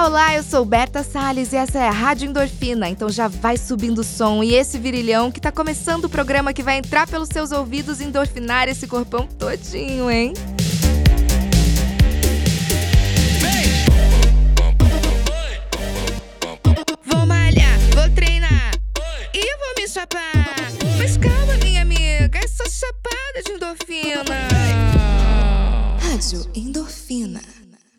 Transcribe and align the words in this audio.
Olá, 0.00 0.08
olá, 0.08 0.34
eu 0.34 0.42
sou 0.42 0.64
Berta 0.64 1.02
Salles 1.02 1.52
e 1.52 1.56
essa 1.56 1.78
é 1.78 1.86
a 1.86 1.90
Rádio 1.90 2.26
Endorfina, 2.26 2.88
então 2.88 3.10
já 3.10 3.28
vai 3.28 3.58
subindo 3.58 3.98
o 3.98 4.04
som 4.04 4.42
e 4.42 4.54
esse 4.54 4.78
virilhão 4.78 5.30
que 5.30 5.38
tá 5.38 5.52
começando 5.52 6.06
o 6.06 6.08
programa 6.08 6.54
que 6.54 6.62
vai 6.62 6.78
entrar 6.78 7.06
pelos 7.06 7.28
seus 7.28 7.52
ouvidos 7.52 8.00
e 8.00 8.04
endorfinar 8.04 8.66
esse 8.66 8.86
corpão 8.86 9.26
todinho, 9.26 10.10
hein? 10.10 10.32
Vou 17.04 17.26
malhar, 17.26 17.78
vou 17.94 18.08
treinar 18.14 18.72
e 19.34 19.56
vou 19.58 19.74
me 19.76 19.86
chapar. 19.86 20.56
Mas 20.96 21.18
calma, 21.18 21.58
minha 21.62 21.82
amiga, 21.82 22.38
é 22.38 22.48
só 22.48 22.64
chapada 22.64 23.42
de 23.44 23.52
endorfina. 23.52 24.48
Rádio 26.00 26.50
Endorfina. 26.54 27.42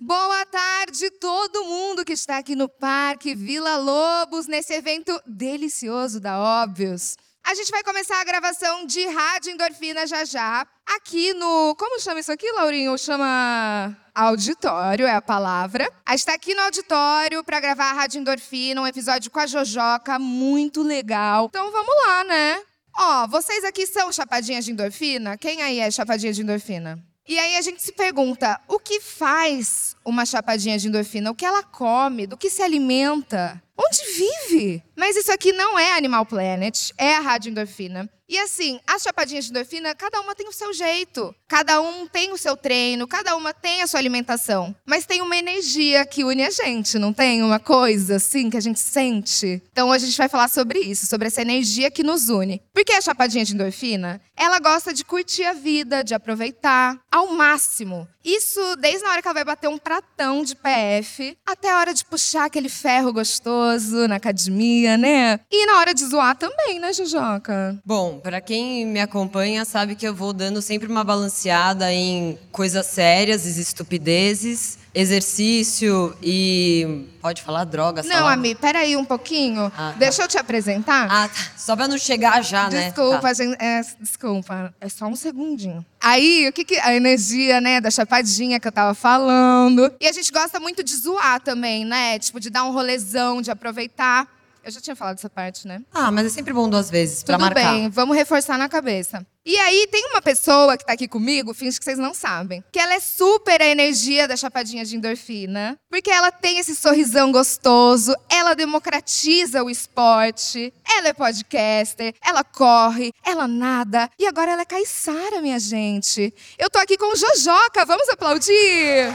Boa 0.04 0.44
tarde, 0.48 0.71
todo 1.20 1.64
mundo 1.64 2.04
que 2.04 2.14
está 2.14 2.38
aqui 2.38 2.56
no 2.56 2.68
Parque 2.68 3.34
Vila 3.34 3.78
Lobos, 3.78 4.48
nesse 4.48 4.74
evento 4.74 5.18
delicioso 5.26 6.20
da 6.20 6.40
Óbvios. 6.40 7.16
A 7.44 7.56
gente 7.56 7.72
vai 7.72 7.84
começar 7.84 8.20
a 8.20 8.24
gravação 8.24 8.86
de 8.86 9.06
Rádio 9.08 9.52
Endorfina 9.52 10.06
já 10.06 10.26
já, 10.26 10.68
aqui 10.96 11.34
no. 11.34 11.76
Como 11.76 12.00
chama 12.00 12.20
isso 12.20 12.32
aqui, 12.32 12.52
Laurinho? 12.52 12.98
Chama. 12.98 13.98
Auditório 14.14 15.08
é 15.08 15.16
a 15.16 15.22
palavra. 15.22 15.90
A 16.06 16.12
gente 16.12 16.20
está 16.20 16.34
aqui 16.34 16.54
no 16.54 16.62
auditório 16.62 17.44
para 17.44 17.60
gravar 17.62 17.92
a 17.92 17.94
Rádio 17.94 18.20
Endorfina, 18.20 18.82
um 18.82 18.88
episódio 18.88 19.32
com 19.32 19.40
a 19.40 19.48
Jojoca, 19.48 20.20
muito 20.20 20.84
legal. 20.84 21.46
Então 21.46 21.72
vamos 21.72 21.96
lá, 22.06 22.24
né? 22.26 22.62
Ó, 22.98 23.28
vocês 23.28 23.64
aqui 23.64 23.88
são 23.88 24.12
chapadinhas 24.12 24.66
de 24.66 24.72
endorfina? 24.72 25.38
Quem 25.38 25.62
aí 25.62 25.80
é 25.80 25.90
chapadinha 25.90 26.34
de 26.34 26.42
endorfina? 26.42 27.02
E 27.28 27.38
aí 27.38 27.56
a 27.56 27.62
gente 27.62 27.82
se 27.82 27.92
pergunta: 27.92 28.60
o 28.68 28.80
que 28.80 29.00
faz 29.00 29.96
uma 30.04 30.26
chapadinha 30.26 30.78
de 30.78 30.88
endorfina? 30.88 31.32
O 31.32 31.36
que 31.36 31.46
ela 31.46 31.64
come? 31.64 32.28
Do 32.28 32.38
que 32.38 32.50
se 32.50 32.62
alimenta? 32.62 33.62
Onde 33.78 34.00
vive? 34.14 34.84
Mas 34.96 35.16
isso 35.16 35.32
aqui 35.32 35.52
não 35.52 35.78
é 35.78 35.98
Animal 35.98 36.26
Planet, 36.26 36.92
é 36.98 37.16
a 37.16 37.20
Rádio 37.20 37.50
Endorfina. 37.50 38.10
E 38.32 38.40
assim, 38.40 38.80
as 38.88 39.02
chapadinhas 39.02 39.44
de 39.44 39.52
endorfina, 39.52 39.94
cada 39.94 40.22
uma 40.22 40.34
tem 40.34 40.48
o 40.48 40.54
seu 40.54 40.74
jeito. 40.74 41.36
Cada 41.50 41.82
um 41.82 42.08
tem 42.08 42.32
o 42.32 42.38
seu 42.38 42.56
treino, 42.56 43.06
cada 43.06 43.36
uma 43.36 43.54
tem 43.54 43.82
a 43.82 43.88
sua 43.88 44.00
alimentação. 44.00 44.74
Mas 44.86 45.06
tem 45.06 45.22
uma 45.22 45.36
energia 45.36 46.06
que 46.06 46.24
une 46.24 46.42
a 46.42 46.50
gente, 46.50 46.98
não 46.98 47.12
tem? 47.12 47.44
Uma 47.44 47.60
coisa 47.60 48.16
assim 48.16 48.50
que 48.50 48.56
a 48.56 48.62
gente 48.62 48.80
sente. 48.80 49.62
Então 49.74 49.90
hoje 49.90 50.06
a 50.06 50.08
gente 50.08 50.18
vai 50.18 50.30
falar 50.30 50.48
sobre 50.48 50.80
isso, 50.80 51.08
sobre 51.08 51.28
essa 51.28 51.42
energia 51.42 51.92
que 51.92 52.04
nos 52.04 52.30
une. 52.30 52.62
Porque 52.74 52.94
a 52.94 53.02
chapadinha 53.02 53.44
de 53.44 53.54
endorfina, 53.54 54.22
ela 54.34 54.60
gosta 54.60 54.94
de 54.94 55.04
curtir 55.04 55.44
a 55.44 55.52
vida, 55.52 56.02
de 56.02 56.14
aproveitar 56.14 57.02
ao 57.12 57.28
máximo. 57.34 58.08
Isso 58.24 58.76
desde 58.78 59.04
na 59.04 59.12
hora 59.12 59.22
que 59.22 59.28
ela 59.28 59.34
vai 59.34 59.44
bater 59.44 59.68
um 59.68 59.78
pratão 59.78 60.44
de 60.44 60.56
PF, 60.56 61.36
até 61.46 61.72
a 61.72 61.80
hora 61.80 61.94
de 61.94 62.06
puxar 62.06 62.46
aquele 62.46 62.70
ferro 62.70 63.12
gostoso 63.12 64.08
na 64.08 64.16
academia, 64.16 64.98
né? 64.98 65.40
E 65.52 65.66
na 65.66 65.80
hora 65.80 65.94
de 65.94 66.06
zoar 66.06 66.38
também, 66.38 66.80
né, 66.80 66.94
Jujoca? 66.94 67.80
Bom, 67.84 68.21
para 68.22 68.40
quem 68.42 68.86
me 68.86 69.00
acompanha 69.00 69.66
sabe 69.66 69.96
que 69.96 70.08
eu 70.08 70.14
vou 70.14 70.34
dando 70.34 70.62
sempre 70.62 70.88
uma 70.88 71.04
balanceada 71.04 71.92
em 71.92 72.38
coisas 72.52 72.86
sérias 72.86 73.46
e 73.46 73.62
estupidezes, 73.62 74.78
exercício 74.94 76.16
e 76.22 77.06
pode 77.22 77.42
falar 77.42 77.64
droga, 77.64 78.04
Não, 78.04 78.10
falar... 78.12 78.34
Ami, 78.34 78.56
peraí 78.56 78.96
um 78.98 79.06
pouquinho. 79.06 79.66
Ah, 79.76 79.92
tá. 79.92 79.96
Deixa 79.98 80.24
eu 80.24 80.28
te 80.28 80.38
apresentar. 80.38 81.08
Ah, 81.10 81.28
tá. 81.28 81.52
Só 81.58 81.76
pra 81.76 81.88
não 81.88 81.98
chegar 81.98 82.44
já, 82.44 82.70
né? 82.70 82.86
Desculpa, 82.86 83.22
Tá. 83.22 83.34
gente, 83.34 83.58
é, 83.60 83.82
desculpa. 84.00 84.74
É 84.82 84.90
só 84.90 85.06
um 85.06 85.16
segundinho. 85.16 85.86
Aí, 86.00 86.48
o 86.50 86.54
que 86.54 86.66
que... 86.66 86.78
A 86.80 86.96
energia, 86.96 87.62
né, 87.62 87.80
da 87.80 87.92
chapadinha 87.92 88.60
que 88.60 88.68
eu 88.68 88.72
tava 88.72 88.94
falando. 88.94 89.92
E 90.00 90.08
a 90.08 90.12
gente 90.12 90.32
gosta 90.32 90.60
muito 90.60 90.84
de 90.84 90.96
zoar 90.96 91.40
também, 91.42 91.86
né? 91.86 92.18
Tipo, 92.20 92.40
de 92.40 92.50
dar 92.50 92.64
um 92.66 92.72
rolezão, 92.74 93.42
de 93.42 93.52
aproveitar. 93.52 94.28
Eu 94.64 94.72
já 94.72 94.80
tinha 94.80 94.96
falado 94.96 95.18
essa 95.18 95.30
parte, 95.30 95.68
né? 95.68 95.82
Ah, 95.92 96.12
mas 96.12 96.28
é 96.28 96.30
sempre 96.30 96.54
bom 96.54 96.70
duas 96.70 96.90
vezes 96.90 97.24
pra 97.24 97.36
Tudo 97.36 97.46
marcar. 97.46 97.74
bem, 97.74 97.90
vamos 97.90 98.16
reforçar 98.16 98.58
na 98.60 98.70
cabeça. 98.70 99.26
E 99.44 99.58
aí, 99.58 99.88
tem 99.92 100.06
uma 100.12 100.22
pessoa 100.22 100.78
que 100.78 100.86
tá 100.86 100.94
aqui 100.94 101.08
comigo, 101.08 101.52
finge 101.52 101.80
que 101.80 101.84
vocês 101.84 101.98
não 101.98 102.14
sabem, 102.14 102.64
que 102.72 102.78
ela 102.78 102.94
é 102.94 103.00
super 103.00 103.60
a 103.60 103.66
energia 103.66 104.28
da 104.28 104.38
chapadinha 104.38 104.86
de 104.86 104.96
endorfina, 104.96 105.80
porque 105.90 106.12
ela 106.12 106.32
tem 106.32 106.60
esse 106.60 106.76
sorrisão 106.76 107.32
gostoso, 107.32 108.14
ela 108.30 108.54
democratiza 108.54 109.64
o 109.64 109.70
esporte, 109.70 110.72
ela 110.88 111.08
é 111.08 111.14
podcaster, 111.14 112.14
ela 112.24 112.44
corre, 112.44 113.12
ela 113.26 113.48
nada, 113.48 114.08
e 114.20 114.28
agora 114.28 114.52
ela 114.52 114.62
é 114.62 114.66
caiçara, 114.66 115.42
minha 115.42 115.60
gente. 115.60 116.32
Eu 116.60 116.70
tô 116.70 116.78
aqui 116.78 116.96
com 116.96 117.12
o 117.12 117.16
Jojoca, 117.16 117.84
vamos 117.84 118.08
aplaudir? 118.10 119.10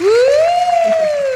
Uh! 0.00 1.31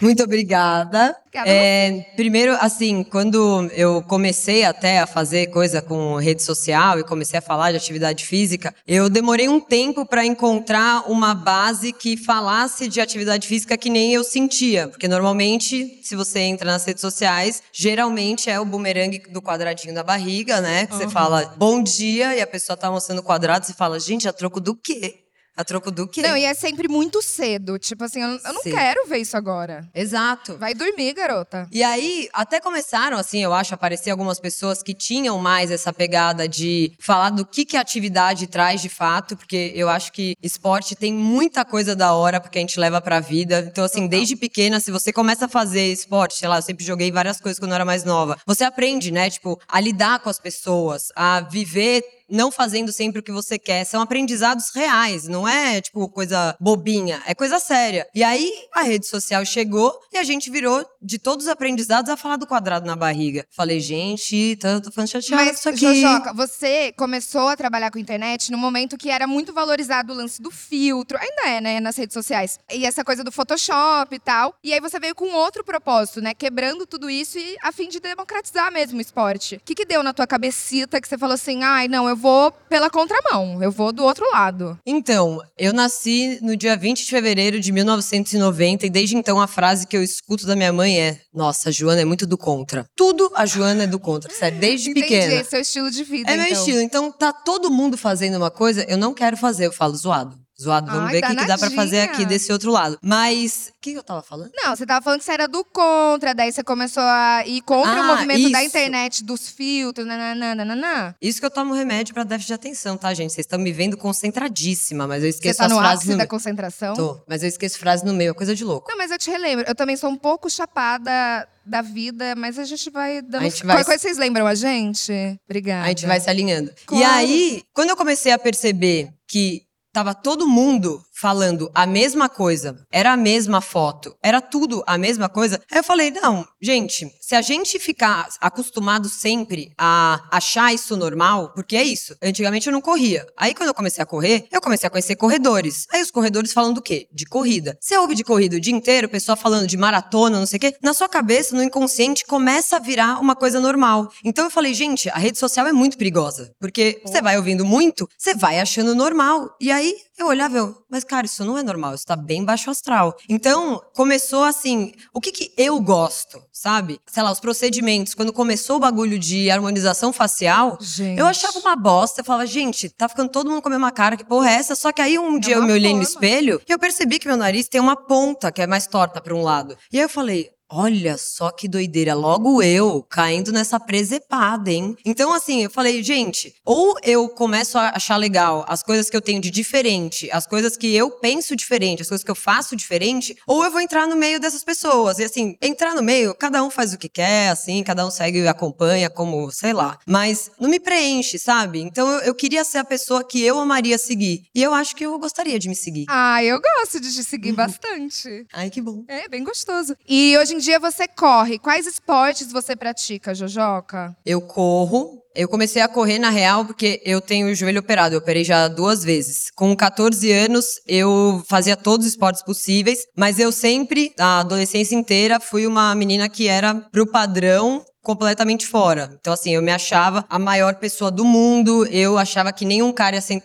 Muito 0.00 0.22
obrigada. 0.22 1.16
Obrigada 1.26 1.50
É, 1.50 2.12
primeiro, 2.16 2.56
assim, 2.60 3.02
quando 3.02 3.70
eu 3.72 4.02
comecei 4.02 4.64
até 4.64 5.00
a 5.00 5.06
fazer 5.06 5.48
coisa 5.48 5.82
com 5.82 6.16
rede 6.16 6.42
social 6.42 6.98
e 6.98 7.04
comecei 7.04 7.38
a 7.38 7.42
falar 7.42 7.70
de 7.70 7.76
atividade 7.76 8.24
física, 8.24 8.74
eu 8.86 9.08
demorei 9.08 9.48
um 9.48 9.60
tempo 9.60 10.06
para 10.06 10.24
encontrar 10.24 11.10
uma 11.10 11.34
base 11.34 11.92
que 11.92 12.16
falasse 12.16 12.88
de 12.88 13.00
atividade 13.00 13.46
física 13.46 13.76
que 13.76 13.90
nem 13.90 14.14
eu 14.14 14.24
sentia. 14.24 14.88
Porque 14.88 15.08
normalmente, 15.08 16.00
se 16.02 16.16
você 16.16 16.40
entra 16.40 16.70
nas 16.70 16.84
redes 16.84 17.00
sociais, 17.00 17.62
geralmente 17.72 18.48
é 18.48 18.58
o 18.58 18.64
bumerangue 18.64 19.22
do 19.30 19.42
quadradinho 19.42 19.94
da 19.94 20.02
barriga, 20.02 20.60
né? 20.60 20.86
Que 20.86 20.94
você 20.94 21.08
fala 21.08 21.54
bom 21.56 21.82
dia 21.82 22.34
e 22.34 22.40
a 22.40 22.46
pessoa 22.46 22.76
tá 22.76 22.90
mostrando 22.90 23.18
o 23.18 23.22
quadrado, 23.22 23.66
você 23.66 23.74
fala, 23.74 24.00
gente, 24.00 24.28
a 24.28 24.32
troco 24.32 24.60
do 24.60 24.74
quê? 24.74 25.25
A 25.56 25.64
troco 25.64 25.90
do 25.90 26.06
quê? 26.06 26.20
Não, 26.20 26.36
e 26.36 26.44
é 26.44 26.52
sempre 26.52 26.86
muito 26.86 27.22
cedo, 27.22 27.78
tipo 27.78 28.04
assim, 28.04 28.20
eu, 28.22 28.28
eu 28.28 28.52
não 28.52 28.62
Cedo. 28.62 28.74
quero 28.76 29.06
ver 29.06 29.18
isso 29.18 29.36
agora. 29.36 29.88
Exato. 29.94 30.58
Vai 30.58 30.74
dormir, 30.74 31.14
garota. 31.14 31.66
E 31.72 31.82
aí, 31.82 32.28
até 32.32 32.60
começaram, 32.60 33.16
assim, 33.16 33.42
eu 33.42 33.54
acho, 33.54 33.72
a 33.72 33.76
aparecer 33.76 34.10
algumas 34.10 34.38
pessoas 34.38 34.82
que 34.82 34.92
tinham 34.92 35.38
mais 35.38 35.70
essa 35.70 35.92
pegada 35.92 36.46
de 36.46 36.92
falar 36.98 37.30
do 37.30 37.44
que, 37.46 37.64
que 37.64 37.76
a 37.76 37.80
atividade 37.80 38.46
traz 38.46 38.82
de 38.82 38.88
fato, 38.90 39.36
porque 39.36 39.72
eu 39.74 39.88
acho 39.88 40.12
que 40.12 40.34
esporte 40.42 40.94
tem 40.94 41.12
muita 41.12 41.64
coisa 41.64 41.96
da 41.96 42.12
hora 42.12 42.38
porque 42.40 42.58
a 42.58 42.60
gente 42.60 42.78
leva 42.78 43.00
pra 43.00 43.18
vida. 43.20 43.66
Então, 43.70 43.84
assim, 43.84 44.06
desde 44.06 44.36
pequena, 44.36 44.78
se 44.78 44.90
você 44.90 45.10
começa 45.12 45.46
a 45.46 45.48
fazer 45.48 45.86
esporte, 45.90 46.34
sei 46.34 46.48
lá, 46.48 46.58
eu 46.58 46.62
sempre 46.62 46.84
joguei 46.84 47.10
várias 47.10 47.40
coisas 47.40 47.58
quando 47.58 47.70
eu 47.70 47.76
era 47.76 47.84
mais 47.84 48.04
nova, 48.04 48.38
você 48.44 48.62
aprende, 48.64 49.10
né, 49.10 49.30
tipo, 49.30 49.58
a 49.66 49.80
lidar 49.80 50.18
com 50.20 50.28
as 50.28 50.38
pessoas, 50.38 51.08
a 51.16 51.40
viver 51.40 52.04
não 52.28 52.50
fazendo 52.50 52.92
sempre 52.92 53.20
o 53.20 53.22
que 53.22 53.32
você 53.32 53.58
quer. 53.58 53.84
São 53.84 54.00
aprendizados 54.00 54.70
reais, 54.74 55.26
não 55.28 55.46
é 55.46 55.80
tipo 55.80 56.08
coisa 56.08 56.56
bobinha, 56.60 57.22
é 57.26 57.34
coisa 57.34 57.58
séria. 57.58 58.06
E 58.14 58.22
aí 58.22 58.50
a 58.72 58.82
rede 58.82 59.06
social 59.06 59.44
chegou 59.44 59.98
e 60.12 60.18
a 60.18 60.24
gente 60.24 60.50
virou 60.50 60.84
de 61.00 61.18
todos 61.18 61.46
os 61.46 61.50
aprendizados 61.50 62.10
a 62.10 62.16
falar 62.16 62.36
do 62.36 62.46
quadrado 62.46 62.86
na 62.86 62.96
barriga. 62.96 63.46
Falei, 63.50 63.80
gente, 63.80 64.56
tô, 64.56 64.80
tô 64.80 64.90
falando 64.90 65.08
chateada 65.08 65.42
com 65.42 65.48
Mas, 65.48 65.58
isso 65.58 65.68
aqui. 65.68 65.78
Jojoca, 65.78 66.32
você 66.32 66.92
começou 66.92 67.48
a 67.48 67.56
trabalhar 67.56 67.90
com 67.90 67.98
internet 67.98 68.50
no 68.50 68.58
momento 68.58 68.96
que 68.96 69.10
era 69.10 69.26
muito 69.26 69.52
valorizado 69.52 70.12
o 70.12 70.16
lance 70.16 70.40
do 70.40 70.50
filtro. 70.50 71.18
Ainda 71.18 71.48
é, 71.48 71.60
né, 71.60 71.80
nas 71.80 71.96
redes 71.96 72.14
sociais. 72.14 72.58
E 72.72 72.84
essa 72.84 73.04
coisa 73.04 73.22
do 73.22 73.32
Photoshop 73.32 74.14
e 74.14 74.18
tal. 74.18 74.54
E 74.62 74.72
aí 74.72 74.80
você 74.80 74.98
veio 74.98 75.14
com 75.14 75.32
outro 75.34 75.64
propósito, 75.64 76.20
né? 76.20 76.34
Quebrando 76.34 76.86
tudo 76.86 77.08
isso 77.08 77.38
e 77.38 77.56
a 77.62 77.72
fim 77.72 77.88
de 77.88 78.00
democratizar 78.00 78.72
mesmo 78.72 78.98
o 78.98 79.00
esporte. 79.00 79.56
O 79.56 79.60
que, 79.64 79.74
que 79.74 79.84
deu 79.84 80.02
na 80.02 80.12
tua 80.12 80.26
cabecita 80.26 81.00
que 81.00 81.08
você 81.08 81.18
falou 81.18 81.34
assim, 81.34 81.62
ai, 81.62 81.88
não, 81.88 82.08
eu 82.08 82.15
vou 82.16 82.50
pela 82.68 82.90
contramão, 82.90 83.62
eu 83.62 83.70
vou 83.70 83.92
do 83.92 84.02
outro 84.02 84.24
lado. 84.32 84.78
Então, 84.84 85.40
eu 85.56 85.72
nasci 85.72 86.38
no 86.42 86.56
dia 86.56 86.76
20 86.76 87.04
de 87.04 87.10
fevereiro 87.10 87.60
de 87.60 87.70
1990 87.70 88.86
e 88.86 88.90
desde 88.90 89.16
então 89.16 89.40
a 89.40 89.46
frase 89.46 89.86
que 89.86 89.96
eu 89.96 90.02
escuto 90.02 90.46
da 90.46 90.56
minha 90.56 90.72
mãe 90.72 91.00
é: 91.00 91.20
Nossa, 91.32 91.68
a 91.68 91.72
Joana 91.72 92.00
é 92.00 92.04
muito 92.04 92.26
do 92.26 92.36
contra. 92.38 92.86
Tudo 92.96 93.30
a 93.34 93.46
Joana 93.46 93.84
é 93.84 93.86
do 93.86 93.98
contra, 94.00 94.32
sério, 94.32 94.58
desde 94.58 94.90
Entendi, 94.90 95.06
pequena. 95.06 95.34
esse 95.34 95.54
é 95.54 95.58
o 95.58 95.62
estilo 95.62 95.90
de 95.90 96.02
vida, 96.04 96.30
É 96.30 96.36
meu 96.36 96.46
então. 96.46 96.58
estilo. 96.58 96.80
Então, 96.80 97.12
tá 97.12 97.32
todo 97.32 97.70
mundo 97.70 97.96
fazendo 97.96 98.36
uma 98.36 98.50
coisa, 98.50 98.84
eu 98.88 98.96
não 98.96 99.12
quero 99.14 99.36
fazer, 99.36 99.66
eu 99.66 99.72
falo 99.72 99.94
zoado. 99.94 100.36
Zoado, 100.60 100.90
vamos 100.90 101.06
Ai, 101.08 101.12
ver 101.12 101.24
o 101.24 101.26
que, 101.28 101.36
que 101.36 101.46
dá 101.46 101.58
pra 101.58 101.70
fazer 101.70 102.00
aqui 102.00 102.24
desse 102.24 102.50
outro 102.50 102.70
lado. 102.70 102.98
Mas, 103.02 103.72
o 103.76 103.80
que 103.80 103.92
eu 103.92 104.02
tava 104.02 104.22
falando? 104.22 104.50
Não, 104.54 104.74
você 104.74 104.86
tava 104.86 105.02
falando 105.04 105.18
que 105.18 105.26
você 105.26 105.32
era 105.32 105.46
do 105.46 105.62
contra, 105.64 106.34
daí 106.34 106.50
você 106.50 106.64
começou 106.64 107.02
a 107.02 107.42
ir 107.46 107.60
contra 107.60 107.92
o 108.00 108.04
Ah, 108.04 108.16
movimento 108.16 108.50
da 108.50 108.60
isso. 108.62 108.68
internet, 108.68 109.22
dos 109.22 109.50
filtros, 109.50 110.06
nananã. 110.06 111.14
Isso 111.20 111.40
que 111.40 111.46
eu 111.46 111.50
tomo 111.50 111.74
remédio 111.74 112.14
pra 112.14 112.24
déficit 112.24 112.48
de 112.48 112.54
atenção, 112.54 112.96
tá, 112.96 113.12
gente? 113.12 113.34
Vocês 113.34 113.44
estão 113.44 113.58
me 113.58 113.70
vendo 113.70 113.98
concentradíssima, 113.98 115.06
mas 115.06 115.22
eu 115.22 115.30
Você 115.30 115.36
esqueço 115.36 115.58
tá 115.58 115.66
as 115.66 115.72
frases 115.72 115.94
ápice 115.98 116.10
no 116.12 116.16
da 116.18 116.26
concentração? 116.26 116.94
Tô, 116.94 117.20
mas 117.28 117.42
eu 117.42 117.48
esqueço 117.48 117.78
frases 117.78 118.04
no 118.04 118.14
meio, 118.14 118.30
é 118.30 118.34
coisa 118.34 118.54
de 118.54 118.64
louco. 118.64 118.88
Não, 118.90 118.96
mas 118.96 119.10
eu 119.10 119.18
te 119.18 119.30
relembro. 119.30 119.64
Eu 119.68 119.74
também 119.74 119.96
sou 119.96 120.08
um 120.10 120.16
pouco 120.16 120.48
chapada 120.48 121.46
da 121.64 121.82
vida, 121.82 122.34
mas 122.36 122.58
a 122.58 122.64
gente 122.64 122.88
vai 122.90 123.20
dando. 123.20 123.42
A 123.42 123.48
gente 123.48 123.64
vai 123.66 123.84
coisa 123.84 123.98
vocês 124.00 124.16
lembram 124.16 124.46
a 124.46 124.54
gente? 124.54 125.12
Obrigada. 125.44 125.84
A 125.84 125.88
gente 125.88 126.06
vai 126.06 126.18
se 126.20 126.30
alinhando. 126.30 126.70
E 126.70 126.84
Claro. 126.86 127.04
aí, 127.14 127.62
quando 127.74 127.90
eu 127.90 127.96
comecei 127.96 128.32
a 128.32 128.38
perceber 128.38 129.10
que 129.28 129.65
tava 129.96 130.14
todo 130.14 130.46
mundo 130.46 131.02
falando 131.20 131.70
a 131.74 131.86
mesma 131.86 132.28
coisa, 132.28 132.76
era 132.92 133.12
a 133.12 133.16
mesma 133.16 133.60
foto, 133.60 134.14
era 134.22 134.40
tudo 134.40 134.84
a 134.86 134.98
mesma 134.98 135.28
coisa. 135.28 135.60
Aí 135.70 135.78
eu 135.78 135.84
falei, 135.84 136.10
não, 136.10 136.46
gente, 136.60 137.10
se 137.20 137.34
a 137.34 137.40
gente 137.40 137.78
ficar 137.78 138.28
acostumado 138.40 139.08
sempre 139.08 139.72
a 139.78 140.20
achar 140.30 140.74
isso 140.74 140.96
normal, 140.96 141.52
porque 141.54 141.76
é 141.76 141.82
isso. 141.82 142.14
Antigamente 142.22 142.66
eu 142.66 142.72
não 142.72 142.80
corria. 142.80 143.26
Aí 143.36 143.54
quando 143.54 143.68
eu 143.68 143.74
comecei 143.74 144.02
a 144.02 144.06
correr, 144.06 144.46
eu 144.52 144.60
comecei 144.60 144.86
a 144.86 144.90
conhecer 144.90 145.16
corredores. 145.16 145.86
Aí 145.90 146.02
os 146.02 146.10
corredores 146.10 146.52
falam 146.52 146.72
do 146.72 146.82
quê? 146.82 147.08
De 147.12 147.24
corrida. 147.24 147.76
Você 147.80 147.96
ouve 147.96 148.14
de 148.14 148.24
corrida 148.24 148.56
o 148.56 148.60
dia 148.60 148.74
inteiro, 148.74 149.08
pessoa 149.08 149.36
falando 149.36 149.66
de 149.66 149.76
maratona, 149.76 150.38
não 150.38 150.46
sei 150.46 150.58
o 150.58 150.60
quê. 150.60 150.74
Na 150.82 150.92
sua 150.92 151.08
cabeça, 151.08 151.56
no 151.56 151.62
inconsciente, 151.62 152.26
começa 152.26 152.76
a 152.76 152.80
virar 152.80 153.20
uma 153.20 153.34
coisa 153.34 153.60
normal. 153.60 154.10
Então 154.24 154.44
eu 154.44 154.50
falei, 154.50 154.74
gente, 154.74 155.08
a 155.08 155.16
rede 155.16 155.38
social 155.38 155.66
é 155.66 155.72
muito 155.72 155.96
perigosa. 155.96 156.52
Porque 156.60 157.00
você 157.04 157.22
vai 157.22 157.36
ouvindo 157.36 157.64
muito, 157.64 158.08
você 158.18 158.34
vai 158.34 158.60
achando 158.60 158.94
normal. 158.94 159.50
E 159.60 159.70
aí 159.70 159.96
eu 160.18 160.26
olhava, 160.26 160.56
eu, 160.56 160.76
mas 160.90 161.04
cara, 161.04 161.26
isso 161.26 161.44
não 161.44 161.58
é 161.58 161.62
normal, 161.62 161.94
isso 161.94 162.06
tá 162.06 162.16
bem 162.16 162.44
baixo 162.44 162.70
astral. 162.70 163.16
Então, 163.28 163.80
começou 163.94 164.44
assim, 164.44 164.92
o 165.12 165.20
que 165.20 165.30
que 165.32 165.52
eu 165.56 165.80
gosto, 165.80 166.42
sabe? 166.52 166.98
Sei 167.06 167.22
lá, 167.22 167.30
os 167.30 167.40
procedimentos. 167.40 168.14
Quando 168.14 168.32
começou 168.32 168.76
o 168.76 168.80
bagulho 168.80 169.18
de 169.18 169.50
harmonização 169.50 170.12
facial, 170.12 170.78
Gente. 170.80 171.18
eu 171.18 171.26
achava 171.26 171.58
uma 171.58 171.76
bosta. 171.76 172.20
Eu 172.20 172.24
falava, 172.24 172.46
gente, 172.46 172.88
tá 172.88 173.08
ficando 173.08 173.30
todo 173.30 173.50
mundo 173.50 173.62
com 173.62 173.68
a 173.68 173.72
mesma 173.72 173.90
cara, 173.92 174.16
que 174.16 174.24
porra 174.24 174.50
é 174.50 174.54
essa? 174.54 174.74
Só 174.74 174.92
que 174.92 175.02
aí 175.02 175.18
um 175.18 175.38
dia 175.38 175.56
eu 175.56 175.62
me 175.62 175.72
olhei 175.72 175.92
no 175.94 176.02
forma. 176.04 176.10
espelho 176.26 176.60
e 176.68 176.72
eu 176.72 176.78
percebi 176.78 177.18
que 177.18 177.26
meu 177.28 177.36
nariz 177.36 177.68
tem 177.68 177.80
uma 177.80 177.96
ponta 177.96 178.50
que 178.50 178.62
é 178.62 178.66
mais 178.66 178.86
torta 178.86 179.20
pra 179.20 179.34
um 179.34 179.42
lado. 179.42 179.76
E 179.92 179.98
aí 179.98 180.02
eu 180.04 180.08
falei, 180.08 180.50
Olha 180.68 181.16
só 181.16 181.52
que 181.52 181.68
doideira, 181.68 182.12
logo 182.12 182.60
eu 182.60 183.00
caindo 183.08 183.52
nessa 183.52 183.78
presepada, 183.78 184.70
hein? 184.70 184.96
Então, 185.04 185.32
assim, 185.32 185.62
eu 185.62 185.70
falei, 185.70 186.02
gente, 186.02 186.52
ou 186.64 186.96
eu 187.04 187.28
começo 187.28 187.78
a 187.78 187.90
achar 187.90 188.16
legal 188.16 188.64
as 188.68 188.82
coisas 188.82 189.08
que 189.08 189.16
eu 189.16 189.20
tenho 189.20 189.40
de 189.40 189.48
diferente, 189.48 190.28
as 190.32 190.44
coisas 190.44 190.76
que 190.76 190.92
eu 190.92 191.08
penso 191.10 191.54
diferente, 191.54 192.02
as 192.02 192.08
coisas 192.08 192.24
que 192.24 192.30
eu 192.30 192.34
faço 192.34 192.74
diferente, 192.74 193.36
ou 193.46 193.64
eu 193.64 193.70
vou 193.70 193.80
entrar 193.80 194.08
no 194.08 194.16
meio 194.16 194.40
dessas 194.40 194.64
pessoas. 194.64 195.20
E 195.20 195.24
assim, 195.24 195.56
entrar 195.62 195.94
no 195.94 196.02
meio, 196.02 196.34
cada 196.34 196.62
um 196.64 196.70
faz 196.70 196.92
o 196.92 196.98
que 196.98 197.08
quer, 197.08 197.50
assim, 197.50 197.84
cada 197.84 198.04
um 198.04 198.10
segue 198.10 198.40
e 198.40 198.48
acompanha, 198.48 199.08
como, 199.08 199.50
sei 199.52 199.72
lá. 199.72 199.98
Mas 200.04 200.50
não 200.58 200.68
me 200.68 200.80
preenche, 200.80 201.38
sabe? 201.38 201.80
Então 201.80 202.10
eu, 202.10 202.18
eu 202.20 202.34
queria 202.34 202.64
ser 202.64 202.78
a 202.78 202.84
pessoa 202.84 203.22
que 203.22 203.40
eu 203.40 203.60
amaria 203.60 203.98
seguir. 203.98 204.42
E 204.52 204.62
eu 204.64 204.74
acho 204.74 204.96
que 204.96 205.06
eu 205.06 205.16
gostaria 205.16 205.60
de 205.60 205.68
me 205.68 205.76
seguir. 205.76 206.06
Ah, 206.08 206.42
eu 206.42 206.60
gosto 206.60 206.98
de 206.98 207.14
te 207.14 207.22
seguir 207.22 207.52
bastante. 207.54 208.46
Ai, 208.52 208.68
que 208.68 208.82
bom. 208.82 209.04
É, 209.06 209.28
bem 209.28 209.44
gostoso. 209.44 209.96
E 210.08 210.36
hoje 210.36 210.55
em 210.56 210.58
dia 210.58 210.80
você 210.80 211.06
corre. 211.06 211.58
Quais 211.58 211.86
esportes 211.86 212.50
você 212.50 212.74
pratica, 212.74 213.34
Jojoca? 213.34 214.16
Eu 214.24 214.40
corro. 214.40 215.22
Eu 215.34 215.48
comecei 215.48 215.82
a 215.82 215.88
correr 215.88 216.18
na 216.18 216.30
real 216.30 216.64
porque 216.64 217.02
eu 217.04 217.20
tenho 217.20 217.48
o 217.48 217.54
joelho 217.54 217.80
operado. 217.80 218.14
Eu 218.14 218.20
operei 218.20 218.42
já 218.42 218.68
duas 218.68 219.04
vezes. 219.04 219.50
Com 219.54 219.76
14 219.76 220.32
anos, 220.32 220.64
eu 220.88 221.44
fazia 221.46 221.76
todos 221.76 222.06
os 222.06 222.12
esportes 222.12 222.42
possíveis, 222.42 223.00
mas 223.14 223.38
eu 223.38 223.52
sempre, 223.52 224.14
a 224.18 224.40
adolescência 224.40 224.96
inteira, 224.96 225.38
fui 225.38 225.66
uma 225.66 225.94
menina 225.94 226.26
que 226.26 226.48
era 226.48 226.74
pro 226.90 227.06
padrão 227.06 227.84
completamente 228.06 228.68
fora. 228.68 229.10
Então, 229.20 229.32
assim, 229.32 229.52
eu 229.52 229.60
me 229.60 229.72
achava 229.72 230.24
a 230.30 230.38
maior 230.38 230.76
pessoa 230.76 231.10
do 231.10 231.24
mundo, 231.24 231.84
eu 231.86 232.16
achava 232.16 232.52
que 232.52 232.64
nenhum 232.64 232.92
cara 232.92 233.16
ia 233.16 233.20
se, 233.20 233.42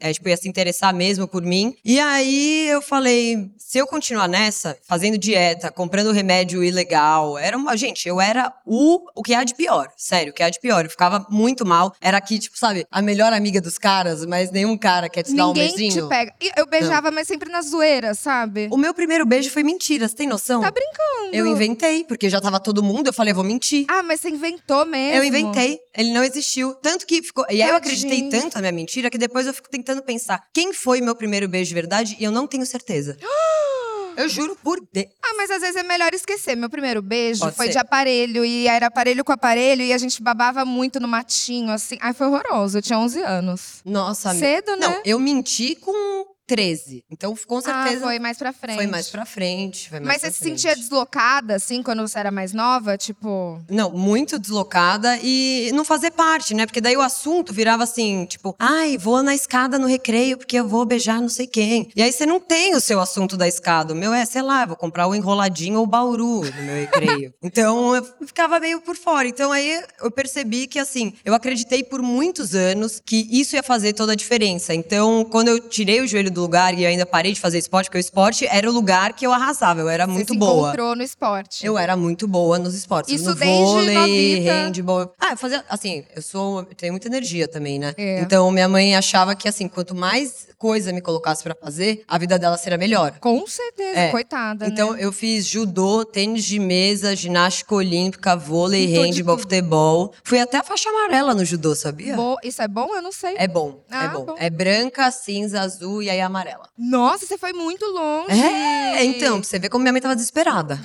é, 0.00 0.14
tipo, 0.14 0.30
ia 0.30 0.36
se 0.36 0.48
interessar 0.48 0.94
mesmo 0.94 1.28
por 1.28 1.42
mim. 1.42 1.74
E 1.84 2.00
aí 2.00 2.68
eu 2.70 2.80
falei, 2.80 3.50
se 3.58 3.76
eu 3.76 3.86
continuar 3.86 4.26
nessa, 4.26 4.78
fazendo 4.88 5.18
dieta, 5.18 5.70
comprando 5.70 6.10
remédio 6.10 6.64
ilegal, 6.64 7.36
era 7.36 7.54
uma. 7.54 7.76
Gente, 7.76 8.08
eu 8.08 8.18
era 8.18 8.50
o, 8.64 9.04
o 9.14 9.22
que 9.22 9.34
há 9.34 9.44
de 9.44 9.54
pior. 9.54 9.90
Sério, 9.94 10.32
o 10.32 10.34
que 10.34 10.42
há 10.42 10.48
de 10.48 10.58
pior. 10.58 10.86
Eu 10.86 10.90
ficava 10.90 11.26
muito 11.28 11.66
mal. 11.66 11.94
Era 12.00 12.16
aqui, 12.16 12.38
tipo, 12.38 12.58
sabe, 12.58 12.86
a 12.90 13.02
melhor 13.02 13.30
amiga 13.34 13.60
dos 13.60 13.76
caras, 13.76 14.24
mas 14.24 14.50
nenhum 14.50 14.78
cara 14.78 15.10
quer 15.10 15.22
te 15.22 15.36
dar 15.36 15.48
um 15.48 15.52
Ninguém 15.52 15.76
beijinho. 15.76 16.04
te 16.04 16.08
pega. 16.08 16.32
Eu 16.56 16.66
beijava, 16.66 17.10
mas 17.10 17.28
sempre 17.28 17.52
na 17.52 17.60
zoeira, 17.60 18.14
sabe? 18.14 18.68
O 18.70 18.78
meu 18.78 18.94
primeiro 18.94 19.26
beijo 19.26 19.50
foi 19.50 19.62
mentira, 19.62 20.08
você 20.08 20.16
tem 20.16 20.26
noção? 20.26 20.62
Tá 20.62 20.70
brincando. 20.70 21.36
Eu 21.36 21.46
inventei, 21.46 22.04
porque 22.04 22.30
já 22.30 22.40
tava 22.40 22.58
todo 22.58 22.82
mundo, 22.82 23.08
eu 23.08 23.12
falei, 23.12 23.32
eu 23.32 23.36
vou 23.36 23.44
mentir. 23.44 23.84
Ah, 23.86 23.97
mas 24.02 24.20
você 24.20 24.30
inventou 24.30 24.84
mesmo. 24.84 25.16
Eu 25.16 25.24
inventei, 25.24 25.78
ele 25.96 26.12
não 26.12 26.22
existiu. 26.22 26.74
Tanto 26.76 27.06
que 27.06 27.22
ficou. 27.22 27.44
E 27.50 27.62
aí 27.62 27.68
eu 27.68 27.76
acreditei 27.76 28.22
Tadinho. 28.22 28.42
tanto 28.42 28.54
na 28.54 28.60
minha 28.60 28.72
mentira 28.72 29.10
que 29.10 29.18
depois 29.18 29.46
eu 29.46 29.54
fico 29.54 29.68
tentando 29.68 30.02
pensar 30.02 30.42
quem 30.52 30.72
foi 30.72 31.00
meu 31.00 31.14
primeiro 31.14 31.48
beijo 31.48 31.68
de 31.68 31.74
verdade 31.74 32.16
e 32.18 32.24
eu 32.24 32.30
não 32.30 32.46
tenho 32.46 32.64
certeza. 32.66 33.16
eu 34.16 34.28
juro 34.28 34.56
por 34.62 34.80
Deus. 34.92 35.06
Ah, 35.22 35.34
mas 35.36 35.50
às 35.50 35.60
vezes 35.60 35.76
é 35.76 35.82
melhor 35.82 36.12
esquecer. 36.12 36.56
Meu 36.56 36.68
primeiro 36.68 37.00
beijo 37.00 37.40
Pode 37.40 37.56
foi 37.56 37.66
ser. 37.66 37.72
de 37.72 37.78
aparelho. 37.78 38.44
E 38.44 38.66
era 38.66 38.86
aparelho 38.86 39.24
com 39.24 39.32
aparelho. 39.32 39.82
E 39.82 39.92
a 39.92 39.98
gente 39.98 40.20
babava 40.22 40.64
muito 40.64 40.98
no 40.98 41.06
matinho, 41.06 41.70
assim. 41.70 41.96
Ai, 42.00 42.12
foi 42.12 42.26
horroroso. 42.26 42.78
Eu 42.78 42.82
tinha 42.82 42.98
11 42.98 43.22
anos. 43.22 43.80
Nossa, 43.84 44.30
amiga. 44.30 44.46
Cedo, 44.46 44.76
né? 44.76 44.88
Não, 44.88 45.02
eu 45.04 45.18
menti 45.20 45.76
com 45.76 46.26
13. 46.48 47.04
Então, 47.10 47.36
com 47.46 47.60
certeza. 47.60 47.98
Ah, 47.98 48.08
foi 48.08 48.18
mais 48.18 48.38
pra 48.38 48.52
frente. 48.54 48.76
foi 48.76 48.86
mais 48.86 49.08
pra 49.10 49.26
frente. 49.26 49.90
Mais 49.92 50.02
Mas 50.02 50.20
pra 50.22 50.30
você 50.30 50.36
se 50.36 50.42
sentia 50.42 50.74
deslocada, 50.74 51.54
assim, 51.54 51.82
quando 51.82 52.00
você 52.00 52.18
era 52.18 52.30
mais 52.30 52.54
nova? 52.54 52.96
Tipo. 52.96 53.60
Não, 53.68 53.90
muito 53.90 54.38
deslocada 54.38 55.18
e 55.22 55.70
não 55.74 55.84
fazer 55.84 56.10
parte, 56.10 56.54
né? 56.54 56.64
Porque 56.64 56.80
daí 56.80 56.96
o 56.96 57.02
assunto 57.02 57.52
virava 57.52 57.84
assim, 57.84 58.24
tipo, 58.24 58.56
ai, 58.58 58.96
vou 58.96 59.22
na 59.22 59.34
escada 59.34 59.78
no 59.78 59.86
recreio 59.86 60.38
porque 60.38 60.56
eu 60.56 60.66
vou 60.66 60.86
beijar 60.86 61.20
não 61.20 61.28
sei 61.28 61.46
quem. 61.46 61.90
E 61.94 62.02
aí 62.02 62.10
você 62.10 62.24
não 62.24 62.40
tem 62.40 62.74
o 62.74 62.80
seu 62.80 62.98
assunto 62.98 63.36
da 63.36 63.46
escada. 63.46 63.92
O 63.92 63.96
meu 63.96 64.14
é, 64.14 64.24
sei 64.24 64.40
lá, 64.40 64.64
vou 64.64 64.76
comprar 64.76 65.06
o 65.06 65.14
enroladinho 65.14 65.78
ou 65.78 65.84
o 65.84 65.86
bauru 65.86 66.44
no 66.44 66.62
meu 66.62 66.76
recreio. 66.76 67.34
então 67.42 67.94
eu 67.94 68.04
ficava 68.26 68.58
meio 68.58 68.80
por 68.80 68.96
fora. 68.96 69.28
Então 69.28 69.52
aí 69.52 69.82
eu 70.00 70.10
percebi 70.10 70.66
que, 70.66 70.78
assim, 70.78 71.12
eu 71.24 71.34
acreditei 71.34 71.84
por 71.84 72.00
muitos 72.00 72.54
anos 72.54 73.02
que 73.04 73.28
isso 73.30 73.54
ia 73.54 73.62
fazer 73.62 73.92
toda 73.92 74.12
a 74.12 74.16
diferença. 74.16 74.72
Então, 74.72 75.24
quando 75.24 75.48
eu 75.48 75.60
tirei 75.60 76.00
o 76.00 76.06
joelho 76.06 76.30
do 76.30 76.37
lugar 76.40 76.76
e 76.78 76.84
ainda 76.86 77.04
parei 77.06 77.32
de 77.32 77.40
fazer 77.40 77.58
esporte, 77.58 77.86
porque 77.86 77.98
o 77.98 78.00
esporte 78.00 78.46
era 78.46 78.68
o 78.68 78.72
lugar 78.72 79.12
que 79.12 79.26
eu 79.26 79.32
arrasava, 79.32 79.80
eu 79.80 79.88
era 79.88 80.06
muito 80.06 80.28
você 80.28 80.32
se 80.34 80.38
boa. 80.38 80.68
encontrou 80.68 80.96
no 80.96 81.02
esporte. 81.02 81.64
Eu 81.66 81.76
era 81.78 81.96
muito 81.96 82.26
boa 82.28 82.58
nos 82.58 82.74
esportes. 82.74 83.12
Isso 83.12 83.30
no 83.30 83.34
desde 83.34 83.54
vôlei, 83.64 84.40
handball. 84.40 85.12
Ah, 85.20 85.32
eu 85.32 85.36
fazia. 85.36 85.64
Assim, 85.68 86.04
eu 86.14 86.22
sou. 86.22 86.60
eu 86.60 86.74
tenho 86.74 86.92
muita 86.92 87.08
energia 87.08 87.46
também, 87.48 87.78
né? 87.78 87.94
É. 87.96 88.20
Então, 88.20 88.50
minha 88.50 88.68
mãe 88.68 88.94
achava 88.96 89.34
que, 89.34 89.48
assim, 89.48 89.68
quanto 89.68 89.94
mais 89.94 90.48
coisa 90.58 90.92
me 90.92 91.00
colocasse 91.00 91.42
pra 91.42 91.54
fazer, 91.54 92.02
a 92.08 92.18
vida 92.18 92.38
dela 92.38 92.56
seria 92.56 92.76
melhor. 92.78 93.12
Com 93.20 93.46
certeza, 93.46 93.98
É. 93.98 94.10
coitada. 94.10 94.66
Então, 94.66 94.92
né? 94.92 94.98
eu 95.04 95.12
fiz 95.12 95.46
judô, 95.46 96.04
tênis 96.04 96.44
de 96.44 96.58
mesa, 96.58 97.14
ginástica 97.14 97.74
olímpica, 97.74 98.34
vôlei, 98.36 98.86
de 98.86 98.92
handball, 98.94 99.38
futebol. 99.38 100.12
Fui 100.24 100.40
até 100.40 100.58
a 100.58 100.64
faixa 100.64 100.88
amarela 100.88 101.34
no 101.34 101.44
judô, 101.44 101.74
sabia? 101.74 102.16
Bo- 102.16 102.36
Isso 102.42 102.60
é 102.60 102.66
bom? 102.68 102.88
Eu 102.94 103.02
não 103.02 103.12
sei. 103.12 103.34
É 103.38 103.46
bom, 103.46 103.80
Ah, 103.90 104.04
é 104.04 104.08
bom. 104.08 104.24
bom. 104.24 104.34
É 104.38 104.50
branca, 104.50 105.10
cinza, 105.10 105.60
azul 105.60 106.02
e 106.02 106.10
aí 106.10 106.20
amarela. 106.28 106.68
Nossa, 106.78 107.26
você 107.26 107.36
foi 107.36 107.52
muito 107.52 107.84
longe. 107.86 108.40
É, 108.40 109.04
então, 109.04 109.40
pra 109.40 109.48
você 109.48 109.58
ver 109.58 109.68
como 109.68 109.82
minha 109.82 109.92
mãe 109.92 110.00
tava 110.00 110.14
desesperada. 110.14 110.80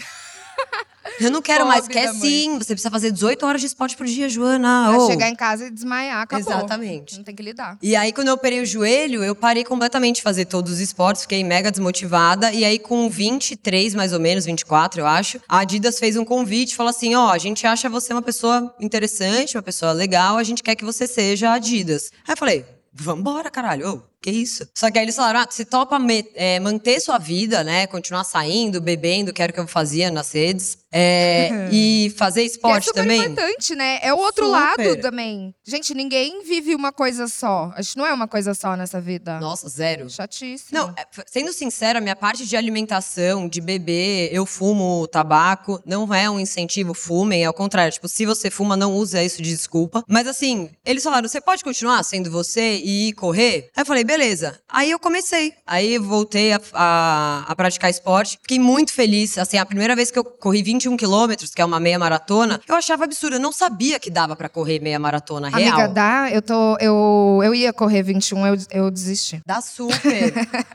Eu 1.19 1.29
não 1.29 1.41
quero 1.41 1.65
mais. 1.67 1.81
Pobre 1.81 1.93
Quer 1.93 2.07
da 2.07 2.13
mãe. 2.13 2.21
sim, 2.21 2.57
você 2.57 2.73
precisa 2.73 2.89
fazer 2.89 3.11
18 3.11 3.45
horas 3.45 3.61
de 3.61 3.67
esporte 3.67 3.95
por 3.95 4.05
dia, 4.05 4.27
Joana. 4.29 4.89
Vai 4.89 4.99
Ô. 4.99 5.07
chegar 5.07 5.29
em 5.29 5.35
casa 5.35 5.67
e 5.67 5.69
desmaiar, 5.69 6.21
acabou. 6.21 6.51
Exatamente. 6.51 7.17
Não 7.17 7.23
tem 7.23 7.35
que 7.35 7.43
lidar. 7.43 7.77
E 7.81 7.95
aí, 7.95 8.11
quando 8.11 8.29
eu 8.29 8.33
operei 8.33 8.61
o 8.61 8.65
joelho, 8.65 9.23
eu 9.23 9.35
parei 9.35 9.63
completamente 9.63 10.17
de 10.17 10.21
fazer 10.21 10.45
todos 10.45 10.71
os 10.73 10.79
esportes, 10.79 11.23
fiquei 11.23 11.43
mega 11.43 11.69
desmotivada. 11.69 12.51
E 12.51 12.63
aí, 12.63 12.79
com 12.79 13.09
23, 13.09 13.93
mais 13.93 14.13
ou 14.13 14.19
menos, 14.19 14.45
24, 14.45 15.01
eu 15.01 15.05
acho, 15.07 15.39
a 15.47 15.59
Adidas 15.59 15.99
fez 15.99 16.15
um 16.15 16.25
convite, 16.25 16.75
falou 16.75 16.89
assim: 16.89 17.15
ó, 17.15 17.29
a 17.29 17.37
gente 17.37 17.67
acha 17.67 17.89
você 17.89 18.13
uma 18.13 18.21
pessoa 18.21 18.73
interessante, 18.79 19.57
uma 19.57 19.63
pessoa 19.63 19.91
legal, 19.91 20.37
a 20.37 20.43
gente 20.43 20.63
quer 20.63 20.75
que 20.75 20.85
você 20.85 21.05
seja 21.05 21.49
a 21.49 21.53
Adidas. 21.53 22.11
Aí 22.27 22.33
eu 22.33 22.37
falei. 22.37 22.65
Vambora, 22.95 23.49
caralho. 23.49 23.89
Ô, 23.89 24.01
que 24.23 24.31
isso? 24.31 24.67
Só 24.73 24.89
que 24.89 24.97
aí 24.97 25.05
eles 25.05 25.15
falaram: 25.15 25.41
ah, 25.41 25.47
você 25.49 25.65
topa 25.65 25.99
é, 26.35 26.59
manter 26.59 26.99
sua 26.99 27.17
vida, 27.17 27.63
né? 27.63 27.85
Continuar 27.87 28.23
saindo, 28.23 28.79
bebendo, 28.81 29.33
que 29.33 29.41
era 29.41 29.51
o 29.51 29.53
que 29.53 29.59
eu 29.59 29.67
fazia 29.67 30.09
nas 30.09 30.31
redes. 30.31 30.77
é, 30.91 31.69
e 31.73 32.13
fazer 32.17 32.41
Que 32.41 32.45
é 32.47 32.51
esporte 32.51 32.85
super 32.85 33.01
também. 33.01 33.19
importante, 33.23 33.75
né? 33.75 33.99
É 34.01 34.13
o 34.13 34.17
outro 34.17 34.45
Super. 34.45 34.57
lado 34.59 35.01
também. 35.01 35.53
Gente, 35.65 35.93
ninguém 35.93 36.43
vive 36.43 36.75
uma 36.75 36.91
coisa 36.91 37.27
só. 37.27 37.71
A 37.75 37.81
gente 37.81 37.97
não 37.97 38.05
é 38.05 38.13
uma 38.13 38.27
coisa 38.27 38.53
só 38.53 38.75
nessa 38.75 39.01
vida. 39.01 39.39
Nossa, 39.39 39.67
zero. 39.67 40.09
Chatíssimo. 40.09 40.69
Não, 40.71 40.89
é, 40.95 41.01
f- 41.01 41.23
sendo 41.27 41.51
sincera, 41.51 41.99
minha 41.99 42.15
parte 42.15 42.45
de 42.45 42.55
alimentação, 42.55 43.47
de 43.49 43.59
beber, 43.59 44.29
eu 44.31 44.45
fumo 44.45 45.07
tabaco, 45.07 45.81
não 45.85 46.13
é 46.13 46.29
um 46.29 46.39
incentivo, 46.39 46.93
fumem, 46.93 47.43
ao 47.43 47.53
contrário, 47.53 47.91
tipo, 47.91 48.07
se 48.07 48.25
você 48.25 48.49
fuma, 48.51 48.77
não 48.77 48.93
use 48.95 49.17
isso 49.23 49.41
de 49.41 49.49
desculpa. 49.49 50.03
Mas 50.07 50.27
assim, 50.27 50.69
eles 50.85 51.03
falaram, 51.03 51.27
você 51.27 51.41
pode 51.41 51.63
continuar 51.63 52.03
sendo 52.03 52.29
você 52.29 52.77
e 52.83 53.09
ir 53.09 53.13
correr? 53.13 53.69
Aí 53.75 53.81
eu 53.81 53.85
falei, 53.85 54.03
beleza. 54.17 54.59
Aí 54.69 54.91
eu 54.91 54.99
comecei, 54.99 55.53
aí 55.65 55.95
eu 55.95 56.03
voltei 56.03 56.53
a, 56.53 56.59
a- 56.73 57.45
a 57.47 57.55
praticar 57.55 57.89
esporte, 57.89 58.37
fiquei 58.41 58.59
muito 58.59 58.91
feliz, 58.93 59.37
assim, 59.37 59.57
a 59.57 59.65
primeira 59.65 59.95
vez 59.95 60.11
que 60.11 60.19
eu 60.19 60.23
corri 60.23 60.61
21 60.61 60.95
quilômetros, 60.97 61.53
que 61.53 61.61
é 61.61 61.65
uma 61.65 61.79
meia 61.79 61.97
maratona, 61.97 62.61
eu 62.67 62.75
achava 62.75 63.03
absurdo, 63.05 63.35
eu 63.37 63.39
não 63.39 63.51
sabia 63.51 63.99
que 63.99 64.09
dava 64.11 64.35
pra 64.35 64.47
correr 64.49 64.79
meia 64.79 64.99
maratona 64.99 65.49
real. 65.49 65.73
Amiga, 65.79 65.87
dá? 65.93 66.29
Eu, 66.31 66.41
tô, 66.41 66.77
eu, 66.79 67.41
eu 67.43 67.55
ia 67.55 67.73
correr 67.73 68.03
21, 68.03 68.47
eu, 68.47 68.55
eu 68.71 68.91
desisti. 68.91 69.41
Dá 69.45 69.61
super. 69.61 70.33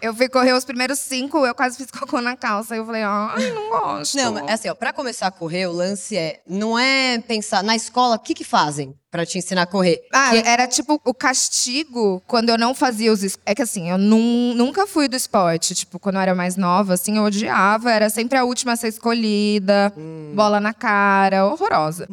Eu 0.00 0.14
fui 0.14 0.28
correr 0.28 0.52
os 0.52 0.64
primeiros 0.64 0.98
cinco, 0.98 1.44
eu 1.46 1.54
quase 1.54 1.76
fiz 1.76 1.90
cocô 1.90 2.20
na 2.20 2.36
calça. 2.36 2.74
Eu 2.76 2.86
falei, 2.86 3.02
ai, 3.02 3.50
não 3.52 3.68
gosto. 3.70 4.16
Não, 4.16 4.32
mas 4.32 4.48
assim, 4.48 4.68
ó, 4.68 4.74
pra 4.74 4.92
começar 4.92 5.26
a 5.26 5.30
correr, 5.30 5.66
o 5.66 5.72
lance 5.72 6.16
é, 6.16 6.40
não 6.48 6.78
é 6.78 7.18
pensar 7.18 7.62
na 7.62 7.76
escola, 7.76 8.16
o 8.16 8.18
que 8.18 8.34
que 8.34 8.44
fazem? 8.44 8.94
Pra 9.12 9.26
te 9.26 9.36
ensinar 9.36 9.62
a 9.62 9.66
correr. 9.66 10.00
Ah, 10.10 10.30
Que- 10.30 10.38
era 10.48 10.66
tipo 10.66 10.98
o 11.04 11.12
castigo 11.12 12.22
quando 12.26 12.48
eu 12.48 12.56
não 12.56 12.74
fazia 12.74 13.12
os. 13.12 13.22
es- 13.22 13.38
É 13.44 13.54
que 13.54 13.60
assim, 13.60 13.90
eu 13.90 13.98
nun- 13.98 14.54
nunca 14.54 14.86
fui 14.86 15.06
do 15.06 15.14
esporte. 15.14 15.74
Tipo, 15.74 15.98
quando 15.98 16.14
eu 16.16 16.22
era 16.22 16.34
mais 16.34 16.56
nova, 16.56 16.94
assim, 16.94 17.18
eu 17.18 17.22
odiava. 17.24 17.92
Era 17.92 18.08
sempre 18.08 18.38
a 18.38 18.44
última 18.44 18.72
a 18.72 18.76
ser 18.76 18.88
escolhida, 18.88 19.92
Hum. 19.98 20.32
bola 20.34 20.58
na 20.60 20.72
cara, 20.72 21.44
horrorosa. 21.46 22.08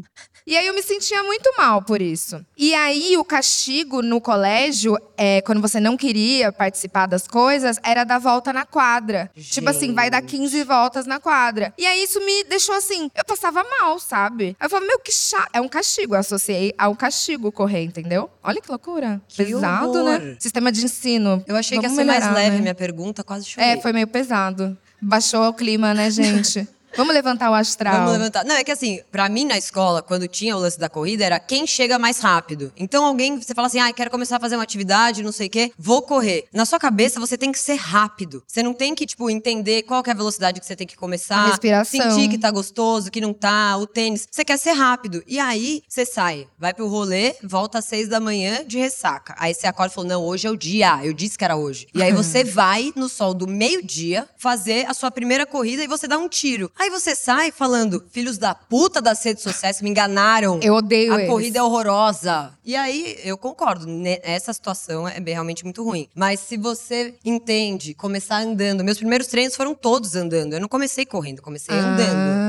E 0.50 0.58
aí 0.58 0.66
eu 0.66 0.74
me 0.74 0.82
sentia 0.82 1.22
muito 1.22 1.54
mal 1.60 1.80
por 1.84 2.02
isso. 2.02 2.44
E 2.58 2.74
aí 2.74 3.16
o 3.18 3.24
castigo 3.24 4.02
no 4.02 4.20
colégio, 4.20 4.98
é, 5.16 5.42
quando 5.42 5.62
você 5.62 5.80
não 5.80 5.96
queria 5.96 6.52
participar 6.52 7.06
das 7.06 7.28
coisas, 7.28 7.78
era 7.84 8.04
dar 8.04 8.18
volta 8.18 8.52
na 8.52 8.66
quadra. 8.66 9.30
Tipo 9.36 9.70
assim, 9.70 9.94
vai 9.94 10.10
dar 10.10 10.24
15 10.24 10.64
voltas 10.64 11.06
na 11.06 11.20
quadra. 11.20 11.72
E 11.78 11.86
aí 11.86 12.02
isso 12.02 12.20
me 12.26 12.44
deixou 12.46 12.74
assim, 12.74 13.12
eu 13.16 13.24
passava 13.24 13.64
mal, 13.64 14.00
sabe? 14.00 14.58
Aí 14.60 14.66
eu 14.66 14.70
falava, 14.72 14.88
meu, 14.88 14.98
que 14.98 15.12
chato. 15.12 15.50
É 15.54 15.62
um 15.62 15.68
castigo, 15.68 16.16
eu 16.16 16.20
associei 16.20 16.74
ao 16.80 16.96
castigo 16.96 17.52
correr, 17.52 17.84
entendeu? 17.84 18.28
Olha 18.42 18.60
que 18.60 18.72
loucura. 18.72 19.22
Que 19.28 19.46
Pesado, 19.46 20.00
horror. 20.00 20.20
né? 20.20 20.36
Sistema 20.40 20.72
de 20.72 20.84
ensino. 20.84 21.44
Eu 21.46 21.56
achei 21.56 21.78
que 21.78 21.86
ia 21.86 21.90
Vamos 21.90 21.96
ser 22.04 22.06
mais 22.06 22.24
melhorar, 22.24 22.40
leve 22.42 22.56
né? 22.56 22.62
minha 22.64 22.76
pergunta, 22.76 23.24
quase 23.24 23.46
chorei. 23.46 23.70
É, 23.70 23.78
foi 23.80 23.94
meio 23.94 24.08
pesado. 24.08 24.76
Baixou 25.00 25.48
o 25.48 25.54
clima, 25.54 25.94
né, 25.94 26.10
gente? 26.10 26.68
Vamos 26.96 27.14
levantar 27.14 27.50
o 27.52 27.54
astral. 27.54 27.96
Vamos 27.98 28.12
levantar. 28.14 28.44
Não, 28.46 28.56
é 28.56 28.64
que 28.64 28.72
assim, 28.72 29.00
pra 29.12 29.30
mim 29.30 29.46
na 29.46 29.58
escola, 29.58 30.02
quando 30.02 30.28
tinha 30.28 30.56
o 30.56 30.60
lance 30.60 30.80
da 30.80 30.90
corrida, 30.90 31.24
era 31.24 31.40
quem 31.40 31.66
chega 31.66 31.98
mais 31.98 32.20
rápido. 32.20 32.72
Então 32.78 33.06
alguém, 33.06 33.40
você 33.40 33.54
fala 33.54 33.68
assim, 33.68 33.80
ah, 33.80 33.92
quero 33.94 34.10
começar 34.10 34.38
a 34.38 34.40
fazer 34.40 34.56
uma 34.56 34.64
atividade, 34.64 35.24
não 35.24 35.32
sei 35.32 35.48
o 35.48 35.50
quê, 35.50 35.72
vou 35.78 36.02
correr. 36.02 36.46
Na 36.54 36.66
sua 36.66 36.80
cabeça, 36.80 37.20
você 37.20 37.38
tem 37.38 37.52
que 37.52 37.60
ser 37.60 37.76
rápido. 37.76 38.44
Você 38.48 38.64
não 38.64 38.74
tem 38.74 38.94
que, 38.96 39.06
tipo, 39.06 39.30
entender 39.30 39.84
qual 39.84 40.04
é 40.06 40.12
a 40.12 40.14
velocidade 40.14 40.60
que 40.60 40.66
você 40.66 40.76
tem 40.76 40.88
que 40.88 40.98
começar. 40.98 41.38
A 41.38 41.48
respiração. 41.48 42.12
Sentir 42.12 42.30
que 42.30 42.38
tá 42.38 42.52
gostoso, 42.52 43.12
que 43.12 43.22
não 43.22 43.34
tá, 43.34 43.78
o 43.78 43.86
tênis. 43.86 44.28
Você 44.30 44.44
quer 44.44 44.58
ser 44.58 44.72
rápido. 44.72 45.24
E 45.28 45.40
aí, 45.40 45.84
você 45.88 46.06
sai, 46.06 46.48
vai 46.58 46.74
pro 46.74 46.88
rolê, 46.88 47.36
volta 47.44 47.80
às 47.80 47.86
seis 47.86 48.08
da 48.08 48.20
manhã 48.20 48.64
de 48.66 48.78
ressaca. 48.78 49.36
Aí 49.38 49.54
você 49.54 49.68
acorda 49.68 49.92
e 49.92 49.96
fala, 49.96 50.08
não, 50.08 50.24
hoje 50.24 50.48
é 50.48 50.52
o 50.52 50.58
dia. 50.58 51.00
Eu 51.04 51.14
disse 51.14 51.38
que 51.38 51.44
era 51.44 51.56
hoje. 51.56 51.88
E 51.94 52.02
aí 52.02 52.12
você 52.14 52.44
vai 52.44 52.92
no 52.96 53.08
sol 53.08 53.34
do 53.34 53.48
meio-dia 53.48 54.28
fazer 54.38 54.86
a 54.88 54.94
sua 54.94 55.12
primeira 55.12 55.46
corrida 55.46 55.84
e 55.84 55.88
você 55.88 56.08
dá 56.08 56.18
um 56.18 56.28
tiro. 56.28 56.72
Aí 56.80 56.90
você 56.90 57.14
sai 57.14 57.52
falando, 57.52 58.02
filhos 58.10 58.38
da 58.38 58.56
puta 58.56 59.02
das 59.02 59.22
redes 59.22 59.44
sociais 59.44 59.82
me 59.82 59.90
enganaram. 59.90 60.62
Eu 60.64 60.76
odeio 60.76 61.14
A 61.14 61.18
eles. 61.18 61.30
corrida 61.30 61.60
é 61.60 61.62
horrorosa. 61.62 62.54
E 62.64 62.74
aí, 62.74 63.20
eu 63.26 63.38
concordo, 63.38 63.86
né, 63.86 64.18
essa 64.24 64.54
situação 64.54 65.06
é 65.06 65.20
realmente 65.20 65.66
muito 65.66 65.84
ruim. 65.84 66.08
Mas 66.16 66.40
se 66.40 66.56
você 66.56 67.16
entende, 67.26 67.94
começar 67.94 68.38
andando. 68.38 68.82
Meus 68.82 68.98
primeiros 68.98 69.28
treinos 69.28 69.58
foram 69.58 69.76
todos 69.76 70.16
andando. 70.16 70.54
Eu 70.54 70.62
não 70.62 70.70
comecei 70.70 71.06
correndo, 71.06 71.42
comecei 71.42 71.76
andando. 71.76 72.49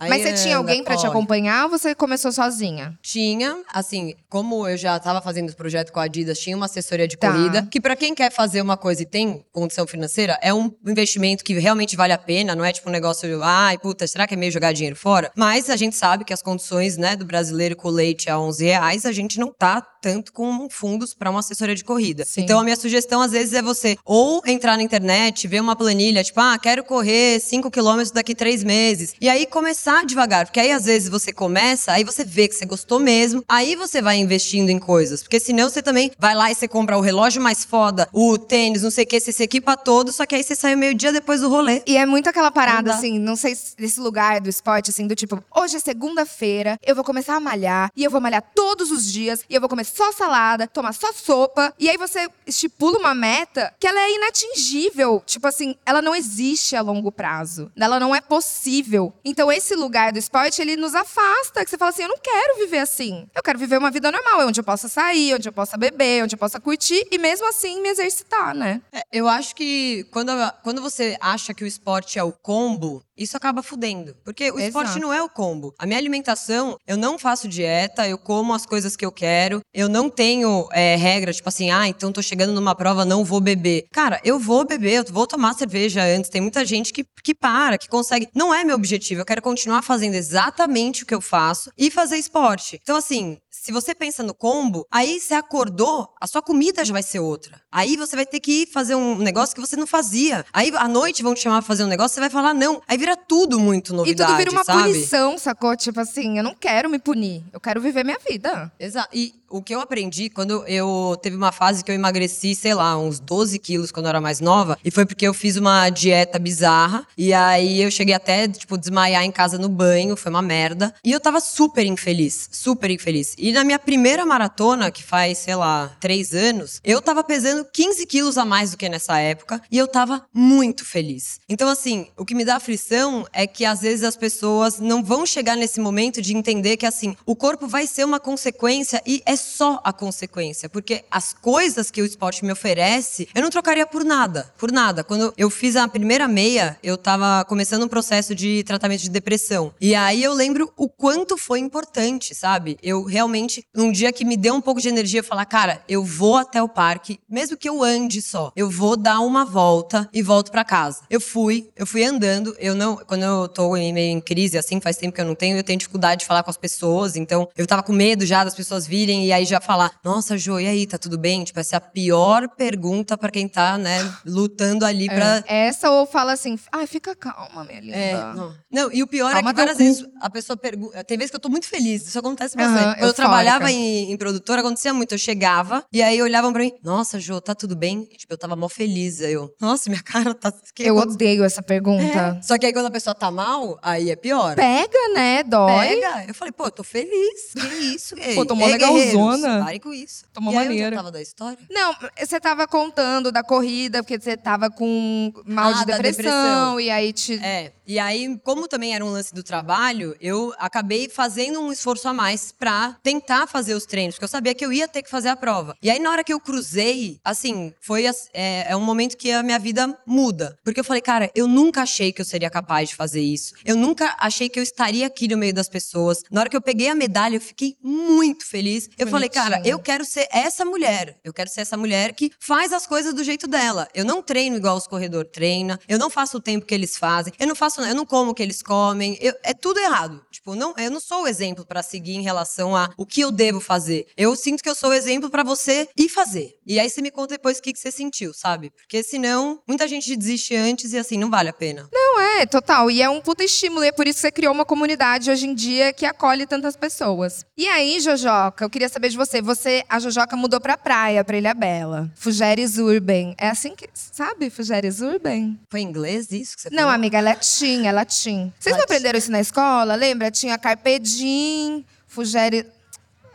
Aí 0.00 0.08
Mas 0.08 0.22
você 0.22 0.32
tinha 0.34 0.56
anda, 0.58 0.70
alguém 0.70 0.84
pra 0.84 0.96
te 0.96 1.06
acompanhar 1.06 1.64
ou 1.64 1.70
você 1.70 1.94
começou 1.94 2.30
sozinha? 2.32 2.98
Tinha, 3.02 3.56
assim, 3.72 4.14
como 4.28 4.66
eu 4.68 4.76
já 4.76 4.98
tava 4.98 5.20
fazendo 5.20 5.46
esse 5.46 5.56
projeto 5.56 5.92
com 5.92 6.00
a 6.00 6.04
Adidas, 6.04 6.38
tinha 6.38 6.56
uma 6.56 6.66
assessoria 6.66 7.06
de 7.08 7.16
Tá. 7.16 7.30
corrida, 7.32 7.66
que 7.70 7.80
pra 7.80 7.94
quem 7.96 8.14
quer 8.14 8.30
fazer 8.32 8.60
uma 8.62 8.76
coisa 8.76 9.02
e 9.02 9.06
tem 9.06 9.44
condição 9.52 9.86
financeira, 9.86 10.38
é 10.42 10.52
um 10.54 10.70
investimento 10.86 11.44
que 11.44 11.54
realmente 11.58 11.96
vale 11.96 12.12
a 12.12 12.18
pena, 12.18 12.54
não 12.54 12.64
é 12.64 12.72
tipo 12.72 12.88
um 12.88 12.92
negócio, 12.92 13.42
ai, 13.42 13.78
puta, 13.78 14.06
será 14.06 14.26
que 14.26 14.34
é 14.34 14.36
meio 14.36 14.52
jogar 14.52 14.72
dinheiro 14.72 14.96
fora? 14.96 15.30
Mas 15.36 15.68
a 15.70 15.76
gente 15.76 15.96
sabe 15.96 16.24
que 16.24 16.32
as 16.32 16.42
condições, 16.42 16.96
né, 16.96 17.16
do 17.16 17.24
brasileiro 17.24 17.76
com 17.76 17.88
leite 17.88 18.30
a 18.30 18.38
11 18.38 18.64
reais, 18.64 19.04
a 19.04 19.12
gente 19.12 19.38
não 19.38 19.52
tá 19.52 19.80
tanto 20.00 20.32
com 20.32 20.68
fundos 20.70 21.14
pra 21.14 21.30
uma 21.30 21.40
assessoria 21.40 21.74
de 21.74 21.84
corrida. 21.84 22.24
Sim. 22.24 22.42
Então 22.42 22.58
a 22.58 22.64
minha 22.64 22.76
sugestão 22.76 23.20
às 23.20 23.32
vezes 23.32 23.54
é 23.54 23.62
você 23.62 23.96
ou 24.04 24.42
entrar 24.46 24.76
na 24.76 24.82
internet, 24.82 25.46
ver 25.46 25.60
uma 25.60 25.76
planilha, 25.76 26.24
tipo, 26.24 26.40
ah, 26.40 26.58
quero 26.58 26.84
correr 26.84 27.40
5 27.40 27.70
quilômetros 27.70 28.10
daqui 28.10 28.34
três 28.34 28.62
meses. 28.62 29.14
E 29.20 29.28
aí 29.28 29.46
começar 29.46 30.04
devagar, 30.04 30.46
porque 30.46 30.60
aí 30.60 30.72
às 30.72 30.84
vezes 30.84 31.08
você 31.08 31.32
começa, 31.32 31.92
aí 31.92 32.04
você 32.04 32.24
vê 32.24 32.48
que 32.48 32.54
você 32.54 32.66
gostou 32.66 32.98
mesmo, 32.98 33.44
aí 33.48 33.74
você 33.74 34.00
vai 34.00 34.16
investindo 34.16 34.70
em 34.70 34.78
coisas. 34.78 35.22
Porque 35.22 35.40
senão 35.40 35.68
você 35.68 35.82
também 35.82 36.10
vai 36.18 36.34
lá 36.34 36.50
e 36.50 36.54
você 36.54 36.68
compra 36.68 36.96
o 36.96 37.00
relógio 37.00 37.42
mais 37.42 37.64
foda, 37.64 38.08
o 38.12 38.38
tênis, 38.38 38.82
não 38.82 38.90
sei 38.90 39.04
o 39.04 39.06
que, 39.06 39.20
você 39.20 39.32
se 39.32 39.42
equipa 39.42 39.76
todo, 39.76 40.12
só 40.12 40.26
que 40.26 40.34
aí 40.34 40.42
você 40.42 40.54
sai 40.54 40.76
meio 40.76 40.94
dia 40.94 41.12
depois 41.12 41.40
do 41.40 41.48
rolê. 41.48 41.82
E 41.86 41.96
é 41.96 42.06
muito 42.06 42.28
aquela 42.28 42.50
parada, 42.50 42.90
Não 42.90 42.98
assim, 42.98 43.18
não 43.18 43.36
sei 43.36 43.54
se 43.54 43.76
desse 43.76 44.00
lugar 44.00 44.40
do 44.40 44.48
esporte, 44.48 44.90
assim, 44.90 45.06
do 45.06 45.14
tipo, 45.14 45.42
hoje 45.54 45.76
é 45.76 45.80
segunda-feira, 45.80 46.78
eu 46.84 46.94
vou 46.94 47.04
começar 47.04 47.36
a 47.36 47.40
malhar, 47.40 47.90
e 47.96 48.04
eu 48.04 48.10
vou 48.10 48.20
malhar 48.20 48.42
todos 48.54 48.90
os 48.90 49.10
dias, 49.10 49.40
e 49.48 49.54
eu 49.54 49.60
vou 49.60 49.68
comer 49.68 49.84
só 49.88 50.12
salada, 50.12 50.66
tomar 50.66 50.92
só 50.92 51.12
sopa, 51.12 51.74
e 51.78 51.88
aí 51.88 51.96
você 51.96 52.28
estipula 52.46 52.98
uma 52.98 53.14
meta 53.14 53.74
que 53.78 53.86
ela 53.86 54.00
é 54.00 54.14
inatingível. 54.14 55.22
Tipo 55.26 55.46
assim, 55.48 55.76
ela 55.84 56.02
não 56.02 56.14
existe 56.14 56.76
a 56.76 56.80
longo 56.80 57.10
prazo. 57.10 57.70
Ela 57.76 57.98
não 57.98 58.14
é 58.14 58.20
possível. 58.20 59.12
Então, 59.24 59.50
esse 59.50 59.74
lugar 59.74 60.12
do 60.12 60.18
esporte, 60.18 60.60
ele 60.60 60.76
nos 60.76 60.94
afasta, 60.94 61.64
que 61.64 61.70
você 61.70 61.78
fala 61.78 61.90
assim, 61.90 62.02
eu 62.02 62.08
não 62.08 62.18
quero 62.18 62.58
viver 62.58 62.78
assim. 62.78 63.28
Eu 63.34 63.42
quero 63.42 63.58
viver 63.58 63.78
uma 63.78 63.90
vida 63.90 64.12
normal, 64.12 64.46
onde 64.46 64.60
eu 64.60 64.64
possa 64.64 64.88
sair, 64.88 65.34
onde 65.34 65.48
eu 65.48 65.52
possa 65.52 65.76
beber, 65.76 66.24
onde 66.24 66.34
eu 66.34 66.38
possa 66.38 66.60
curtir, 66.60 67.06
e 67.10 67.18
mesmo 67.18 67.46
assim 67.48 67.80
me 67.80 67.88
exercitar, 67.88 68.54
né? 68.54 68.80
É, 68.92 69.02
eu 69.12 69.28
acho 69.28 69.54
que 69.54 70.04
quando, 70.10 70.32
quando 70.62 70.82
você 70.82 71.16
acha 71.20 71.54
que 71.54 71.64
o 71.64 71.66
esporte 71.66 72.18
é 72.18 72.22
o 72.22 72.32
combo, 72.32 73.02
isso 73.18 73.36
acaba 73.36 73.62
fudendo. 73.62 74.14
Porque 74.24 74.50
o 74.50 74.58
esporte 74.58 74.90
Exato. 74.90 75.00
não 75.00 75.12
é 75.12 75.22
o 75.22 75.28
combo. 75.28 75.74
A 75.78 75.86
minha 75.86 75.98
alimentação, 75.98 76.76
eu 76.86 76.96
não 76.96 77.18
faço 77.18 77.48
dieta, 77.48 78.08
eu 78.08 78.16
como 78.16 78.54
as 78.54 78.64
coisas 78.64 78.96
que 78.96 79.04
eu 79.04 79.12
quero, 79.12 79.60
eu 79.74 79.88
não 79.88 80.08
tenho 80.08 80.68
é, 80.72 80.96
regra, 80.96 81.32
tipo 81.32 81.48
assim, 81.48 81.70
ah, 81.70 81.88
então 81.88 82.12
tô 82.12 82.22
chegando 82.22 82.52
numa 82.52 82.74
prova, 82.74 83.04
não 83.04 83.24
vou 83.24 83.40
beber. 83.40 83.84
Cara, 83.92 84.20
eu 84.24 84.38
vou 84.38 84.64
beber, 84.64 84.92
eu 84.92 85.04
vou 85.12 85.26
tomar 85.26 85.54
cerveja 85.54 86.02
antes. 86.02 86.30
Tem 86.30 86.40
muita 86.40 86.64
gente 86.64 86.92
que, 86.92 87.04
que 87.22 87.34
para, 87.34 87.76
que 87.78 87.88
consegue. 87.88 88.28
Não 88.34 88.54
é 88.54 88.64
meu 88.64 88.76
objetivo, 88.76 89.20
eu 89.20 89.26
quero 89.26 89.42
continuar 89.42 89.82
fazendo 89.82 90.14
exatamente 90.14 91.02
o 91.02 91.06
que 91.06 91.14
eu 91.14 91.20
faço 91.20 91.70
e 91.76 91.90
fazer 91.90 92.16
esporte. 92.16 92.78
Então, 92.82 92.96
assim, 92.96 93.38
se 93.50 93.72
você 93.72 93.94
pensa 93.94 94.22
no 94.22 94.34
combo, 94.34 94.86
aí 94.90 95.20
você 95.20 95.34
acordou, 95.34 96.08
a 96.20 96.26
sua 96.26 96.42
comida 96.42 96.84
já 96.84 96.92
vai 96.92 97.02
ser 97.02 97.18
outra. 97.20 97.60
Aí 97.70 97.96
você 97.96 98.16
vai 98.16 98.26
ter 98.26 98.40
que 98.40 98.62
ir 98.62 98.66
fazer 98.66 98.94
um 98.94 99.16
negócio 99.18 99.54
que 99.54 99.60
você 99.60 99.76
não 99.76 99.86
fazia. 99.86 100.44
Aí 100.52 100.72
à 100.76 100.88
noite 100.88 101.22
vão 101.22 101.34
te 101.34 101.40
chamar 101.40 101.58
pra 101.58 101.66
fazer 101.66 101.84
um 101.84 101.88
negócio, 101.88 102.14
você 102.14 102.20
vai 102.20 102.30
falar 102.30 102.54
não. 102.54 102.80
Aí 102.86 102.96
vira 102.98 103.16
tudo 103.16 103.58
muito 103.58 103.92
E 103.92 103.96
novidade, 103.96 104.30
tudo 104.30 104.38
vira 104.38 104.50
uma 104.50 104.64
sabe? 104.64 104.82
punição, 104.82 105.38
sacou? 105.38 105.76
Tipo 105.76 106.00
assim, 106.00 106.38
eu 106.38 106.44
não 106.44 106.54
quero 106.54 106.88
me 106.88 106.98
punir. 106.98 107.42
Eu 107.52 107.60
quero 107.60 107.80
viver 107.80 108.04
minha 108.04 108.18
vida. 108.28 108.70
Exato. 108.78 109.08
E 109.12 109.34
o 109.50 109.62
que 109.62 109.74
eu 109.74 109.80
aprendi 109.80 110.28
quando 110.28 110.62
eu 110.66 111.18
teve 111.22 111.34
uma 111.34 111.50
fase 111.50 111.82
que 111.82 111.90
eu 111.90 111.94
emagreci, 111.94 112.54
sei 112.54 112.74
lá, 112.74 112.98
uns 112.98 113.18
12 113.18 113.58
quilos 113.58 113.90
quando 113.90 114.06
eu 114.06 114.10
era 114.10 114.20
mais 114.20 114.40
nova, 114.40 114.78
e 114.84 114.90
foi 114.90 115.06
porque 115.06 115.26
eu 115.26 115.32
fiz 115.32 115.56
uma 115.56 115.88
dieta 115.88 116.38
bizarra. 116.38 117.06
E 117.16 117.32
aí 117.32 117.80
eu 117.80 117.90
cheguei 117.90 118.14
até, 118.14 118.46
tipo, 118.46 118.76
desmaiar 118.76 119.24
em 119.24 119.32
casa 119.32 119.56
no 119.58 119.68
banho, 119.68 120.16
foi 120.16 120.30
uma 120.30 120.42
merda. 120.42 120.94
E 121.02 121.12
eu 121.12 121.20
tava 121.20 121.40
super 121.40 121.84
infeliz, 121.86 122.48
super 122.52 122.90
infeliz. 122.90 123.34
E 123.38 123.52
na 123.52 123.64
minha 123.64 123.78
primeira 123.78 124.26
maratona, 124.26 124.90
que 124.90 125.02
faz, 125.02 125.38
sei 125.38 125.54
lá, 125.54 125.96
três 126.00 126.34
anos, 126.34 126.80
eu 126.84 127.00
tava 127.00 127.22
pesando 127.22 127.64
15 127.64 128.04
quilos 128.06 128.36
a 128.36 128.44
mais 128.44 128.72
do 128.72 128.76
que 128.76 128.88
nessa 128.88 129.18
época, 129.18 129.62
e 129.70 129.78
eu 129.78 129.86
tava 129.86 130.24
muito 130.34 130.84
feliz. 130.84 131.40
Então, 131.48 131.68
assim, 131.68 132.08
o 132.16 132.24
que 132.24 132.34
me 132.34 132.44
dá 132.44 132.56
aflição 132.56 133.26
é 133.32 133.46
que 133.46 133.64
às 133.64 133.80
vezes 133.80 134.04
as 134.04 134.16
pessoas 134.16 134.80
não 134.80 135.02
vão 135.02 135.24
chegar 135.24 135.56
nesse 135.56 135.80
momento 135.80 136.20
de 136.20 136.36
entender 136.36 136.76
que, 136.76 136.86
assim, 136.86 137.16
o 137.24 137.36
corpo 137.36 137.66
vai 137.66 137.86
ser 137.86 138.04
uma 138.04 138.18
consequência 138.18 139.02
e 139.06 139.22
é 139.24 139.36
só 139.36 139.80
a 139.84 139.92
consequência. 139.92 140.68
Porque 140.68 141.04
as 141.10 141.32
coisas 141.32 141.90
que 141.90 142.02
o 142.02 142.04
esporte 142.04 142.44
me 142.44 142.52
oferece, 142.52 143.28
eu 143.34 143.42
não 143.42 143.50
trocaria 143.50 143.86
por 143.86 144.04
nada. 144.04 144.52
Por 144.58 144.72
nada. 144.72 145.04
Quando 145.04 145.32
eu 145.36 145.48
fiz 145.48 145.76
a 145.76 145.86
primeira 145.86 146.26
meia, 146.26 146.78
eu 146.82 146.96
tava 146.96 147.44
começando 147.44 147.84
um 147.84 147.88
processo 147.88 148.34
de 148.34 148.62
tratamento 148.64 149.02
de 149.02 149.10
depressão. 149.10 149.72
E 149.80 149.94
aí 149.94 150.22
eu 150.22 150.32
lembro 150.32 150.72
o 150.76 150.88
quanto 150.88 151.36
foi 151.36 151.60
importante, 151.60 152.34
sabe? 152.34 152.78
Eu 152.82 153.04
realmente, 153.04 153.27
num 153.74 153.92
dia 153.92 154.12
que 154.12 154.24
me 154.24 154.36
deu 154.36 154.54
um 154.54 154.60
pouco 154.60 154.80
de 154.80 154.88
energia, 154.88 155.22
falar, 155.22 155.44
cara, 155.44 155.82
eu 155.88 156.02
vou 156.04 156.36
até 156.36 156.62
o 156.62 156.68
parque, 156.68 157.18
mesmo 157.28 157.56
que 157.56 157.68
eu 157.68 157.82
ande 157.82 158.20
só, 158.22 158.52
eu 158.56 158.70
vou 158.70 158.96
dar 158.96 159.20
uma 159.20 159.44
volta 159.44 160.08
e 160.12 160.22
volto 160.22 160.50
pra 160.50 160.64
casa. 160.64 161.02
Eu 161.10 161.20
fui, 161.20 161.68
eu 161.76 161.86
fui 161.86 162.04
andando, 162.04 162.54
eu 162.58 162.74
não, 162.74 162.96
quando 162.96 163.22
eu 163.22 163.48
tô 163.48 163.76
em- 163.76 163.92
meio 163.92 164.12
em 164.16 164.20
crise, 164.20 164.56
assim, 164.58 164.80
faz 164.80 164.96
tempo 164.96 165.14
que 165.14 165.20
eu 165.20 165.24
não 165.24 165.34
tenho, 165.34 165.56
eu 165.56 165.62
tenho 165.64 165.78
dificuldade 165.78 166.20
de 166.20 166.26
falar 166.26 166.42
com 166.42 166.50
as 166.50 166.56
pessoas, 166.56 167.16
então 167.16 167.48
eu 167.56 167.66
tava 167.66 167.82
com 167.82 167.92
medo 167.92 168.24
já 168.26 168.44
das 168.44 168.54
pessoas 168.54 168.86
virem 168.86 169.26
e 169.26 169.32
aí 169.32 169.44
já 169.44 169.60
falar, 169.60 169.92
nossa, 170.04 170.36
Jo, 170.38 170.58
e 170.60 170.66
aí, 170.66 170.86
tá 170.86 170.98
tudo 170.98 171.18
bem? 171.18 171.44
Tipo, 171.44 171.60
essa 171.60 171.76
é 171.76 171.78
a 171.78 171.80
pior 171.80 172.48
pergunta 172.56 173.16
pra 173.16 173.30
quem 173.30 173.48
tá, 173.48 173.76
né, 173.78 173.98
lutando 174.24 174.84
ali 174.84 175.06
pra 175.08 175.42
Essa 175.46 175.90
ou 175.90 176.06
fala 176.06 176.32
assim, 176.32 176.58
ai, 176.72 176.86
fica 176.86 177.14
calma, 177.14 177.64
minha 177.64 177.80
linda. 177.80 177.96
é, 177.96 178.12
não. 178.34 178.54
Não, 178.70 178.92
e 178.92 179.02
o 179.02 179.06
pior 179.06 179.32
Calma 179.32 179.50
é 179.50 179.52
que 179.52 179.56
várias 179.58 179.76
cu. 179.76 179.82
vezes 179.82 180.06
a 180.20 180.30
pessoa 180.30 180.56
pergunta. 180.56 181.02
Tem 181.04 181.16
vezes 181.16 181.30
que 181.30 181.36
eu 181.36 181.40
tô 181.40 181.48
muito 181.48 181.66
feliz, 181.66 182.06
isso 182.06 182.18
acontece 182.18 182.56
bastante. 182.56 182.78
Quando 182.84 182.98
eu 182.98 183.08
eufórica. 183.08 183.17
Trabalhava 183.22 183.70
em, 183.70 184.10
em 184.12 184.16
produtora, 184.16 184.60
acontecia 184.60 184.92
muito. 184.94 185.12
Eu 185.12 185.18
chegava 185.18 185.84
e 185.92 186.02
aí 186.02 186.20
olhavam 186.22 186.52
pra 186.52 186.62
mim, 186.62 186.72
nossa, 186.82 187.18
Jô, 187.20 187.40
tá 187.40 187.54
tudo 187.54 187.76
bem? 187.76 188.08
E, 188.12 188.16
tipo, 188.16 188.32
eu 188.32 188.38
tava 188.38 188.54
mó 188.56 188.68
feliz. 188.68 189.20
Aí 189.20 189.32
eu, 189.32 189.52
nossa, 189.60 189.88
minha 189.90 190.02
cara 190.04 190.34
tá. 190.34 190.52
que 190.74 190.82
Eu 190.84 190.94
aconteceu?" 190.98 191.14
odeio 191.14 191.44
essa 191.44 191.62
pergunta. 191.62 192.40
Só 192.42 192.56
que 192.58 192.66
aí 192.66 192.72
quando 192.72 192.86
a 192.86 192.90
pessoa 192.90 193.14
tá 193.14 193.30
mal, 193.30 193.78
aí 193.82 194.10
é 194.10 194.16
pior. 194.16 194.54
Pega, 194.56 195.08
né? 195.14 195.42
Dói. 195.42 195.88
Pega. 195.88 196.24
Eu 196.28 196.34
falei, 196.34 196.52
pô, 196.52 196.64
eu 196.66 196.70
tô 196.70 196.84
feliz. 196.84 197.52
Que 197.54 197.66
isso? 197.94 198.14
Ei, 198.18 198.34
Pô, 198.38 198.42
ei, 198.54 198.72
legalzona. 198.72 199.64
Pare 199.64 199.80
com 199.80 199.92
isso. 199.92 200.24
Aí, 200.36 200.44
onde 200.46 200.54
maneira. 200.54 200.94
eu 200.94 200.98
tava 200.98 201.10
da 201.12 201.20
história? 201.22 201.58
Não, 201.70 201.94
você 202.18 202.38
tava 202.40 202.66
contando 202.66 203.30
da 203.32 203.42
corrida, 203.42 204.02
porque 204.02 204.18
você 204.20 204.36
tava 204.36 204.70
com 204.70 205.32
mal 205.46 205.70
Ah, 205.70 205.72
de 205.74 205.84
depressão, 205.86 206.22
depressão. 206.24 206.80
e 206.80 206.90
aí 206.90 207.12
te. 207.12 207.34
É, 207.42 207.72
E 207.88 207.98
aí, 207.98 208.38
como 208.44 208.68
também 208.68 208.94
era 208.94 209.02
um 209.02 209.08
lance 209.08 209.34
do 209.34 209.42
trabalho, 209.42 210.14
eu 210.20 210.52
acabei 210.58 211.08
fazendo 211.08 211.58
um 211.58 211.72
esforço 211.72 212.06
a 212.06 212.12
mais 212.12 212.52
pra 212.52 212.98
tentar 213.02 213.46
fazer 213.46 213.72
os 213.72 213.86
treinos, 213.86 214.16
porque 214.16 214.26
eu 214.26 214.28
sabia 214.28 214.54
que 214.54 214.62
eu 214.62 214.70
ia 214.70 214.86
ter 214.86 215.02
que 215.02 215.08
fazer 215.08 215.30
a 215.30 215.36
prova. 215.36 215.74
E 215.82 215.88
aí, 215.88 215.98
na 215.98 216.10
hora 216.10 216.22
que 216.22 216.30
eu 216.30 216.38
cruzei, 216.38 217.18
assim, 217.24 217.72
foi 217.80 218.04
é, 218.34 218.72
é 218.72 218.76
um 218.76 218.82
momento 218.82 219.16
que 219.16 219.32
a 219.32 219.42
minha 219.42 219.58
vida 219.58 219.98
muda. 220.06 220.58
Porque 220.62 220.80
eu 220.80 220.84
falei, 220.84 221.00
cara, 221.00 221.30
eu 221.34 221.48
nunca 221.48 221.80
achei 221.80 222.12
que 222.12 222.20
eu 222.20 222.26
seria 222.26 222.50
capaz 222.50 222.90
de 222.90 222.94
fazer 222.94 223.22
isso. 223.22 223.54
Eu 223.64 223.74
nunca 223.74 224.14
achei 224.20 224.50
que 224.50 224.58
eu 224.58 224.62
estaria 224.62 225.06
aqui 225.06 225.26
no 225.26 225.38
meio 225.38 225.54
das 225.54 225.70
pessoas. 225.70 226.22
Na 226.30 226.40
hora 226.40 226.50
que 226.50 226.56
eu 226.56 226.60
peguei 226.60 226.90
a 226.90 226.94
medalha, 226.94 227.36
eu 227.36 227.40
fiquei 227.40 227.74
muito 227.82 228.46
feliz. 228.46 228.84
Eu 228.98 229.06
Bonitinho. 229.06 229.10
falei, 229.10 229.28
cara, 229.30 229.62
eu 229.64 229.78
quero 229.78 230.04
ser 230.04 230.28
essa 230.30 230.62
mulher. 230.62 231.18
Eu 231.24 231.32
quero 231.32 231.48
ser 231.48 231.62
essa 231.62 231.76
mulher 231.78 232.12
que 232.12 232.30
faz 232.38 232.70
as 232.70 232.86
coisas 232.86 233.14
do 233.14 233.24
jeito 233.24 233.46
dela. 233.46 233.88
Eu 233.94 234.04
não 234.04 234.22
treino 234.22 234.56
igual 234.56 234.76
os 234.76 234.86
corredores 234.86 235.30
treinam. 235.32 235.78
Eu 235.88 235.98
não 235.98 236.10
faço 236.10 236.36
o 236.36 236.40
tempo 236.40 236.66
que 236.66 236.74
eles 236.74 236.98
fazem. 236.98 237.32
Eu 237.38 237.46
não 237.46 237.54
faço, 237.54 237.77
eu 237.84 237.94
não 237.94 238.06
como 238.06 238.30
o 238.30 238.34
que 238.34 238.42
eles 238.42 238.62
comem. 238.62 239.18
Eu, 239.20 239.34
é 239.42 239.54
tudo 239.54 239.78
errado. 239.80 240.24
Tipo, 240.30 240.54
não, 240.54 240.74
eu 240.76 240.90
não 240.90 241.00
sou 241.00 241.22
o 241.22 241.28
exemplo 241.28 241.64
para 241.64 241.82
seguir 241.82 242.14
em 242.14 242.22
relação 242.22 242.76
a 242.76 242.90
o 242.96 243.06
que 243.06 243.20
eu 243.20 243.30
devo 243.30 243.60
fazer. 243.60 244.06
Eu 244.16 244.34
sinto 244.36 244.62
que 244.62 244.68
eu 244.68 244.74
sou 244.74 244.90
o 244.90 244.94
exemplo 244.94 245.30
para 245.30 245.42
você 245.42 245.88
ir 245.96 246.08
fazer. 246.08 246.54
E 246.66 246.78
aí 246.78 246.88
você 246.88 247.02
me 247.02 247.10
conta 247.10 247.34
depois 247.34 247.58
o 247.58 247.62
que, 247.62 247.72
que 247.72 247.78
você 247.78 247.90
sentiu, 247.90 248.32
sabe? 248.32 248.70
Porque 248.70 249.02
senão, 249.02 249.60
muita 249.66 249.86
gente 249.88 250.14
desiste 250.16 250.54
antes 250.54 250.92
e 250.92 250.98
assim, 250.98 251.18
não 251.18 251.30
vale 251.30 251.48
a 251.48 251.52
pena. 251.52 251.88
Não, 251.92 252.20
é, 252.20 252.46
total. 252.46 252.90
E 252.90 253.02
é 253.02 253.08
um 253.08 253.20
puta 253.20 253.44
estímulo. 253.44 253.84
E 253.84 253.88
é 253.88 253.92
por 253.92 254.06
isso 254.06 254.16
que 254.16 254.22
você 254.22 254.32
criou 254.32 254.52
uma 254.52 254.64
comunidade 254.64 255.30
hoje 255.30 255.46
em 255.46 255.54
dia 255.54 255.92
que 255.92 256.06
acolhe 256.06 256.46
tantas 256.46 256.76
pessoas. 256.76 257.44
E 257.56 257.66
aí, 257.66 258.00
Jojoca, 258.00 258.64
eu 258.64 258.70
queria 258.70 258.88
saber 258.88 259.08
de 259.08 259.16
você. 259.16 259.40
Você, 259.42 259.84
a 259.88 259.98
Jojoca 259.98 260.36
mudou 260.36 260.60
pra 260.60 260.76
praia, 260.76 261.24
pra 261.24 261.36
Ilha 261.36 261.54
Bela. 261.54 262.10
Fugeres 262.14 262.78
Urban. 262.78 263.34
É 263.38 263.48
assim 263.48 263.74
que. 263.74 263.88
Sabe, 263.94 264.50
Fugeres 264.50 265.00
Urban? 265.00 265.58
Foi 265.70 265.80
em 265.80 265.84
inglês 265.84 266.30
isso 266.32 266.56
que 266.56 266.62
você 266.62 266.70
falou? 266.70 266.84
Não, 266.84 266.90
amiga, 266.90 267.18
é 267.18 267.22
latim, 267.68 267.86
é 267.86 267.92
latim. 267.92 268.52
Vocês 268.58 268.76
não 268.76 268.84
aprenderam 268.84 269.18
isso 269.18 269.30
na 269.30 269.40
escola? 269.40 269.94
Lembra? 269.94 270.30
Tinha 270.30 270.58
Carpe 270.58 270.98
Diem, 270.98 271.84
Fugeres. 272.06 272.64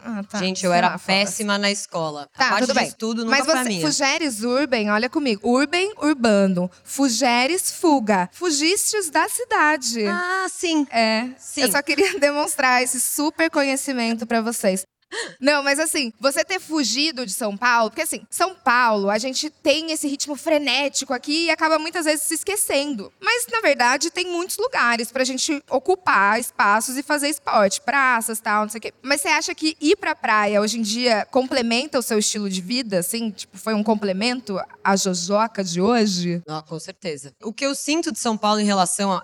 Ah, 0.06 0.22
tá. 0.30 0.38
Gente, 0.38 0.66
eu 0.66 0.74
era 0.74 1.00
péssima 1.00 1.58
na 1.58 1.72
escola. 1.72 2.28
Tá, 2.38 2.48
a 2.48 2.50
parte 2.50 2.66
tudo 2.66 2.75
bem. 2.75 2.88
estudo 2.88 3.25
Mas 3.25 3.46
você. 3.46 3.80
Fugeres 3.80 4.44
urban, 4.44 4.92
olha 4.92 5.10
comigo. 5.10 5.48
Urban, 5.48 5.94
urbano. 6.02 6.70
Fugeres, 6.84 7.72
fuga. 7.72 8.30
Fugistes 8.34 9.10
da 9.10 9.30
cidade. 9.30 10.06
Ah, 10.06 10.48
sim. 10.50 10.86
É. 10.92 11.30
Sim. 11.38 11.62
Eu 11.62 11.72
só 11.72 11.82
queria 11.82 12.16
demonstrar 12.20 12.84
esse 12.84 13.00
super 13.00 13.50
conhecimento 13.50 14.28
para 14.28 14.42
vocês. 14.42 14.84
Não, 15.39 15.63
mas 15.63 15.79
assim, 15.79 16.12
você 16.20 16.43
ter 16.43 16.60
fugido 16.60 17.25
de 17.25 17.32
São 17.32 17.55
Paulo, 17.58 17.89
porque 17.89 18.01
assim, 18.01 18.25
São 18.29 18.55
Paulo, 18.55 19.10
a 19.10 19.17
gente 19.17 19.50
tem 19.50 19.91
esse 19.91 20.08
ritmo 20.08 20.36
frenético 20.36 21.13
aqui 21.13 21.46
e 21.46 21.50
acaba 21.50 21.77
muitas 21.79 22.05
vezes 22.05 22.24
se 22.24 22.36
esquecendo. 22.36 23.12
Mas, 23.22 23.46
na 23.51 23.62
verdade, 23.62 24.12
tem 24.12 24.27
muitos 24.27 24.58
lugares 24.58 25.12
pra 25.12 25.24
gente 25.24 25.62
ocupar 25.70 26.39
espaços 26.39 26.98
e 26.98 27.03
fazer 27.03 27.29
esporte, 27.29 27.82
praças, 27.82 28.39
tal, 28.39 28.63
não 28.63 28.70
sei 28.70 28.79
o 28.79 28.82
quê. 28.82 28.93
Mas 29.01 29.22
você 29.22 29.27
acha 29.29 29.55
que 29.55 29.75
ir 29.79 29.96
pra 29.96 30.15
praia 30.15 30.62
hoje 30.62 30.79
em 30.79 30.82
dia 30.82 31.27
complementa 31.32 32.00
o 32.00 32.01
seu 32.01 32.20
estilo 32.20 32.50
de 32.50 32.62
vida, 32.62 33.00
assim? 33.00 33.32
Tipo, 33.32 33.58
foi 33.58 33.74
um 33.74 33.84
complemento 33.84 34.60
à 34.84 34.96
Jojoca 34.96 35.63
de 35.63 35.82
hoje? 35.82 36.41
Não, 36.48 36.62
com 36.62 36.79
certeza. 36.79 37.34
O 37.41 37.53
que 37.53 37.65
eu 37.65 37.75
sinto 37.75 38.12
de 38.12 38.20
São 38.20 38.38
Paulo 38.38 38.60
em 38.60 38.65
relação 38.65 39.22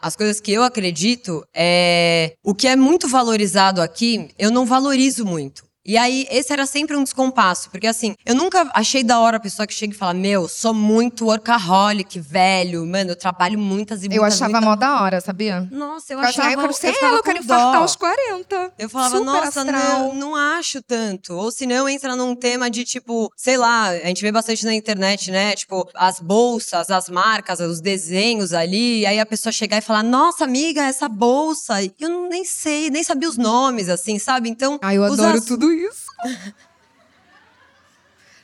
às 0.00 0.16
coisas 0.16 0.40
que 0.40 0.52
eu 0.52 0.62
acredito 0.62 1.44
é 1.54 2.34
o 2.42 2.54
que 2.54 2.68
é 2.68 2.76
muito 2.76 3.08
valorizado 3.08 3.80
aqui, 3.80 4.30
eu 4.38 4.50
não 4.50 4.66
valorizo 4.66 5.17
muito. 5.24 5.67
E 5.88 5.96
aí, 5.96 6.26
esse 6.30 6.52
era 6.52 6.66
sempre 6.66 6.94
um 6.94 7.02
descompasso, 7.02 7.70
porque 7.70 7.86
assim, 7.86 8.14
eu 8.26 8.34
nunca 8.34 8.70
achei 8.74 9.02
da 9.02 9.20
hora 9.20 9.38
a 9.38 9.40
pessoa 9.40 9.66
que 9.66 9.72
chega 9.72 9.94
e 9.94 9.96
fala: 9.96 10.12
Meu, 10.12 10.46
sou 10.46 10.74
muito 10.74 11.24
workaholic, 11.24 12.20
velho, 12.20 12.84
mano, 12.84 13.12
eu 13.12 13.16
trabalho 13.16 13.58
muitas 13.58 14.00
e 14.00 14.02
muitas 14.02 14.16
Eu 14.18 14.22
achava 14.22 14.50
muitas... 14.50 14.68
mó 14.68 14.76
da 14.76 15.00
hora, 15.00 15.18
sabia? 15.22 15.66
Nossa, 15.70 16.12
eu, 16.12 16.18
eu 16.18 16.26
achava. 16.26 16.52
Eu, 16.52 16.60
eu, 16.60 16.66
eu, 16.68 17.16
eu 17.16 17.22
quero 17.22 17.38
infartar 17.38 17.76
aos 17.76 17.96
40. 17.96 18.72
Eu 18.78 18.90
falava, 18.90 19.16
Super 19.16 19.24
nossa, 19.24 19.62
astral. 19.62 19.72
não, 19.72 20.14
não 20.14 20.36
acho 20.36 20.82
tanto. 20.82 21.32
Ou 21.32 21.50
se 21.50 21.64
não, 21.64 21.88
entra 21.88 22.14
num 22.14 22.36
tema 22.36 22.68
de 22.70 22.84
tipo, 22.84 23.32
sei 23.34 23.56
lá, 23.56 23.88
a 23.88 24.08
gente 24.08 24.20
vê 24.20 24.30
bastante 24.30 24.66
na 24.66 24.74
internet, 24.74 25.30
né? 25.30 25.54
Tipo, 25.54 25.88
as 25.94 26.20
bolsas, 26.20 26.90
as 26.90 27.08
marcas, 27.08 27.60
os 27.60 27.80
desenhos 27.80 28.52
ali, 28.52 29.00
e 29.00 29.06
aí 29.06 29.18
a 29.18 29.24
pessoa 29.24 29.50
chegar 29.50 29.78
e 29.78 29.80
falar: 29.80 30.02
Nossa, 30.02 30.44
amiga, 30.44 30.82
essa 30.82 31.08
bolsa. 31.08 31.76
Eu 31.98 32.28
nem 32.28 32.44
sei, 32.44 32.90
nem 32.90 33.02
sabia 33.02 33.26
os 33.26 33.38
nomes, 33.38 33.88
assim, 33.88 34.18
sabe? 34.18 34.50
Então. 34.50 34.78
Ai, 34.82 34.98
eu 34.98 35.04
adoro 35.04 35.40
tudo 35.40 35.72
isso 35.72 35.77
isso. 35.78 36.06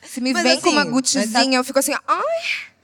Se 0.03 0.21
me 0.21 0.33
mas 0.33 0.43
vem 0.43 0.53
assim, 0.53 0.61
com 0.61 0.71
uma 0.71 0.85
gutizinha, 0.85 1.51
tá... 1.51 1.57
eu 1.57 1.65
fico 1.65 1.79
assim, 1.79 1.95
ai. 2.07 2.75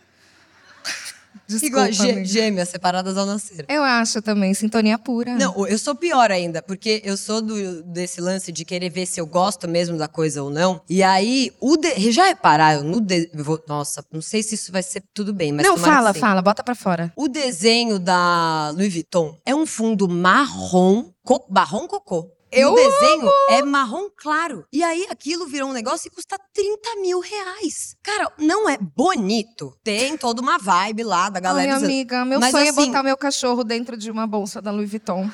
Desculpa, 1.51 1.91
Igual 1.91 2.25
gêmeas 2.25 2.69
separadas 2.69 3.17
ao 3.17 3.27
nascer. 3.27 3.65
Eu 3.69 3.83
acho 3.83 4.23
também, 4.23 4.55
sintonia 4.55 4.97
pura. 4.97 5.35
Não, 5.35 5.67
eu 5.67 5.79
sou 5.79 5.97
pior 5.97 6.31
ainda, 6.31 6.63
porque 6.63 7.03
eu 7.05 7.17
sou 7.17 7.43
do, 7.43 7.83
desse 7.83 8.21
lance 8.21 8.53
de 8.53 8.65
querer 8.65 8.89
ver 8.89 9.07
se 9.07 9.21
eu 9.21 9.27
gosto 9.27 9.67
mesmo 9.67 9.99
da 9.99 10.07
coisa 10.07 10.43
ou 10.43 10.51
não. 10.51 10.81
E 10.89 11.03
aí, 11.03 11.51
o 11.61 11.77
de, 11.77 12.13
já 12.13 12.27
repararam 12.27 12.85
no 12.85 13.01
de, 13.01 13.31
vou, 13.35 13.61
Nossa, 13.67 14.05
não 14.13 14.23
sei 14.23 14.43
se 14.43 14.55
isso 14.55 14.71
vai 14.71 14.83
ser 14.83 15.03
tudo 15.13 15.33
bem, 15.33 15.53
mas 15.53 15.67
Não, 15.67 15.77
fala, 15.77 16.15
fala, 16.15 16.41
bota 16.41 16.63
pra 16.63 16.75
fora. 16.75 17.13
O 17.17 17.27
desenho 17.27 17.99
da 17.99 18.71
Louis 18.71 18.93
Vuitton 18.93 19.37
é 19.45 19.55
um 19.55 19.67
fundo 19.67 20.09
marrom, 20.09 21.11
co, 21.25 21.45
marrom 21.51 21.89
cocô. 21.89 22.31
Eu 22.53 22.73
o 22.73 22.75
desenho 22.75 23.23
amo. 23.23 23.33
é 23.51 23.63
marrom 23.63 24.09
claro. 24.17 24.65
E 24.73 24.83
aí 24.83 25.07
aquilo 25.11 25.47
virou 25.47 25.69
um 25.71 25.73
negócio 25.73 26.09
e 26.09 26.11
custa 26.11 26.37
30 26.53 26.97
mil 27.01 27.21
reais. 27.21 27.97
Cara, 28.03 28.31
não 28.39 28.69
é 28.69 28.77
bonito. 28.79 29.77
Tem 29.85 30.17
toda 30.17 30.41
uma 30.43 30.59
vibe 30.59 31.05
lá 31.05 31.29
da 31.31 31.41
galera. 31.41 31.75
Ai, 31.77 31.85
amiga, 31.85 32.25
meu 32.25 32.41
Mas, 32.41 32.51
sonho 32.51 32.67
é 32.67 32.69
assim, 32.71 32.83
é 32.83 32.87
botar 32.87 33.03
meu 33.03 33.17
cachorro 33.17 33.63
dentro 33.65 33.97
de 33.97 34.11
uma 34.11 34.27
bolsa 34.27 34.61
da 34.61 34.71
Louis 34.71 34.91
Vuitton. 34.91 35.31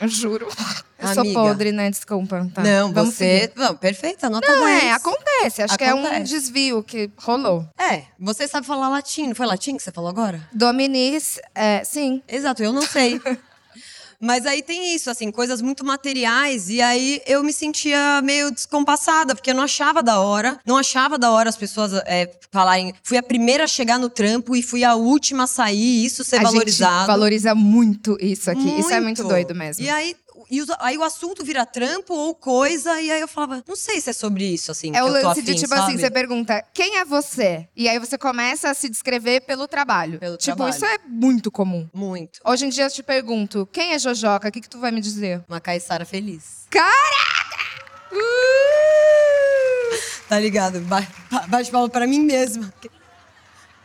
Eu 0.00 0.08
juro. 0.08 0.48
Eu 0.98 1.08
Amiga. 1.08 1.22
sou 1.22 1.32
podre, 1.34 1.72
né? 1.72 1.90
Desculpa. 1.90 2.48
Tá. 2.54 2.62
Não, 2.62 2.90
Vamos 2.90 3.14
você. 3.14 3.40
Seguir. 3.40 3.52
Não, 3.56 3.76
perfeita, 3.76 4.30
nota 4.30 4.50
Não, 4.50 4.64
10. 4.64 4.84
é, 4.84 4.92
acontece. 4.92 5.62
Acho 5.62 5.74
acontece. 5.74 5.78
que 5.78 5.84
é 5.84 5.94
um 6.20 6.22
desvio 6.22 6.82
que 6.82 7.10
rolou. 7.18 7.68
É, 7.78 8.04
você 8.18 8.48
sabe 8.48 8.66
falar 8.66 8.88
latim. 8.88 9.34
Foi 9.34 9.44
latim 9.44 9.76
que 9.76 9.82
você 9.82 9.92
falou 9.92 10.08
agora? 10.08 10.48
Dominis, 10.54 11.38
é, 11.54 11.84
sim. 11.84 12.22
Exato, 12.26 12.62
eu 12.62 12.72
não 12.72 12.80
sei. 12.82 13.20
Mas 14.20 14.44
aí 14.44 14.62
tem 14.62 14.94
isso, 14.94 15.08
assim, 15.10 15.30
coisas 15.30 15.62
muito 15.62 15.84
materiais. 15.84 16.68
E 16.68 16.82
aí 16.82 17.22
eu 17.26 17.42
me 17.42 17.52
sentia 17.52 18.20
meio 18.22 18.50
descompassada, 18.50 19.34
porque 19.34 19.50
eu 19.50 19.54
não 19.54 19.62
achava 19.62 20.02
da 20.02 20.20
hora. 20.20 20.58
Não 20.66 20.76
achava 20.76 21.18
da 21.18 21.30
hora 21.30 21.48
as 21.48 21.56
pessoas 21.56 21.94
é, 22.06 22.30
falarem. 22.50 22.92
Fui 23.02 23.16
a 23.16 23.22
primeira 23.22 23.64
a 23.64 23.66
chegar 23.66 23.98
no 23.98 24.10
trampo 24.10 24.54
e 24.54 24.62
fui 24.62 24.84
a 24.84 24.94
última 24.94 25.44
a 25.44 25.46
sair, 25.46 26.04
isso 26.04 26.22
ser 26.22 26.36
a 26.36 26.42
valorizado. 26.42 26.98
Gente 26.98 27.06
valoriza 27.06 27.54
muito 27.54 28.18
isso 28.20 28.50
aqui. 28.50 28.60
Muito. 28.60 28.80
Isso 28.80 28.92
é 28.92 29.00
muito 29.00 29.24
doido 29.24 29.54
mesmo. 29.54 29.84
E 29.84 29.88
aí 29.88 30.14
e 30.50 30.60
aí 30.80 30.98
o 30.98 31.04
assunto 31.04 31.44
vira 31.44 31.64
trampo 31.64 32.12
ou 32.12 32.34
coisa, 32.34 33.00
e 33.00 33.10
aí 33.10 33.20
eu 33.20 33.28
falava, 33.28 33.62
não 33.66 33.76
sei 33.76 34.00
se 34.00 34.10
é 34.10 34.12
sobre 34.12 34.44
isso, 34.44 34.72
assim. 34.72 34.94
É 34.94 35.04
o 35.04 35.06
lance 35.06 35.26
afim, 35.26 35.42
de 35.42 35.54
tipo 35.54 35.72
assim, 35.72 35.82
sabe? 35.82 35.94
assim, 35.94 35.98
você 35.98 36.10
pergunta, 36.10 36.64
quem 36.74 36.98
é 36.98 37.04
você? 37.04 37.68
E 37.76 37.88
aí 37.88 37.98
você 37.98 38.18
começa 38.18 38.68
a 38.68 38.74
se 38.74 38.88
descrever 38.88 39.42
pelo 39.42 39.68
trabalho. 39.68 40.18
Pelo 40.18 40.36
tipo, 40.36 40.56
trabalho. 40.56 40.74
isso 40.74 40.84
é 40.84 40.98
muito 41.06 41.50
comum. 41.50 41.88
Muito. 41.94 42.40
Hoje 42.44 42.66
em 42.66 42.68
dia 42.68 42.84
eu 42.84 42.90
te 42.90 43.02
pergunto, 43.02 43.68
quem 43.72 43.92
é 43.92 43.98
Jojoca? 43.98 44.48
O 44.48 44.52
que, 44.52 44.60
que 44.60 44.68
tu 44.68 44.80
vai 44.80 44.90
me 44.90 45.00
dizer? 45.00 45.42
Uma 45.48 45.60
caiçara 45.60 46.04
feliz. 46.04 46.66
Caraca! 46.68 46.90
Uh! 48.12 48.20
Tá 50.30 50.38
ligado? 50.38 50.80
Bate 51.48 51.72
palma 51.72 51.88
pra 51.88 52.06
mim 52.06 52.20
mesma. 52.20 52.72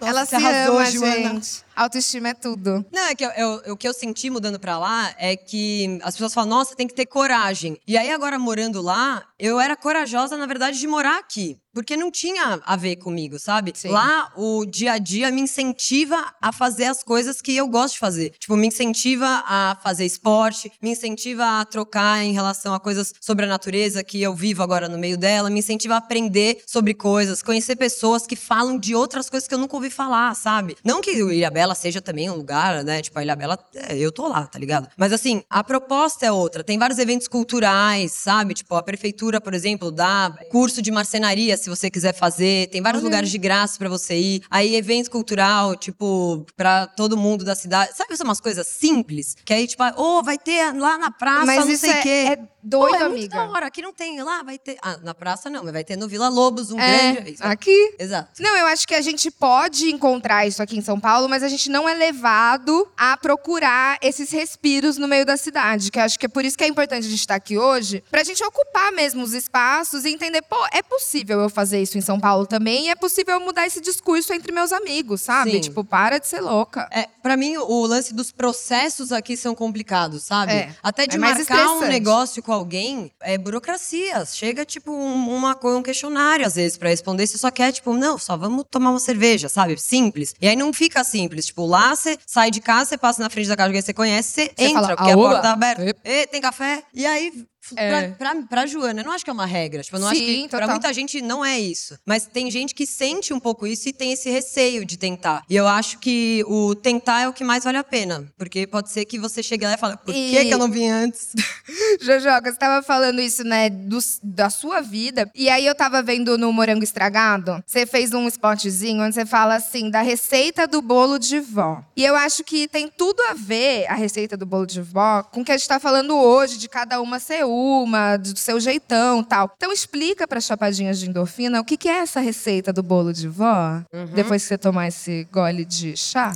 Nossa, 0.06 0.10
Ela 0.10 0.26
se 0.26 0.36
arrasou, 0.36 0.78
ama, 0.78 0.92
Joana. 0.92 1.16
gente. 1.36 1.64
Autoestima 1.76 2.30
é 2.30 2.34
tudo. 2.34 2.86
Não, 2.92 3.04
é 3.08 3.16
que 3.16 3.26
eu, 3.26 3.30
eu, 3.32 3.74
o 3.74 3.78
que 3.78 3.88
eu 3.88 3.94
senti 3.94 4.30
mudando 4.30 4.60
pra 4.60 4.78
lá 4.78 5.14
é 5.18 5.36
que 5.36 6.00
as 6.04 6.14
pessoas 6.16 6.34
falam, 6.34 6.50
nossa, 6.50 6.76
tem 6.76 6.88
que 6.88 6.94
ter 6.94 7.06
coragem. 7.06 7.78
E 7.88 7.98
aí, 7.98 8.12
agora 8.12 8.40
morando 8.40 8.82
lá, 8.82 9.24
eu 9.38 9.60
era 9.60 9.76
corajosa, 9.76 10.38
na 10.38 10.46
verdade, 10.46 10.80
de 10.80 10.88
morar 10.88 11.18
aqui. 11.20 11.60
Porque 11.76 11.98
não 11.98 12.10
tinha 12.10 12.62
a 12.66 12.76
ver 12.76 12.96
comigo, 12.96 13.38
sabe? 13.38 13.74
Sim. 13.76 13.90
Lá, 13.90 14.32
o 14.38 14.66
dia 14.66 14.94
a 14.94 14.98
dia 14.98 15.30
me 15.30 15.42
incentiva 15.42 16.34
a 16.42 16.54
fazer 16.54 16.86
as 16.86 17.04
coisas 17.04 17.42
que 17.42 17.56
eu 17.56 17.68
gosto 17.68 17.96
de 17.96 18.00
fazer. 18.00 18.30
Tipo, 18.40 18.56
me 18.56 18.68
incentiva 18.68 19.44
a 19.46 19.78
fazer 19.84 20.06
esporte, 20.06 20.72
me 20.82 20.92
incentiva 20.92 21.60
a 21.60 21.66
trocar 21.66 22.24
em 22.24 22.32
relação 22.32 22.74
a 22.74 22.80
coisas 22.80 23.14
sobre 23.20 23.46
a 23.46 23.48
natureza 23.50 24.02
que 24.02 24.22
eu 24.22 24.34
vivo 24.34 24.64
agora 24.64 24.88
no 24.88 24.98
meio 24.98 25.18
dela, 25.18 25.50
me 25.50 25.60
incentiva 25.60 25.96
a 25.96 25.98
aprender 25.98 26.64
sobre 26.66 26.94
coisas, 26.94 27.44
conhecer 27.44 27.76
pessoas 27.76 28.26
que 28.26 28.38
falam 28.38 28.80
de 28.80 28.96
outras 28.96 29.30
coisas 29.30 29.48
que 29.48 29.54
eu 29.54 29.60
nunca 29.60 29.76
ouvi 29.76 29.90
falar, 29.90 30.34
sabe? 30.36 30.78
Não 30.84 31.02
que 31.02 31.22
o 31.22 31.32
Ilhabela 31.32 31.66
Ilhabela 31.66 31.76
seja 31.76 32.02
também 32.02 32.30
um 32.30 32.36
lugar, 32.36 32.84
né? 32.84 33.02
Tipo, 33.02 33.20
a 33.20 33.24
Ilhabela, 33.24 33.60
é, 33.74 33.98
eu 33.98 34.12
tô 34.12 34.28
lá, 34.28 34.46
tá 34.46 34.60
ligado? 34.60 34.88
Mas 34.96 35.12
assim, 35.12 35.44
a 35.50 35.64
proposta 35.64 36.26
é 36.26 36.32
outra. 36.32 36.64
Tem 36.64 36.78
vários 36.78 37.00
eventos 37.00 37.28
culturais, 37.28 38.12
sabe? 38.12 38.54
Tipo, 38.54 38.76
a 38.76 38.84
prefeitura, 38.84 39.42
por 39.42 39.54
exemplo, 39.54 39.92
dá 39.92 40.34
curso 40.50 40.82
de 40.82 40.92
marcenaria. 40.92 41.58
Se 41.66 41.70
você 41.70 41.90
quiser 41.90 42.14
fazer. 42.14 42.68
Tem 42.70 42.82
vários 42.82 43.02
Olha 43.02 43.08
lugares 43.08 43.28
aí. 43.28 43.32
de 43.32 43.38
graça 43.40 43.78
pra 43.78 43.90
você 43.90 44.16
ir. 44.16 44.44
Aí, 44.50 44.76
evento 44.76 45.10
cultural, 45.12 45.76
tipo, 45.76 46.46
pra 46.56 46.86
todo 46.88 47.18
mundo 47.18 47.44
da 47.44 47.56
cidade. 47.56 47.92
Sabe, 47.96 48.16
são 48.16 48.26
umas 48.26 48.40
coisas 48.40 48.68
simples? 48.68 49.36
Que 49.44 49.54
aí, 49.54 49.68
tipo, 49.68 49.84
ô, 49.98 50.22
vai 50.24 50.38
ter 50.38 50.72
lá 50.78 50.98
na 50.98 51.12
praça, 51.12 51.46
Mas 51.46 51.66
não 51.66 51.70
isso 51.72 51.82
sei 51.82 51.90
o 51.90 51.94
é, 51.98 52.02
quê. 52.02 52.10
é 52.10 52.40
doido, 52.64 52.90
Pô, 52.90 52.96
é 52.96 53.10
muito 53.10 53.18
amiga. 53.18 53.36
da 53.38 53.50
hora. 53.50 53.66
Aqui 53.68 53.82
não 53.82 53.92
tem. 53.94 54.22
Lá 54.22 54.44
vai 54.44 54.58
ter. 54.60 54.78
Ah, 54.82 54.98
na 55.04 55.14
praça 55.14 55.50
não, 55.50 55.64
mas 55.64 55.74
vai 55.74 55.84
ter 55.84 55.96
no 55.96 56.08
Vila 56.08 56.30
Lobos, 56.30 56.72
um 56.72 56.80
É, 56.80 57.14
grande. 57.14 57.36
aqui. 57.42 57.96
Exato. 58.00 58.42
Não, 58.42 58.56
eu 58.56 58.66
acho 58.68 58.88
que 58.88 58.94
a 58.96 59.02
gente 59.02 59.30
pode 59.32 59.90
encontrar 59.92 60.46
isso 60.48 60.62
aqui 60.62 60.78
em 60.78 60.82
São 60.82 61.00
Paulo, 61.00 61.28
mas 61.28 61.42
a 61.44 61.48
gente 61.48 61.70
não 61.70 61.88
é 61.90 61.94
levado 61.94 62.88
a 62.98 63.18
procurar 63.18 63.98
esses 64.02 64.30
respiros 64.32 64.98
no 64.98 65.08
meio 65.08 65.26
da 65.26 65.38
cidade. 65.38 65.92
Que 65.92 66.00
eu 66.00 66.04
acho 66.04 66.20
que 66.20 66.26
é 66.26 66.30
por 66.30 66.46
isso 66.46 66.58
que 66.58 66.64
é 66.64 66.68
importante 66.68 67.06
a 67.06 67.10
gente 67.10 67.20
estar 67.20 67.36
aqui 67.36 67.58
hoje, 67.58 68.04
pra 68.12 68.24
gente 68.24 68.44
ocupar 68.44 68.92
mesmo 68.92 69.24
os 69.24 69.34
espaços 69.34 70.06
e 70.06 70.10
entender, 70.10 70.42
pô, 70.44 70.58
é 70.72 70.82
possível 70.82 71.40
eu 71.42 71.50
fazer 71.56 71.82
isso 71.82 71.98
em 71.98 72.02
São 72.02 72.20
Paulo 72.20 72.46
também, 72.46 72.86
e 72.86 72.90
é 72.90 72.96
possível 72.96 73.40
mudar 73.40 73.66
esse 73.66 73.82
discurso 73.82 74.34
entre 74.34 74.52
meus 74.52 74.72
amigos, 74.72 75.22
sabe? 75.22 75.52
Sim. 75.52 75.62
Tipo, 75.62 75.84
para 75.84 76.20
de 76.20 76.28
ser 76.28 76.42
louca. 76.42 76.88
É, 76.92 77.08
para 77.24 77.36
mim, 77.38 77.58
o 77.58 77.86
lance 77.86 78.14
dos 78.14 78.32
processos 78.32 79.12
aqui 79.12 79.36
são 79.38 79.56
complicados, 79.56 80.24
sabe? 80.24 80.52
É, 80.52 80.76
Até 80.84 81.08
de 81.08 81.16
é 81.16 81.20
marcar 81.20 81.70
um 81.72 81.88
negócio 81.88 82.44
com 82.44 82.52
alguém, 82.52 83.12
é 83.22 83.38
burocracia. 83.38 84.24
Chega, 84.26 84.66
tipo, 84.66 84.92
um, 84.92 85.36
uma, 85.36 85.58
um 85.64 85.82
questionário, 85.82 86.46
às 86.46 86.56
vezes, 86.56 86.78
pra 86.78 86.90
responder. 86.90 87.26
Você 87.26 87.38
só 87.38 87.50
quer, 87.50 87.72
tipo, 87.72 87.94
não, 87.94 88.18
só 88.18 88.36
vamos 88.38 88.66
tomar 88.70 88.90
uma 88.92 89.00
cerveja, 89.00 89.48
sabe? 89.50 89.80
Simples. 89.80 90.34
E 90.42 90.48
aí 90.48 90.56
não 90.56 90.74
fica 90.74 91.04
simples. 91.04 91.46
Tipo, 91.48 91.66
lá 91.66 91.96
você 91.96 92.18
sai 92.28 92.52
de 92.52 92.60
casa, 92.60 92.90
você 92.90 92.98
passa 92.98 93.22
na 93.22 93.30
frente 93.30 93.48
da 93.48 93.56
casa 93.56 93.68
de 93.68 93.70
alguém 93.72 93.82
que 93.82 93.86
você 93.86 93.94
conhece, 93.94 94.30
você, 94.30 94.46
Você 94.56 94.64
entra, 94.66 94.82
fala, 94.82 94.96
porque 94.98 95.12
a 95.12 95.14
"Aoba." 95.16 95.30
porta 95.30 95.42
tá 95.42 95.52
aberta. 95.54 95.96
Ê, 96.04 96.28
tem 96.28 96.42
café? 96.42 96.84
E 96.94 97.06
aí. 97.06 97.46
É. 97.76 98.10
Pra, 98.10 98.34
pra, 98.34 98.42
pra 98.44 98.66
Joana, 98.66 99.02
eu 99.02 99.06
não 99.06 99.12
acho 99.12 99.24
que 99.24 99.30
é 99.30 99.34
uma 99.34 99.46
regra. 99.46 99.82
Tipo, 99.84 99.96
eu 99.98 100.02
não 100.02 100.08
acho 100.08 100.20
Sim, 100.20 100.44
que. 100.44 100.50
Pra 100.50 100.60
total. 100.62 100.76
muita 100.76 100.94
gente 100.94 101.22
não 101.22 101.44
é 101.44 101.60
isso. 101.60 101.98
Mas 102.06 102.26
tem 102.28 102.50
gente 102.52 102.74
que 102.76 102.86
sente 102.86 103.34
um 103.34 103.40
pouco 103.40 103.66
isso 103.66 103.90
e 103.90 103.94
tem 103.94 104.12
esse 104.14 104.30
receio 104.30 104.86
de 104.86 104.98
tentar. 104.98 105.44
E 105.50 105.56
eu 105.56 105.68
acho 105.68 106.00
que 106.00 106.44
o 106.48 106.76
tentar 106.76 107.22
é 107.22 107.28
o 107.28 107.34
que 107.34 107.44
mais 107.44 107.64
vale 107.64 107.78
a 107.78 107.84
pena. 107.84 108.32
Porque 108.38 108.68
pode 108.68 108.90
ser 108.92 109.06
que 109.06 109.18
você 109.20 109.42
chegue 109.42 109.66
lá 109.66 109.74
e 109.74 109.78
fale, 109.78 109.98
por 109.98 110.14
que, 110.14 110.38
E- 110.38 110.46
que 110.46 110.54
eu 110.54 110.58
não 110.58 110.70
vim 110.70 110.88
antes? 110.90 111.34
Jojoca, 112.02 112.52
você 112.52 112.58
tava 112.58 112.84
falando 112.86 113.20
isso, 113.22 113.44
né, 113.44 113.70
do- 113.70 114.00
da 114.24 114.50
sua 114.50 114.82
vida. 114.82 115.30
E 115.34 115.50
aí 115.50 115.66
eu 115.66 115.76
tava 115.76 116.02
vendo 116.02 116.38
no 116.38 116.52
Morango 116.52 116.84
Estragado, 116.84 117.64
você 117.66 117.86
fez 117.86 118.14
um 118.14 118.28
spotzinho 118.28 119.04
onde 119.04 119.16
você 119.16 119.26
fala 119.26 119.56
assim, 119.56 119.90
da 119.90 120.02
receita 120.02 120.68
do 120.68 120.82
bolo 120.82 121.18
de 121.18 121.40
vó. 121.40 121.84
E 121.96 122.04
eu 122.04 122.16
acho 122.16 122.44
que 122.44 122.68
tem 122.68 122.88
tudo 122.88 123.22
a 123.30 123.34
ver, 123.34 123.86
a 123.88 123.96
receita 123.96 124.36
do 124.38 124.46
bolo 124.46 124.66
de 124.66 124.82
vó, 124.82 125.24
com 125.24 125.42
o 125.42 125.46
que 125.46 125.52
a 125.52 125.58
gente 125.58 125.68
tá 125.68 125.80
falando 125.80 126.16
hoje, 126.16 126.58
de 126.58 126.68
cada 126.70 127.02
uma 127.02 127.20
ser 127.20 127.44
uma, 127.56 128.18
do 128.18 128.38
seu 128.38 128.60
jeitão 128.60 129.24
tal. 129.24 129.52
Então 129.56 129.72
explica 129.72 130.28
para 130.28 130.42
chapadinhas 130.42 131.00
de 131.00 131.10
endorfina 131.10 131.60
o 131.60 131.66
que, 131.66 131.78
que 131.78 131.90
é 131.90 132.00
essa 132.00 132.20
receita 132.20 132.74
do 132.74 132.84
bolo 132.84 133.14
de 133.14 133.28
vó, 133.28 133.82
depois 134.14 134.44
que 134.44 134.50
você 134.50 134.58
tomar 134.58 134.88
esse 134.88 135.28
gole 135.32 135.66
de 135.66 135.96
chá. 135.96 136.34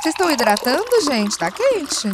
Vocês 0.00 0.14
estão 0.14 0.30
hidratando, 0.30 0.84
gente? 1.04 1.36
Tá 1.36 1.50
quente. 1.50 2.08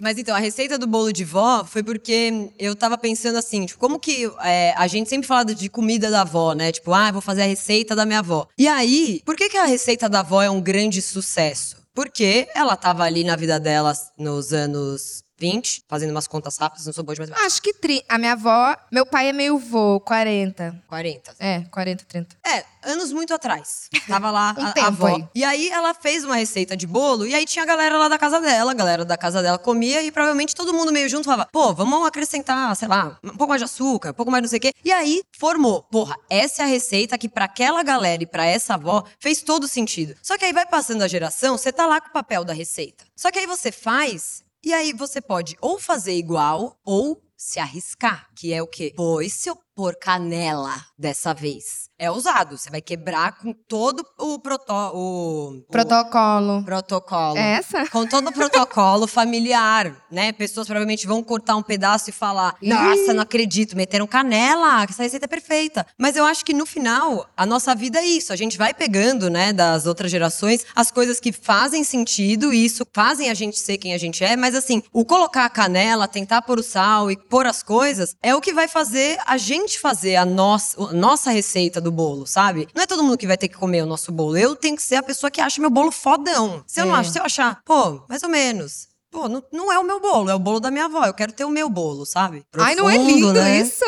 Mas 0.00 0.16
então, 0.16 0.36
a 0.36 0.38
receita 0.38 0.78
do 0.78 0.86
bolo 0.86 1.12
de 1.12 1.24
vó 1.24 1.64
foi 1.64 1.82
porque 1.82 2.50
eu 2.58 2.76
tava 2.76 2.96
pensando 2.96 3.36
assim, 3.36 3.66
tipo, 3.66 3.80
como 3.80 3.98
que 3.98 4.30
é, 4.44 4.72
a 4.76 4.86
gente 4.86 5.10
sempre 5.10 5.26
fala 5.26 5.44
de 5.44 5.68
comida 5.68 6.10
da 6.10 6.20
avó, 6.20 6.52
né? 6.52 6.70
Tipo, 6.70 6.92
ah, 6.94 7.10
vou 7.10 7.20
fazer 7.20 7.42
a 7.42 7.46
receita 7.46 7.96
da 7.96 8.06
minha 8.06 8.20
avó. 8.20 8.46
E 8.56 8.68
aí, 8.68 9.20
por 9.24 9.34
que, 9.34 9.48
que 9.48 9.56
a 9.56 9.64
receita 9.64 10.08
da 10.08 10.20
avó 10.20 10.40
é 10.40 10.48
um 10.48 10.60
grande 10.60 11.02
sucesso? 11.02 11.76
Porque 11.92 12.46
ela 12.54 12.76
tava 12.76 13.02
ali 13.02 13.24
na 13.24 13.34
vida 13.34 13.58
dela 13.58 13.92
nos 14.16 14.52
anos 14.52 15.24
20, 15.38 15.84
fazendo 15.88 16.10
umas 16.10 16.26
contas 16.26 16.56
rápidas, 16.58 16.86
não 16.86 16.92
sou 16.92 17.04
boa 17.04 17.14
de 17.14 17.20
matemática. 17.20 17.46
Acho 17.46 17.62
que 17.62 17.72
tri... 17.72 18.04
a 18.08 18.18
minha 18.18 18.32
avó, 18.32 18.76
meu 18.90 19.06
pai 19.06 19.28
é 19.28 19.32
meio 19.32 19.58
vô, 19.58 20.00
40. 20.00 20.82
40. 20.88 21.36
É, 21.38 21.60
40, 21.70 22.04
30. 22.04 22.36
É, 22.46 22.64
anos 22.82 23.12
muito 23.12 23.32
atrás. 23.32 23.88
Tava 24.06 24.30
lá 24.30 24.54
Um 24.58 24.66
a, 24.66 24.72
tempo 24.72 24.86
a 24.86 24.88
avó. 24.88 25.06
aí. 25.16 25.28
E 25.34 25.44
aí 25.44 25.68
ela 25.68 25.94
fez 25.94 26.24
uma 26.24 26.36
receita 26.36 26.76
de 26.76 26.86
bolo 26.86 27.26
e 27.26 27.34
aí 27.34 27.44
tinha 27.44 27.62
a 27.62 27.66
galera 27.66 27.96
lá 27.98 28.08
da 28.08 28.18
casa 28.18 28.40
dela, 28.40 28.72
a 28.72 28.74
galera 28.74 29.04
da 29.04 29.16
casa 29.16 29.42
dela 29.42 29.58
comia 29.58 30.02
e 30.02 30.10
provavelmente 30.10 30.54
todo 30.54 30.72
mundo 30.74 30.92
meio 30.92 31.08
junto 31.08 31.24
falava: 31.26 31.48
"Pô, 31.52 31.72
vamos 31.72 32.06
acrescentar, 32.06 32.74
sei 32.76 32.88
lá, 32.88 33.18
um 33.22 33.36
pouco 33.36 33.48
mais 33.48 33.60
de 33.60 33.64
açúcar, 33.64 34.10
um 34.10 34.14
pouco 34.14 34.30
mais 34.32 34.42
não 34.42 34.48
sei 34.48 34.58
o 34.58 34.60
quê". 34.62 34.72
E 34.84 34.90
aí 34.92 35.22
formou, 35.38 35.82
porra, 35.84 36.16
essa 36.28 36.62
é 36.62 36.64
a 36.64 36.68
receita 36.68 37.16
que 37.18 37.28
pra 37.28 37.44
aquela 37.44 37.82
galera 37.82 38.22
e 38.22 38.26
pra 38.26 38.44
essa 38.46 38.74
avó 38.74 39.04
fez 39.20 39.42
todo 39.42 39.68
sentido. 39.68 40.14
Só 40.22 40.36
que 40.36 40.44
aí 40.44 40.52
vai 40.52 40.66
passando 40.66 41.02
a 41.02 41.08
geração, 41.08 41.56
você 41.56 41.72
tá 41.72 41.86
lá 41.86 42.00
com 42.00 42.08
o 42.08 42.12
papel 42.12 42.44
da 42.44 42.52
receita. 42.52 43.04
Só 43.14 43.30
que 43.30 43.38
aí 43.38 43.46
você 43.46 43.70
faz 43.70 44.42
e 44.64 44.72
aí 44.72 44.92
você 44.92 45.20
pode 45.20 45.56
ou 45.60 45.78
fazer 45.78 46.14
igual 46.14 46.78
ou 46.84 47.22
se 47.36 47.60
arriscar, 47.60 48.28
que 48.34 48.52
é 48.52 48.60
o 48.60 48.66
quê? 48.66 48.92
E 49.22 49.30
se 49.30 49.48
eu 49.48 49.56
pôr 49.78 49.94
canela 49.94 50.74
dessa 50.98 51.32
vez? 51.32 51.88
É 52.00 52.10
ousado, 52.10 52.56
você 52.56 52.70
vai 52.70 52.80
quebrar 52.80 53.38
com 53.38 53.52
todo 53.52 54.04
o, 54.16 54.38
proto, 54.38 54.72
o, 54.72 55.48
o 55.48 55.62
Protocolo. 55.68 56.62
protocolo. 56.64 57.36
É 57.36 57.56
essa? 57.56 57.88
Com 57.88 58.06
todo 58.06 58.28
o 58.28 58.32
protocolo 58.32 59.06
familiar, 59.08 59.92
né? 60.08 60.30
Pessoas 60.32 60.68
provavelmente 60.68 61.08
vão 61.08 61.22
cortar 61.24 61.56
um 61.56 61.62
pedaço 61.62 62.10
e 62.10 62.12
falar: 62.12 62.54
Nossa, 62.62 63.12
não 63.12 63.22
acredito, 63.22 63.76
meteram 63.76 64.06
canela, 64.06 64.84
essa 64.84 65.02
receita 65.02 65.26
é 65.26 65.28
perfeita. 65.28 65.86
Mas 65.98 66.14
eu 66.14 66.24
acho 66.24 66.44
que 66.44 66.54
no 66.54 66.64
final, 66.64 67.28
a 67.36 67.44
nossa 67.44 67.74
vida 67.74 67.98
é 67.98 68.06
isso. 68.06 68.32
A 68.32 68.36
gente 68.36 68.56
vai 68.56 68.72
pegando, 68.72 69.28
né, 69.28 69.52
das 69.52 69.86
outras 69.86 70.08
gerações, 70.08 70.64
as 70.76 70.92
coisas 70.92 71.18
que 71.18 71.32
fazem 71.32 71.82
sentido 71.82 72.52
e 72.52 72.64
isso 72.64 72.86
fazem 72.92 73.28
a 73.28 73.34
gente 73.34 73.58
ser 73.58 73.76
quem 73.76 73.92
a 73.92 73.98
gente 73.98 74.22
é. 74.22 74.36
Mas 74.36 74.54
assim, 74.54 74.84
o 74.92 75.04
colocar 75.04 75.44
a 75.44 75.50
canela, 75.50 76.06
tentar 76.06 76.42
pôr 76.42 76.60
o 76.60 76.62
sal 76.62 77.10
e 77.10 77.16
pôr 77.16 77.44
as 77.44 77.60
coisas, 77.60 78.14
é 78.22 78.36
o 78.36 78.40
que 78.40 78.52
vai 78.52 78.68
fazer 78.68 79.18
a 79.26 79.36
gente 79.36 79.67
fazer 79.76 80.14
a 80.14 80.24
nossa, 80.24 80.80
a 80.80 80.92
nossa 80.92 81.30
receita 81.32 81.80
do 81.80 81.90
bolo, 81.90 82.24
sabe? 82.28 82.68
Não 82.72 82.84
é 82.84 82.86
todo 82.86 83.02
mundo 83.02 83.18
que 83.18 83.26
vai 83.26 83.36
ter 83.36 83.48
que 83.48 83.56
comer 83.56 83.82
o 83.82 83.86
nosso 83.86 84.12
bolo. 84.12 84.36
Eu 84.38 84.54
tenho 84.54 84.76
que 84.76 84.82
ser 84.82 84.94
a 84.96 85.02
pessoa 85.02 85.32
que 85.32 85.40
acha 85.40 85.60
meu 85.60 85.70
bolo 85.70 85.90
fodão. 85.90 86.62
Se 86.64 86.80
eu 86.80 86.86
não 86.86 86.94
É. 86.94 87.00
acho, 87.00 87.10
se 87.10 87.18
eu 87.18 87.24
achar, 87.24 87.60
pô, 87.64 88.04
mais 88.08 88.22
ou 88.22 88.28
menos. 88.28 88.86
Pô, 89.10 89.28
não, 89.28 89.42
não 89.50 89.72
é 89.72 89.78
o 89.78 89.84
meu 89.84 89.98
bolo, 90.00 90.30
é 90.30 90.34
o 90.34 90.38
bolo 90.38 90.60
da 90.60 90.70
minha 90.70 90.84
avó. 90.84 91.04
Eu 91.04 91.14
quero 91.14 91.32
ter 91.32 91.44
o 91.44 91.50
meu 91.50 91.68
bolo, 91.68 92.06
sabe? 92.06 92.44
Ai, 92.56 92.74
não 92.76 92.88
é 92.88 92.94
Profundo, 92.94 93.14
lindo 93.16 93.32
né? 93.32 93.58
isso? 93.58 93.84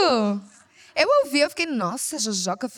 Eu 0.97 1.09
ouvi, 1.25 1.41
eu 1.41 1.51
fiquei, 1.51 1.67
nossa, 1.67 2.19
Jojoca 2.19 2.69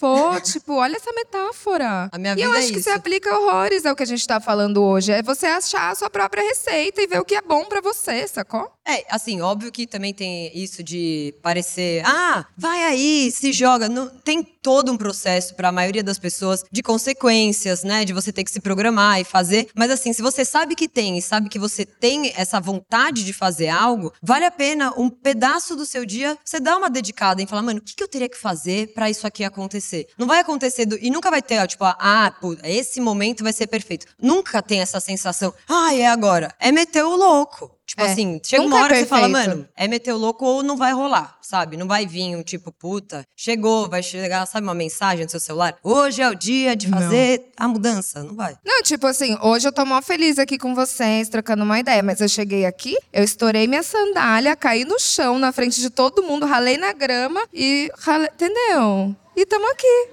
filosofou. 0.00 0.40
tipo, 0.40 0.74
olha 0.74 0.96
essa 0.96 1.12
metáfora. 1.12 2.08
A 2.10 2.18
minha 2.18 2.34
e 2.34 2.40
eu 2.40 2.48
vida 2.48 2.56
é 2.56 2.58
acho 2.58 2.72
que 2.72 2.78
isso. 2.78 2.84
você 2.84 2.90
aplica 2.90 3.38
horrores 3.38 3.84
ao 3.84 3.94
que 3.94 4.02
a 4.02 4.06
gente 4.06 4.26
tá 4.26 4.40
falando 4.40 4.82
hoje. 4.82 5.12
É 5.12 5.22
você 5.22 5.46
achar 5.46 5.90
a 5.90 5.94
sua 5.94 6.10
própria 6.10 6.42
receita 6.42 7.02
e 7.02 7.06
ver 7.06 7.20
o 7.20 7.24
que 7.24 7.34
é 7.34 7.42
bom 7.42 7.66
pra 7.66 7.80
você, 7.80 8.26
sacou? 8.26 8.70
É, 8.86 9.04
assim, 9.10 9.40
óbvio 9.40 9.70
que 9.70 9.86
também 9.86 10.12
tem 10.12 10.50
isso 10.54 10.82
de 10.82 11.34
parecer, 11.42 12.02
ah, 12.04 12.46
vai 12.56 12.82
aí, 12.84 13.30
se 13.30 13.52
joga. 13.52 13.88
Não, 13.88 14.08
tem 14.08 14.42
todo 14.42 14.90
um 14.90 14.96
processo 14.96 15.54
para 15.54 15.68
a 15.68 15.72
maioria 15.72 16.02
das 16.02 16.18
pessoas 16.18 16.64
de 16.70 16.82
consequências, 16.82 17.84
né? 17.84 18.04
De 18.04 18.12
você 18.12 18.32
ter 18.32 18.42
que 18.42 18.50
se 18.50 18.60
programar 18.60 19.20
e 19.20 19.24
fazer. 19.24 19.68
Mas 19.76 19.90
assim, 19.90 20.12
se 20.12 20.22
você 20.22 20.44
sabe 20.44 20.74
que 20.74 20.88
tem 20.88 21.18
e 21.18 21.22
sabe 21.22 21.48
que 21.48 21.58
você 21.58 21.84
tem 21.84 22.32
essa 22.36 22.60
vontade 22.60 23.24
de 23.24 23.32
fazer 23.32 23.68
algo, 23.68 24.12
vale 24.22 24.44
a 24.44 24.50
pena 24.50 24.92
um 24.96 25.08
pedaço 25.08 25.76
do 25.76 25.86
seu 25.86 26.04
dia 26.04 26.36
você 26.44 26.58
dar 26.58 26.76
uma 26.76 26.90
dedicada 26.90 27.40
em 27.40 27.46
falar, 27.46 27.62
mano, 27.62 27.80
o 27.80 27.82
que, 27.82 27.94
que 27.94 28.02
eu 28.02 28.08
teria 28.08 28.28
que 28.28 28.36
fazer 28.36 28.92
para 28.92 29.08
isso 29.08 29.26
aqui 29.26 29.44
acontecer? 29.44 29.89
Não 30.18 30.26
vai 30.26 30.40
acontecer 30.40 30.86
do, 30.86 30.98
e 31.00 31.10
nunca 31.10 31.30
vai 31.30 31.42
ter, 31.42 31.58
ó, 31.58 31.66
tipo, 31.66 31.84
ah, 31.84 32.32
pô, 32.40 32.56
esse 32.64 33.00
momento 33.00 33.42
vai 33.42 33.52
ser 33.52 33.66
perfeito. 33.66 34.06
Nunca 34.20 34.62
tem 34.62 34.80
essa 34.80 35.00
sensação, 35.00 35.52
ah, 35.68 35.94
é 35.94 36.06
agora. 36.06 36.54
É 36.58 36.70
meter 36.72 37.04
o 37.04 37.16
louco. 37.16 37.70
Tipo 37.90 38.02
É. 38.02 38.12
assim, 38.12 38.40
chega 38.44 38.62
Nunca 38.62 38.76
uma 38.76 38.80
é 38.80 38.84
hora 38.84 38.94
que 38.94 39.00
você 39.00 39.06
fala, 39.06 39.28
mano, 39.28 39.68
é 39.76 39.88
meter 39.88 40.12
o 40.12 40.16
louco 40.16 40.44
ou 40.44 40.62
não 40.62 40.76
vai 40.76 40.92
rolar, 40.92 41.36
sabe? 41.42 41.76
Não 41.76 41.88
vai 41.88 42.06
vir 42.06 42.36
um 42.36 42.42
tipo, 42.44 42.70
puta, 42.70 43.24
chegou, 43.34 43.88
vai 43.88 44.00
chegar, 44.00 44.46
sabe, 44.46 44.64
uma 44.64 44.74
mensagem 44.76 45.24
no 45.24 45.30
seu 45.30 45.40
celular? 45.40 45.74
Hoje 45.82 46.22
é 46.22 46.28
o 46.30 46.34
dia 46.36 46.76
de 46.76 46.86
fazer 46.88 47.50
a 47.56 47.66
mudança. 47.66 48.22
Não 48.22 48.36
vai. 48.36 48.56
Não, 48.64 48.80
tipo 48.84 49.08
assim, 49.08 49.36
hoje 49.42 49.66
eu 49.66 49.72
tô 49.72 49.84
mó 49.84 50.00
feliz 50.00 50.38
aqui 50.38 50.56
com 50.56 50.72
vocês, 50.72 51.28
trocando 51.28 51.64
uma 51.64 51.80
ideia. 51.80 52.00
Mas 52.00 52.20
eu 52.20 52.28
cheguei 52.28 52.64
aqui, 52.64 52.96
eu 53.12 53.24
estourei 53.24 53.66
minha 53.66 53.82
sandália, 53.82 54.54
caí 54.54 54.84
no 54.84 55.00
chão 55.00 55.36
na 55.36 55.50
frente 55.50 55.80
de 55.80 55.90
todo 55.90 56.22
mundo, 56.22 56.46
ralei 56.46 56.78
na 56.78 56.92
grama 56.92 57.42
e 57.52 57.90
ralei, 57.98 58.28
entendeu? 58.32 59.16
E 59.40 59.46
tamo 59.46 59.66
aqui. 59.70 60.08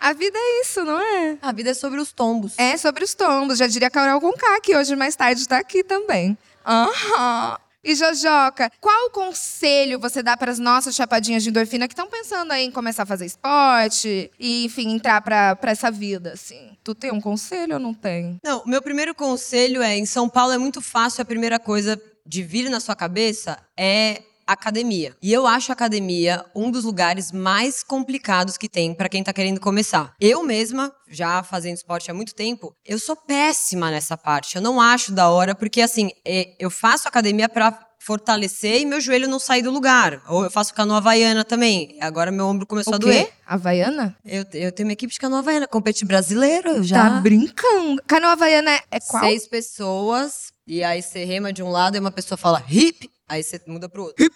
A 0.00 0.12
vida 0.12 0.36
é 0.36 0.60
isso, 0.62 0.84
não 0.84 1.00
é? 1.00 1.38
A 1.40 1.52
vida 1.52 1.70
é 1.70 1.74
sobre 1.74 2.00
os 2.00 2.10
tombos. 2.10 2.58
É 2.58 2.76
sobre 2.76 3.04
os 3.04 3.14
tombos. 3.14 3.58
Já 3.58 3.68
diria 3.68 3.88
Carol 3.88 4.20
Conká, 4.20 4.60
que 4.60 4.76
hoje 4.76 4.96
mais 4.96 5.14
tarde 5.14 5.46
tá 5.46 5.58
aqui 5.58 5.84
também. 5.84 6.36
Aham. 6.66 7.56
E 7.84 7.94
Jojoca, 7.94 8.72
qual 8.80 9.10
conselho 9.10 10.00
você 10.00 10.20
dá 10.20 10.36
para 10.36 10.50
as 10.50 10.58
nossas 10.58 10.96
chapadinhas 10.96 11.44
de 11.44 11.50
endorfina 11.50 11.86
que 11.86 11.94
estão 11.94 12.08
pensando 12.08 12.50
aí 12.50 12.64
em 12.64 12.72
começar 12.72 13.04
a 13.04 13.06
fazer 13.06 13.26
esporte 13.26 14.32
e, 14.36 14.64
enfim, 14.64 14.94
entrar 14.96 15.20
pra 15.20 15.56
essa 15.62 15.88
vida, 15.88 16.32
assim? 16.32 16.76
Tu 16.82 16.96
tem 16.96 17.12
um 17.12 17.20
conselho 17.20 17.74
ou 17.74 17.80
não 17.80 17.94
tem? 17.94 18.40
Não, 18.42 18.62
o 18.62 18.68
meu 18.68 18.82
primeiro 18.82 19.14
conselho 19.14 19.80
é: 19.80 19.96
em 19.96 20.06
São 20.06 20.28
Paulo 20.28 20.52
é 20.52 20.58
muito 20.58 20.80
fácil, 20.80 21.22
a 21.22 21.24
primeira 21.24 21.60
coisa 21.60 22.02
de 22.26 22.42
vir 22.42 22.68
na 22.68 22.80
sua 22.80 22.96
cabeça 22.96 23.56
é 23.76 24.22
academia. 24.52 25.14
E 25.22 25.32
eu 25.32 25.46
acho 25.46 25.72
a 25.72 25.74
academia 25.74 26.44
um 26.54 26.70
dos 26.70 26.84
lugares 26.84 27.32
mais 27.32 27.82
complicados 27.82 28.56
que 28.56 28.68
tem 28.68 28.94
pra 28.94 29.08
quem 29.08 29.22
tá 29.22 29.32
querendo 29.32 29.60
começar. 29.60 30.12
Eu 30.20 30.42
mesma, 30.42 30.92
já 31.08 31.42
fazendo 31.42 31.76
esporte 31.76 32.10
há 32.10 32.14
muito 32.14 32.34
tempo, 32.34 32.74
eu 32.84 32.98
sou 32.98 33.16
péssima 33.16 33.90
nessa 33.90 34.16
parte. 34.16 34.56
Eu 34.56 34.62
não 34.62 34.80
acho 34.80 35.12
da 35.12 35.28
hora, 35.30 35.54
porque 35.54 35.80
assim, 35.80 36.10
é, 36.26 36.54
eu 36.58 36.70
faço 36.70 37.06
academia 37.08 37.48
pra 37.48 37.86
fortalecer 38.04 38.80
e 38.80 38.84
meu 38.84 39.00
joelho 39.00 39.28
não 39.28 39.38
sair 39.38 39.62
do 39.62 39.70
lugar. 39.70 40.20
Ou 40.28 40.42
eu 40.42 40.50
faço 40.50 40.74
canoa 40.74 40.96
havaiana 40.96 41.44
também. 41.44 41.96
Agora 42.00 42.32
meu 42.32 42.46
ombro 42.46 42.66
começou 42.66 42.92
O 42.92 42.96
a 42.96 42.98
doer. 42.98 43.26
quê? 43.26 43.32
Havaiana? 43.46 44.16
Eu, 44.24 44.44
eu 44.54 44.72
tenho 44.72 44.88
uma 44.88 44.92
equipe 44.92 45.12
de 45.12 45.20
canoa 45.20 45.38
havaiana, 45.38 45.68
compete 45.68 46.04
brasileiro 46.04 46.68
eu 46.70 46.82
já. 46.82 47.08
Tá 47.08 47.20
brincando. 47.20 48.02
Canoa 48.06 48.32
Havaiana 48.32 48.72
é- 48.72 48.82
é 48.90 48.98
qual? 49.00 49.22
Seis 49.22 49.46
pessoas, 49.46 50.52
e 50.66 50.82
aí 50.82 51.00
você 51.00 51.24
rema 51.24 51.52
de 51.52 51.62
um 51.62 51.70
lado 51.70 51.96
e 51.96 52.00
uma 52.00 52.10
pessoa 52.10 52.36
fala 52.36 52.62
hip, 52.68 53.08
aí 53.32 53.42
você 53.42 53.60
muda 53.66 53.88
pro 53.88 54.04
outro. 54.04 54.30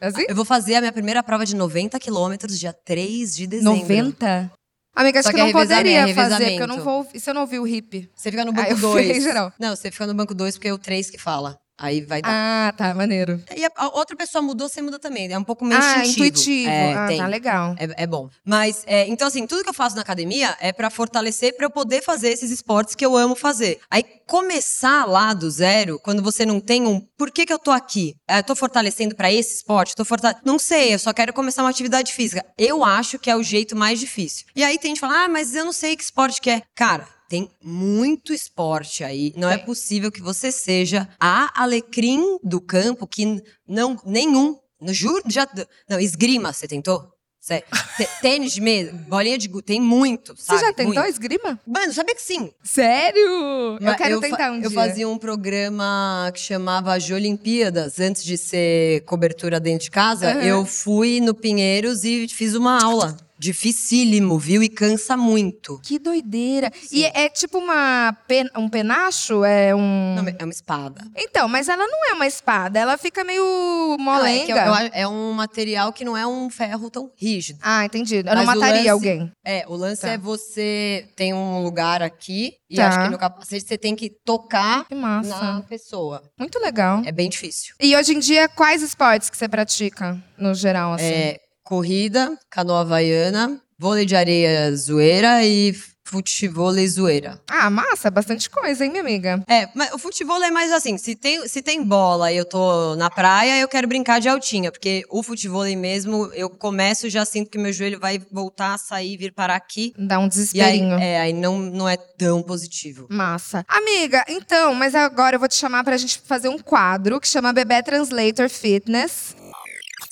Assim? 0.00 0.24
Eu 0.28 0.34
vou 0.34 0.44
fazer 0.44 0.74
a 0.74 0.80
minha 0.80 0.92
primeira 0.92 1.22
prova 1.22 1.46
de 1.46 1.56
90 1.56 1.98
quilômetros 1.98 2.58
dia 2.58 2.72
3 2.72 3.34
de 3.34 3.46
dezembro. 3.46 3.80
90? 3.80 4.52
Amiga, 4.94 5.18
acho 5.18 5.28
Só 5.28 5.30
que 5.30 5.36
que 5.36 5.40
eu 5.40 5.44
é 5.44 5.52
não 5.52 5.60
poderia 5.60 6.08
é 6.08 6.14
fazer, 6.14 6.44
porque 6.44 6.62
eu 6.62 6.66
não 6.68 6.80
vou. 6.80 7.06
Isso 7.14 7.30
eu 7.30 7.34
não 7.34 7.40
ouvi 7.40 7.58
o 7.58 7.66
hip. 7.66 8.08
Você 8.14 8.30
fica 8.30 8.44
no 8.44 8.52
banco 8.52 8.70
eu 8.70 8.76
2. 8.76 9.06
fiquei 9.06 9.18
em 9.18 9.22
geral. 9.22 9.52
Não, 9.58 9.74
você 9.74 9.90
fica 9.90 10.06
no 10.06 10.14
banco 10.14 10.34
2 10.34 10.56
porque 10.56 10.68
é 10.68 10.72
o 10.72 10.78
3 10.78 11.10
que 11.10 11.18
fala. 11.18 11.58
Aí 11.78 12.02
vai 12.02 12.22
dar. 12.22 12.30
Ah, 12.30 12.72
tá, 12.72 12.94
maneiro. 12.94 13.42
E 13.54 13.64
a, 13.64 13.70
a 13.76 13.88
outra 13.88 14.16
pessoa 14.16 14.40
mudou, 14.40 14.68
você 14.68 14.80
muda 14.80 14.98
também. 14.98 15.32
É 15.32 15.38
um 15.38 15.44
pouco 15.44 15.64
meio 15.64 15.80
ah, 15.80 15.98
instintivo. 15.98 16.26
intuitivo. 16.26 16.70
É, 16.70 16.94
ah, 16.94 17.06
tem. 17.08 17.18
tá 17.18 17.26
legal. 17.26 17.74
É, 17.78 18.04
é 18.04 18.06
bom. 18.06 18.28
Mas, 18.44 18.84
é, 18.86 19.06
então, 19.08 19.26
assim, 19.26 19.46
tudo 19.46 19.64
que 19.64 19.70
eu 19.70 19.74
faço 19.74 19.96
na 19.96 20.02
academia 20.02 20.56
é 20.60 20.72
pra 20.72 20.88
fortalecer, 20.88 21.56
pra 21.56 21.66
eu 21.66 21.70
poder 21.70 22.02
fazer 22.02 22.28
esses 22.28 22.50
esportes 22.50 22.94
que 22.94 23.04
eu 23.04 23.16
amo 23.16 23.34
fazer. 23.34 23.80
Aí, 23.90 24.04
começar 24.26 25.04
lá 25.04 25.34
do 25.34 25.50
zero, 25.50 25.98
quando 25.98 26.22
você 26.22 26.46
não 26.46 26.60
tem 26.60 26.86
um. 26.86 27.00
Por 27.18 27.30
que, 27.30 27.44
que 27.44 27.52
eu 27.52 27.58
tô 27.58 27.70
aqui? 27.70 28.14
É, 28.28 28.38
Eu 28.38 28.44
tô 28.44 28.54
fortalecendo 28.54 29.14
pra 29.14 29.32
esse 29.32 29.56
esporte? 29.56 29.94
Tô 29.94 30.04
fortale... 30.04 30.36
Não 30.44 30.58
sei, 30.58 30.94
eu 30.94 30.98
só 30.98 31.12
quero 31.12 31.32
começar 31.32 31.62
uma 31.62 31.70
atividade 31.70 32.12
física. 32.12 32.44
Eu 32.56 32.84
acho 32.84 33.18
que 33.18 33.30
é 33.30 33.36
o 33.36 33.42
jeito 33.42 33.74
mais 33.74 33.98
difícil. 33.98 34.46
E 34.54 34.62
aí 34.62 34.78
tem 34.78 34.90
gente 34.90 35.00
que 35.00 35.06
fala, 35.06 35.24
ah, 35.24 35.28
mas 35.28 35.54
eu 35.54 35.64
não 35.64 35.72
sei 35.72 35.96
que 35.96 36.04
esporte 36.04 36.40
que 36.40 36.50
é. 36.50 36.62
Cara. 36.74 37.13
Tem 37.34 37.50
muito 37.60 38.32
esporte 38.32 39.02
aí. 39.02 39.32
Não 39.36 39.50
é 39.50 39.58
possível 39.58 40.12
que 40.12 40.22
você 40.22 40.52
seja 40.52 41.08
a 41.18 41.62
alecrim 41.64 42.38
do 42.44 42.60
campo 42.60 43.08
que 43.08 43.42
não 43.66 43.98
nenhum. 44.06 44.56
No 44.80 44.94
juro, 44.94 45.20
já 45.26 45.44
não 45.88 45.98
esgrima. 45.98 46.52
Você 46.52 46.68
tentou? 46.68 47.08
Tênis 48.22 48.52
de 48.52 48.60
mesa, 48.60 48.92
bolinha 49.08 49.36
de 49.36 49.48
gude, 49.48 49.64
tem 49.66 49.80
muito. 49.80 50.34
Você 50.34 50.44
sabe? 50.44 50.60
já 50.62 50.72
tentou 50.72 50.94
Muito. 50.94 51.10
esgrima? 51.10 51.60
Mano, 51.66 51.92
sabia 51.92 52.14
que 52.14 52.22
sim. 52.22 52.50
Sério? 52.62 53.20
Eu 53.20 53.78
Mas 53.82 53.96
quero 53.96 54.20
fa- 54.20 54.28
tentar 54.28 54.50
um 54.52 54.62
Eu 54.62 54.70
dia. 54.70 54.70
fazia 54.70 55.08
um 55.08 55.18
programa 55.18 56.30
que 56.32 56.40
chamava 56.40 56.96
de 56.98 57.12
Olimpíadas, 57.12 57.98
antes 58.00 58.24
de 58.24 58.38
ser 58.38 59.02
cobertura 59.04 59.60
dentro 59.60 59.84
de 59.84 59.90
casa. 59.90 60.30
Aham. 60.30 60.42
Eu 60.42 60.64
fui 60.64 61.20
no 61.20 61.34
Pinheiros 61.34 62.02
e 62.04 62.26
fiz 62.28 62.54
uma 62.54 62.82
aula. 62.82 63.14
Dificílimo, 63.38 64.38
viu? 64.38 64.62
E 64.62 64.68
cansa 64.68 65.16
muito. 65.16 65.80
Que 65.82 65.98
doideira. 65.98 66.70
E 66.92 67.04
é 67.04 67.28
tipo 67.28 67.58
uma 67.58 68.16
pen- 68.28 68.48
um 68.56 68.68
penacho? 68.68 69.44
É 69.44 69.74
um. 69.74 70.14
Não, 70.16 70.24
é 70.26 70.44
uma 70.44 70.52
espada. 70.52 71.02
Então, 71.16 71.48
mas 71.48 71.68
ela 71.68 71.86
não 71.86 72.10
é 72.10 72.12
uma 72.14 72.26
espada, 72.26 72.78
ela 72.78 72.96
fica 72.98 73.24
meio 73.24 73.42
Não, 73.42 73.94
é, 73.94 73.98
molenga. 73.98 74.52
eu 74.66 74.74
acho- 74.74 74.90
é 74.92 75.08
um 75.08 75.32
material 75.32 75.92
que 75.92 76.04
não 76.04 76.16
é 76.16 76.26
um 76.26 76.48
ferro 76.50 76.90
tão 76.90 77.10
rígido. 77.16 77.58
Ah, 77.62 77.84
entendi. 77.84 78.16
Eu 78.16 78.24
não 78.24 78.34
Mas 78.34 78.44
o 78.44 78.46
mataria 78.60 78.76
lance- 78.76 78.88
alguém. 78.88 79.32
É, 79.44 79.64
o 79.68 79.74
lance 79.76 80.02
Tá. 80.02 80.08
é 80.10 80.18
você 80.18 81.06
tem 81.16 81.32
um 81.34 81.62
lugar 81.62 82.02
aqui 82.02 82.54
e 82.68 82.76
Tá. 82.76 82.88
acho 82.88 83.02
que 83.02 83.08
no 83.08 83.18
capacete 83.18 83.66
você 83.66 83.78
tem 83.78 83.94
que 83.96 84.10
tocar 84.24 84.86
Que 84.86 84.94
na 84.94 85.62
pessoa. 85.68 86.22
Muito 86.38 86.58
legal. 86.60 87.02
É 87.04 87.12
bem 87.12 87.28
difícil. 87.28 87.74
E 87.80 87.96
hoje 87.96 88.14
em 88.14 88.18
dia, 88.18 88.48
quais 88.48 88.82
esportes 88.82 89.30
que 89.30 89.36
você 89.36 89.48
pratica, 89.48 90.22
no 90.38 90.54
geral, 90.54 90.92
assim? 90.94 91.04
É 91.04 91.40
corrida, 91.64 92.38
canoa 92.50 92.82
havaiana, 92.82 93.60
vôlei 93.78 94.04
de 94.06 94.14
areia 94.14 94.74
zoeira 94.76 95.42
e 95.44 95.74
futevôlei 96.06 96.86
zoeira. 96.86 97.40
Ah, 97.48 97.70
massa, 97.70 98.10
bastante 98.10 98.48
coisa, 98.50 98.84
hein, 98.84 98.90
minha 98.90 99.00
amiga? 99.02 99.42
É, 99.48 99.66
mas 99.74 99.90
o 99.94 99.98
futebol 99.98 100.40
é 100.44 100.50
mais 100.50 100.70
assim, 100.70 100.98
se 100.98 101.16
tem, 101.16 101.48
se 101.48 101.62
tem 101.62 101.82
bola 101.82 102.30
e 102.30 102.36
eu 102.36 102.44
tô 102.44 102.94
na 102.94 103.08
praia, 103.08 103.58
eu 103.58 103.66
quero 103.66 103.88
brincar 103.88 104.20
de 104.20 104.28
altinha, 104.28 104.70
porque 104.70 105.02
o 105.10 105.22
futebol 105.22 105.64
mesmo, 105.76 106.26
eu 106.34 106.50
começo 106.50 107.06
e 107.06 107.10
já 107.10 107.24
sinto 107.24 107.50
que 107.50 107.56
meu 107.58 107.72
joelho 107.72 107.98
vai 107.98 108.20
voltar 108.30 108.74
a 108.74 108.78
sair, 108.78 109.16
vir 109.16 109.32
parar 109.32 109.56
aqui. 109.56 109.94
Dá 109.98 110.18
um 110.18 110.24
E 110.24 110.26
aí, 110.26 110.28
desesperinho. 110.28 110.94
é, 110.98 111.20
aí 111.20 111.32
não, 111.32 111.58
não 111.58 111.88
é 111.88 111.96
tão 111.96 112.42
positivo. 112.42 113.06
Massa. 113.10 113.64
Amiga, 113.66 114.22
então, 114.28 114.74
mas 114.74 114.94
agora 114.94 115.36
eu 115.36 115.40
vou 115.40 115.48
te 115.48 115.54
chamar 115.56 115.82
pra 115.84 115.96
gente 115.96 116.20
fazer 116.26 116.50
um 116.50 116.58
quadro 116.58 117.18
que 117.18 117.26
chama 117.26 117.50
Bebê 117.52 117.82
Translator 117.82 118.50
Fitness. 118.50 119.34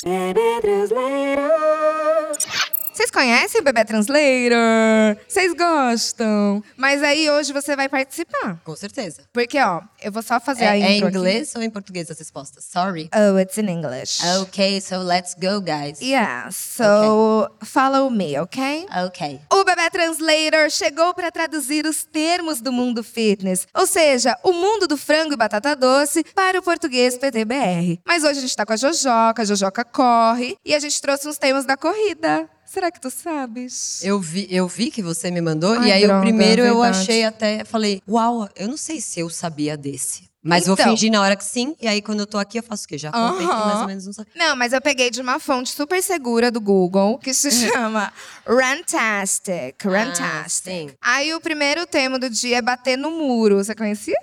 Baby, 0.04 0.58
tres 0.60 0.90
later. 0.90 2.71
Vocês 2.92 3.11
conhecem 3.11 3.61
o 3.61 3.64
Bebê 3.64 3.87
Translator? 3.87 5.16
Vocês 5.26 5.55
gostam? 5.55 6.62
Mas 6.76 7.02
aí 7.02 7.31
hoje 7.31 7.50
você 7.50 7.74
vai 7.74 7.88
participar. 7.88 8.61
Com 8.62 8.76
certeza. 8.76 9.22
Porque, 9.33 9.59
ó, 9.59 9.81
eu 10.02 10.12
vou 10.12 10.22
só 10.22 10.38
fazer 10.38 10.64
a 10.66 10.76
É, 10.76 10.81
é 10.83 10.90
em 10.92 10.96
intro 10.98 11.09
aqui. 11.09 11.16
inglês 11.16 11.52
ou 11.57 11.62
em 11.62 11.70
português 11.70 12.11
as 12.11 12.18
respostas? 12.18 12.64
Sorry. 12.64 13.09
Oh, 13.14 13.38
it's 13.38 13.57
in 13.57 13.68
English. 13.70 14.20
Ok, 14.42 14.81
so 14.83 14.98
let's 14.98 15.35
go, 15.35 15.61
guys. 15.62 16.00
Yeah, 16.02 16.50
so 16.50 17.48
follow 17.64 18.11
me, 18.11 18.38
ok? 18.38 18.87
Ok. 19.07 19.40
O 19.50 19.64
Bebê 19.64 19.88
Translator 19.88 20.70
chegou 20.70 21.14
para 21.14 21.31
traduzir 21.33 21.87
os 21.87 22.05
termos 22.05 22.61
do 22.61 22.70
mundo 22.70 23.02
fitness, 23.02 23.66
ou 23.74 23.87
seja, 23.87 24.37
o 24.42 24.52
mundo 24.52 24.87
do 24.87 24.98
frango 24.98 25.33
e 25.33 25.37
batata 25.37 25.74
doce 25.74 26.22
para 26.35 26.59
o 26.59 26.62
português 26.62 27.16
PTBR. 27.16 27.98
Mas 28.07 28.22
hoje 28.22 28.38
a 28.38 28.42
gente 28.42 28.55
tá 28.57 28.66
com 28.66 28.74
a 28.74 28.76
Jojoca, 28.76 29.40
a 29.40 29.44
Jojoca 29.46 29.83
corre 29.83 30.57
e 30.62 30.74
a 30.74 30.78
gente 30.78 31.00
trouxe 31.00 31.26
uns 31.26 31.38
temas 31.38 31.64
da 31.64 31.74
corrida. 31.76 32.46
Será 32.72 32.90
que 32.90 32.98
tu 32.98 33.11
sabes? 33.11 34.02
Eu 34.02 34.18
vi, 34.18 34.46
eu 34.48 34.66
vi 34.66 34.90
que 34.90 35.02
você 35.02 35.30
me 35.30 35.42
mandou, 35.42 35.74
Ai, 35.74 35.88
e 35.88 35.92
aí 35.92 36.02
droga, 36.06 36.20
o 36.20 36.22
primeiro 36.22 36.62
eu 36.62 36.80
verdade. 36.80 37.00
achei 37.02 37.22
até, 37.22 37.64
falei, 37.64 38.00
uau, 38.08 38.48
eu 38.56 38.66
não 38.66 38.78
sei 38.78 38.98
se 38.98 39.20
eu 39.20 39.28
sabia 39.28 39.76
desse. 39.76 40.31
Mas 40.42 40.66
vou 40.66 40.74
Então. 40.74 40.87
fingir 40.90 41.11
na 41.11 41.20
hora 41.22 41.37
que 41.37 41.44
sim, 41.44 41.76
e 41.81 41.87
aí 41.87 42.02
quando 42.02 42.20
eu 42.20 42.26
tô 42.26 42.37
aqui 42.37 42.59
eu 42.59 42.62
faço 42.62 42.85
o 42.85 42.88
quê? 42.88 42.98
Já 42.98 43.12
contei 43.12 43.46
mais 43.46 43.81
ou 43.81 43.87
menos 43.87 44.07
não 44.07 44.12
sabia. 44.12 44.33
Não, 44.35 44.57
mas 44.57 44.72
eu 44.72 44.81
peguei 44.81 45.09
de 45.11 45.20
uma 45.20 45.38
fonte 45.38 45.70
super 45.70 46.02
segura 46.02 46.50
do 46.50 46.61
Google 46.61 47.16
que 47.18 47.33
se 47.33 47.50
chama 47.50 48.12
Rantastic. 48.44 49.76
Rantastic. 49.85 50.64
sim. 50.64 50.90
Aí 51.00 51.33
o 51.35 51.40
primeiro 51.40 51.87
tema 51.87 52.18
do 52.18 52.28
dia 52.28 52.59
é 52.59 52.62
bater 52.62 52.96
no 52.96 53.11
muro. 53.11 53.57
Você 53.62 53.74
conhecia? 53.74 54.16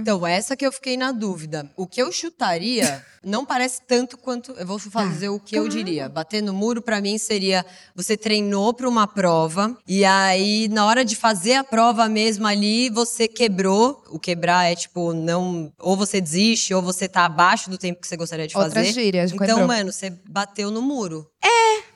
Então, 0.00 0.26
essa 0.26 0.56
que 0.56 0.66
eu 0.66 0.72
fiquei 0.72 0.96
na 0.96 1.12
dúvida. 1.12 1.70
O 1.76 1.86
que 1.86 2.00
eu 2.00 2.10
chutaria 2.10 3.04
não 3.24 3.44
parece 3.44 3.80
tanto 3.86 4.16
quanto. 4.16 4.52
Eu 4.52 4.66
vou 4.66 4.78
fazer 4.78 5.28
o 5.28 5.38
que 5.38 5.56
eu 5.56 5.68
diria. 5.68 6.08
Bater 6.08 6.42
no 6.42 6.52
muro, 6.52 6.80
pra 6.80 7.00
mim, 7.00 7.18
seria 7.18 7.66
você 7.94 8.16
treinou 8.16 8.72
pra 8.72 8.88
uma 8.88 9.06
prova, 9.06 9.76
e 9.86 10.04
aí, 10.04 10.68
na 10.68 10.86
hora 10.86 11.04
de 11.04 11.16
fazer 11.16 11.54
a 11.54 11.64
prova 11.64 12.08
mesmo 12.08 12.46
ali, 12.46 12.88
você 12.90 13.26
quebrou. 13.28 14.02
O 14.10 14.18
quebrar 14.18 14.70
é 14.70 14.74
tipo, 14.74 15.12
não. 15.12 15.65
Ou 15.78 15.96
você 15.96 16.20
desiste, 16.20 16.72
ou 16.74 16.82
você 16.82 17.08
tá 17.08 17.24
abaixo 17.24 17.68
do 17.70 17.78
tempo 17.78 18.00
que 18.00 18.06
você 18.08 18.16
gostaria 18.16 18.46
de 18.46 18.56
Outra 18.56 18.70
fazer. 18.80 18.92
gíria, 18.92 19.26
Então, 19.32 19.66
mano, 19.66 19.92
você 19.92 20.10
bateu 20.28 20.70
no 20.70 20.82
muro. 20.82 21.26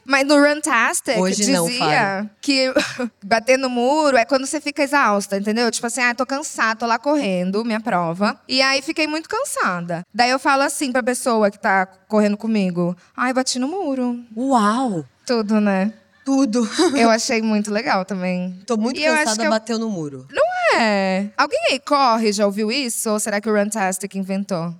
Mas 0.02 0.26
no 0.26 0.34
Runtastic 0.42 1.18
Hoje 1.18 1.36
dizia 1.36 1.56
não, 1.58 1.68
Fábio. 1.68 2.30
que 2.40 2.72
bater 3.22 3.56
no 3.58 3.68
muro 3.70 4.16
é 4.16 4.24
quando 4.24 4.44
você 4.46 4.60
fica 4.60 4.82
exausta, 4.82 5.36
entendeu? 5.36 5.70
Tipo 5.70 5.86
assim, 5.86 6.00
ah, 6.00 6.14
tô 6.14 6.26
cansada, 6.26 6.80
tô 6.80 6.86
lá 6.86 6.98
correndo, 6.98 7.64
minha 7.64 7.80
prova. 7.80 8.40
E 8.48 8.60
aí 8.60 8.82
fiquei 8.82 9.06
muito 9.06 9.28
cansada. 9.28 10.04
Daí 10.12 10.30
eu 10.30 10.38
falo 10.38 10.62
assim 10.62 10.90
pra 10.90 11.02
pessoa 11.02 11.48
que 11.50 11.58
tá 11.60 11.86
correndo 12.08 12.36
comigo: 12.36 12.96
ai, 13.16 13.32
bati 13.32 13.58
no 13.60 13.68
muro. 13.68 14.18
Uau! 14.36 15.04
Tudo, 15.24 15.60
né? 15.60 15.92
Tudo. 16.24 16.68
Eu 16.96 17.08
achei 17.10 17.40
muito 17.40 17.70
legal 17.70 18.04
também. 18.04 18.58
Tô 18.66 18.76
muito 18.76 18.98
E 18.98 19.04
eu 19.04 19.12
acho 19.12 19.24
cansada, 19.24 19.40
que 19.42 19.46
eu- 19.46 19.50
bateu 19.50 19.78
no 19.78 19.88
muro. 19.90 20.26
É. 20.74 21.28
Alguém 21.36 21.58
aí 21.70 21.80
corre, 21.80 22.32
já 22.32 22.46
ouviu 22.46 22.70
isso? 22.70 23.10
Ou 23.10 23.20
será 23.20 23.40
que 23.40 23.48
o 23.48 23.54
Runtastic 23.54 24.14
inventou? 24.14 24.74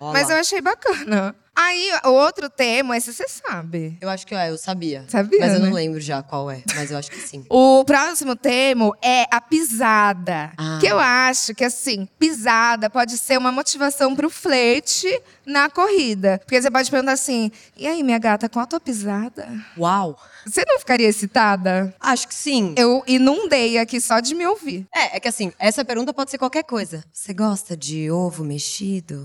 Ó 0.00 0.12
Mas 0.12 0.30
eu 0.30 0.36
achei 0.36 0.60
bacana. 0.60 1.34
Aí, 1.54 1.90
o 2.04 2.10
outro 2.10 2.48
termo, 2.48 2.94
esse 2.94 3.12
você 3.12 3.26
sabe. 3.28 3.98
Eu 4.00 4.08
acho 4.08 4.26
que 4.26 4.34
é, 4.34 4.50
eu 4.50 4.56
sabia. 4.56 5.04
Sabia, 5.08 5.40
Mas 5.40 5.52
eu 5.52 5.60
né? 5.60 5.66
não 5.66 5.74
lembro 5.74 6.00
já 6.00 6.22
qual 6.22 6.50
é, 6.50 6.62
mas 6.74 6.90
eu 6.90 6.96
acho 6.96 7.10
que 7.10 7.18
sim. 7.18 7.44
O 7.50 7.84
próximo 7.84 8.34
termo 8.34 8.94
é 9.02 9.26
a 9.30 9.40
pisada. 9.40 10.52
Ah. 10.56 10.78
Que 10.80 10.86
eu 10.86 10.98
acho 10.98 11.54
que, 11.54 11.64
assim, 11.64 12.08
pisada 12.18 12.88
pode 12.88 13.18
ser 13.18 13.36
uma 13.36 13.52
motivação 13.52 14.16
pro 14.16 14.30
flerte 14.30 15.08
na 15.44 15.68
corrida. 15.68 16.40
Porque 16.44 16.60
você 16.60 16.70
pode 16.70 16.90
perguntar 16.90 17.12
assim: 17.12 17.50
e 17.76 17.86
aí, 17.86 18.02
minha 18.02 18.18
gata, 18.18 18.48
qual 18.48 18.62
a 18.62 18.66
tua 18.66 18.80
pisada? 18.80 19.48
Uau! 19.76 20.18
Você 20.46 20.64
não 20.66 20.78
ficaria 20.78 21.08
excitada? 21.08 21.94
Acho 22.00 22.26
que 22.26 22.34
sim. 22.34 22.74
Eu 22.76 23.02
inundei 23.06 23.78
aqui 23.78 24.00
só 24.00 24.20
de 24.20 24.34
me 24.34 24.46
ouvir. 24.46 24.86
É, 24.94 25.16
é 25.16 25.20
que 25.20 25.28
assim, 25.28 25.52
essa 25.58 25.84
pergunta 25.84 26.14
pode 26.14 26.30
ser 26.30 26.38
qualquer 26.38 26.64
coisa. 26.64 27.04
Você 27.12 27.34
gosta 27.34 27.76
de 27.76 28.10
ovo 28.10 28.42
mexido? 28.42 29.24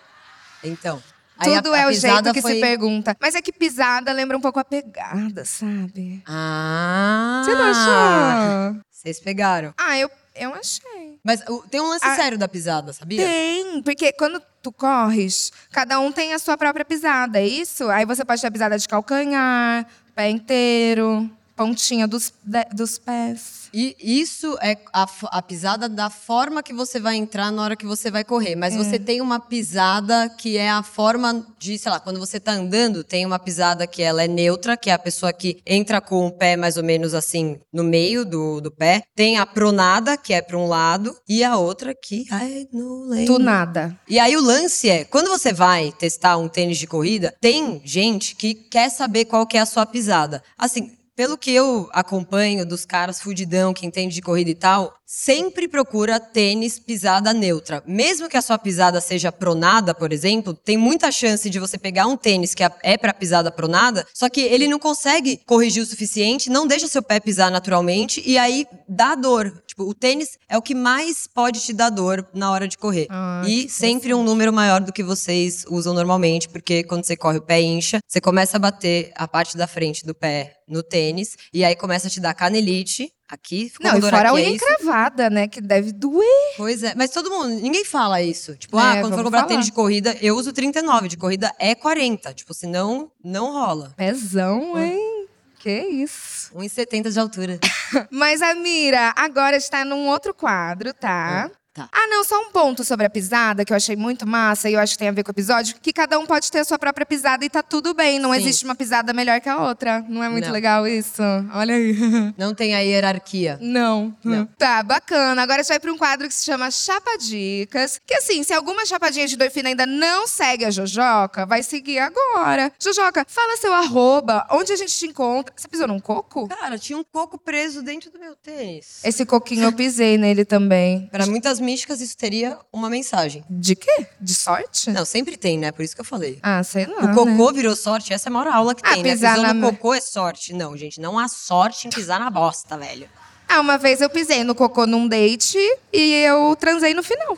então. 0.64 1.02
Aí 1.38 1.54
a- 1.54 1.62
Tudo 1.62 1.72
a 1.74 1.78
é 1.78 1.86
o 1.86 1.92
jeito 1.92 2.32
que 2.32 2.42
foi- 2.42 2.54
se 2.54 2.60
pergunta. 2.60 3.16
Mas 3.20 3.34
é 3.34 3.40
que 3.42 3.52
pisada 3.52 4.12
lembra 4.12 4.36
um 4.36 4.40
pouco 4.40 4.58
a 4.58 4.64
pegada, 4.64 5.44
sabe? 5.44 6.22
Ah! 6.26 7.42
Você 7.44 7.54
não 7.54 7.64
achou? 7.64 8.80
Vocês 8.90 9.20
pegaram. 9.20 9.72
Ah, 9.78 9.96
eu, 9.98 10.10
eu 10.34 10.54
achei. 10.54 11.18
Mas 11.24 11.42
tem 11.70 11.80
um 11.80 11.88
lance 11.88 12.04
Ah, 12.04 12.16
sério 12.16 12.36
da 12.38 12.48
pisada, 12.48 12.92
sabia? 12.92 13.24
Tem, 13.24 13.82
porque 13.82 14.12
quando 14.12 14.42
tu 14.62 14.72
corres, 14.72 15.52
cada 15.70 16.00
um 16.00 16.10
tem 16.10 16.32
a 16.34 16.38
sua 16.38 16.56
própria 16.56 16.84
pisada, 16.84 17.38
é 17.38 17.46
isso? 17.46 17.88
Aí 17.90 18.04
você 18.04 18.24
pode 18.24 18.40
ter 18.40 18.46
a 18.48 18.50
pisada 18.50 18.78
de 18.78 18.88
calcanhar, 18.88 19.86
pé 20.14 20.30
inteiro, 20.30 21.30
pontinha 21.58 22.06
dos, 22.06 22.32
de- 22.44 22.64
dos 22.72 22.98
pés. 22.98 23.58
E 23.74 23.94
isso 24.00 24.56
é 24.62 24.78
a, 24.94 25.06
a 25.24 25.42
pisada 25.42 25.90
da 25.90 26.08
forma 26.08 26.62
que 26.62 26.72
você 26.72 26.98
vai 26.98 27.16
entrar 27.16 27.52
na 27.52 27.62
hora 27.62 27.76
que 27.76 27.84
você 27.84 28.10
vai 28.10 28.24
correr. 28.24 28.56
Mas 28.56 28.74
você 28.74 28.98
tem 28.98 29.20
uma 29.20 29.38
pisada 29.38 30.26
que 30.30 30.56
é 30.56 30.70
a 30.70 30.82
forma 30.82 31.46
de, 31.58 31.76
sei 31.76 31.92
lá, 31.92 32.00
quando 32.00 32.18
você 32.18 32.40
tá 32.40 32.52
andando, 32.52 33.04
tem 33.04 33.26
uma 33.26 33.38
pisada 33.38 33.86
que 33.86 34.00
ela 34.02 34.22
é 34.22 34.28
neutra, 34.28 34.74
que 34.74 34.88
é 34.88 34.94
a 34.94 34.98
pessoa 34.98 35.34
que 35.34 35.60
entra 35.66 36.00
com 36.00 36.26
o 36.26 36.32
pé 36.32 36.56
mais 36.56 36.78
ou 36.78 36.82
menos 36.82 37.12
assim 37.12 37.58
no 37.70 37.84
meio 37.84 38.24
do, 38.24 38.58
do 38.62 38.70
pé. 38.70 39.02
Tem 39.14 39.36
a 39.36 39.44
pronada, 39.44 40.16
que 40.16 40.32
é 40.32 40.40
para 40.40 40.56
um 40.56 40.66
lado, 40.66 41.14
e 41.28 41.44
a 41.44 41.58
outra 41.58 41.94
que. 41.94 42.24
Ai, 42.30 42.66
não 42.72 43.02
lembro. 43.06 43.34
Do 43.34 43.38
nada. 43.38 43.98
E 44.08 44.18
aí 44.18 44.34
o 44.34 44.40
lance 44.40 44.88
é, 44.88 45.04
quando 45.04 45.28
você 45.28 45.52
vai 45.52 45.92
testar 45.92 46.38
um 46.38 46.48
tênis 46.48 46.78
de 46.78 46.86
corrida, 46.86 47.34
tem 47.38 47.82
gente 47.84 48.34
que 48.34 48.54
quer 48.54 48.88
saber 48.88 49.26
qual 49.26 49.46
que 49.46 49.58
é 49.58 49.60
a 49.60 49.66
sua 49.66 49.84
pisada. 49.84 50.42
Assim, 50.56 50.92
pelo 51.18 51.36
que 51.36 51.52
eu 51.52 51.88
acompanho 51.90 52.64
dos 52.64 52.86
caras 52.86 53.20
fudidão 53.20 53.74
que 53.74 53.84
entende 53.84 54.14
de 54.14 54.22
corrida 54.22 54.50
e 54.50 54.54
tal, 54.54 54.96
sempre 55.10 55.66
procura 55.66 56.20
tênis 56.20 56.78
pisada 56.78 57.32
neutra. 57.32 57.82
Mesmo 57.86 58.28
que 58.28 58.36
a 58.36 58.42
sua 58.42 58.58
pisada 58.58 59.00
seja 59.00 59.32
pronada, 59.32 59.94
por 59.94 60.12
exemplo, 60.12 60.52
tem 60.52 60.76
muita 60.76 61.10
chance 61.10 61.48
de 61.48 61.58
você 61.58 61.78
pegar 61.78 62.06
um 62.06 62.14
tênis 62.14 62.54
que 62.54 62.62
é 62.82 62.98
para 62.98 63.14
pisada 63.14 63.50
pronada, 63.50 64.06
só 64.12 64.28
que 64.28 64.42
ele 64.42 64.68
não 64.68 64.78
consegue 64.78 65.40
corrigir 65.46 65.82
o 65.82 65.86
suficiente, 65.86 66.50
não 66.50 66.66
deixa 66.66 66.86
seu 66.86 67.02
pé 67.02 67.18
pisar 67.18 67.50
naturalmente 67.50 68.22
e 68.26 68.36
aí 68.36 68.66
dá 68.86 69.14
dor. 69.14 69.62
Tipo, 69.66 69.84
o 69.84 69.94
tênis 69.94 70.36
é 70.46 70.58
o 70.58 70.62
que 70.62 70.74
mais 70.74 71.26
pode 71.26 71.60
te 71.60 71.72
dar 71.72 71.88
dor 71.88 72.28
na 72.34 72.50
hora 72.50 72.68
de 72.68 72.76
correr. 72.76 73.06
Ah, 73.08 73.42
e 73.46 73.66
sempre 73.66 74.12
um 74.12 74.22
número 74.22 74.52
maior 74.52 74.82
do 74.82 74.92
que 74.92 75.02
vocês 75.02 75.64
usam 75.70 75.94
normalmente, 75.94 76.50
porque 76.50 76.84
quando 76.84 77.04
você 77.04 77.16
corre 77.16 77.38
o 77.38 77.42
pé 77.42 77.62
incha, 77.62 78.00
você 78.06 78.20
começa 78.20 78.58
a 78.58 78.60
bater 78.60 79.10
a 79.14 79.26
parte 79.26 79.56
da 79.56 79.66
frente 79.66 80.04
do 80.04 80.14
pé 80.14 80.58
no 80.68 80.82
tênis, 80.82 81.36
e 81.52 81.64
aí 81.64 81.74
começa 81.74 82.08
a 82.08 82.10
te 82.10 82.20
dar 82.20 82.34
canelite. 82.34 83.10
Aqui, 83.30 83.68
ficou 83.68 83.86
Não, 83.90 83.98
e 83.98 84.00
fora 84.00 84.28
a 84.28 84.30
é 84.30 84.32
unha 84.32 84.50
isso? 84.50 84.64
encravada, 84.64 85.28
né? 85.28 85.46
Que 85.48 85.60
deve 85.60 85.92
doer. 85.92 86.24
Pois 86.56 86.82
é, 86.82 86.94
mas 86.96 87.10
todo 87.10 87.30
mundo, 87.30 87.48
ninguém 87.60 87.84
fala 87.84 88.22
isso. 88.22 88.56
Tipo, 88.56 88.78
É, 88.78 88.82
ah, 88.82 89.00
quando 89.02 89.14
for 89.16 89.24
comprar 89.24 89.40
falar. 89.40 89.48
tênis 89.48 89.66
de 89.66 89.72
corrida, 89.72 90.16
eu 90.22 90.34
uso 90.34 90.50
39, 90.52 91.08
de 91.08 91.16
corrida 91.18 91.52
é 91.58 91.74
40. 91.74 92.32
Tipo, 92.32 92.54
senão 92.54 93.12
não 93.22 93.52
rola. 93.52 93.92
Pezão, 93.96 94.78
hein? 94.78 95.26
Que 95.58 95.78
isso. 95.78 96.50
1,70 96.54 97.10
de 97.10 97.20
altura. 97.20 97.58
Mas 98.10 98.40
a 98.40 98.54
Mira 98.54 99.12
agora 99.16 99.56
está 99.56 99.84
num 99.84 100.06
outro 100.08 100.32
quadro, 100.32 100.94
tá? 100.94 101.50
Tá. 101.78 101.88
Ah, 101.92 102.06
não, 102.08 102.24
só 102.24 102.40
um 102.40 102.50
ponto 102.50 102.84
sobre 102.84 103.06
a 103.06 103.10
pisada 103.10 103.64
que 103.64 103.72
eu 103.72 103.76
achei 103.76 103.96
muito 103.96 104.26
massa 104.26 104.68
e 104.68 104.74
eu 104.74 104.80
acho 104.80 104.92
que 104.94 104.98
tem 104.98 105.08
a 105.08 105.12
ver 105.12 105.22
com 105.22 105.30
o 105.30 105.34
episódio, 105.34 105.76
que 105.80 105.92
cada 105.92 106.18
um 106.18 106.26
pode 106.26 106.50
ter 106.50 106.58
a 106.60 106.64
sua 106.64 106.78
própria 106.78 107.06
pisada 107.06 107.44
e 107.44 107.50
tá 107.50 107.62
tudo 107.62 107.94
bem, 107.94 108.18
não 108.18 108.32
Sim. 108.32 108.40
existe 108.40 108.64
uma 108.64 108.74
pisada 108.74 109.12
melhor 109.12 109.40
que 109.40 109.48
a 109.48 109.58
outra. 109.62 110.04
Não 110.08 110.22
é 110.22 110.28
muito 110.28 110.46
Não. 110.46 110.52
legal 110.52 110.86
isso? 110.86 111.22
Olha 111.54 111.74
aí. 111.74 111.96
Não 112.36 112.54
tem 112.54 112.74
a 112.74 112.80
hierarquia. 112.80 113.58
Não. 113.60 114.14
Não. 114.22 114.46
Tá, 114.58 114.82
bacana. 114.82 115.42
Agora 115.42 115.60
a 115.60 115.62
gente 115.62 115.70
vai 115.70 115.80
pra 115.80 115.92
um 115.92 115.98
quadro 115.98 116.28
que 116.28 116.34
se 116.34 116.44
chama 116.44 116.70
Chapadicas. 116.70 118.00
Que 118.06 118.14
assim, 118.14 118.42
se 118.42 118.52
alguma 118.52 118.86
chapadinha 118.86 119.26
de 119.26 119.34
endorfina 119.34 119.68
ainda 119.68 119.86
não 119.86 120.26
segue 120.26 120.64
a 120.64 120.70
Jojoca, 120.70 121.46
vai 121.46 121.62
seguir 121.62 121.98
agora. 121.98 122.72
Jojoca, 122.80 123.24
fala 123.28 123.56
seu 123.56 123.72
arroba, 123.72 124.46
onde 124.50 124.72
a 124.72 124.76
gente 124.76 124.92
te 124.92 125.06
encontra. 125.06 125.52
Você 125.56 125.68
pisou 125.68 125.88
num 125.88 126.00
coco? 126.00 126.48
Cara, 126.48 126.78
tinha 126.78 126.98
um 126.98 127.04
coco 127.04 127.38
preso 127.38 127.82
dentro 127.82 128.10
do 128.10 128.18
meu 128.18 128.34
tênis. 128.36 129.00
Esse 129.04 129.24
coquinho 129.26 129.64
eu 129.64 129.72
pisei 129.72 130.16
nele 130.16 130.44
também. 130.44 131.08
Para 131.10 131.26
muitas 131.26 131.60
místicas, 131.68 132.00
isso 132.00 132.16
teria 132.16 132.58
uma 132.72 132.88
mensagem. 132.88 133.44
De 133.50 133.76
quê? 133.76 134.06
De 134.20 134.34
sorte? 134.34 134.90
Não, 134.90 135.04
sempre 135.04 135.36
tem, 135.36 135.58
né? 135.58 135.70
Por 135.70 135.82
isso 135.82 135.94
que 135.94 136.00
eu 136.00 136.04
falei. 136.04 136.38
Ah, 136.42 136.62
sei 136.64 136.86
lá. 136.86 137.00
O 137.00 137.06
né? 137.08 137.14
cocô 137.14 137.52
virou 137.52 137.76
sorte, 137.76 138.12
essa 138.12 138.28
é 138.28 138.30
a 138.30 138.32
maior 138.32 138.48
aula 138.48 138.74
que 138.74 138.82
Ah, 138.84 138.94
tem, 138.94 139.02
né? 139.02 139.12
pisar 139.12 139.34
Pisou 139.34 139.46
na 139.46 139.54
no 139.54 139.70
cocô 139.72 139.92
é 139.94 140.00
sorte. 140.00 140.54
Não, 140.54 140.76
gente, 140.76 140.98
não 141.00 141.18
há 141.18 141.28
sorte 141.28 141.86
em 141.86 141.90
pisar 141.90 142.18
na 142.18 142.30
bosta, 142.30 142.76
velho. 142.78 143.08
Ah, 143.46 143.60
uma 143.60 143.76
vez 143.76 144.00
eu 144.00 144.08
pisei 144.08 144.42
no 144.44 144.54
cocô 144.54 144.86
num 144.86 145.06
date 145.06 145.58
e 145.92 146.14
eu 146.24 146.56
transei 146.56 146.94
no 146.94 147.02
final. 147.02 147.36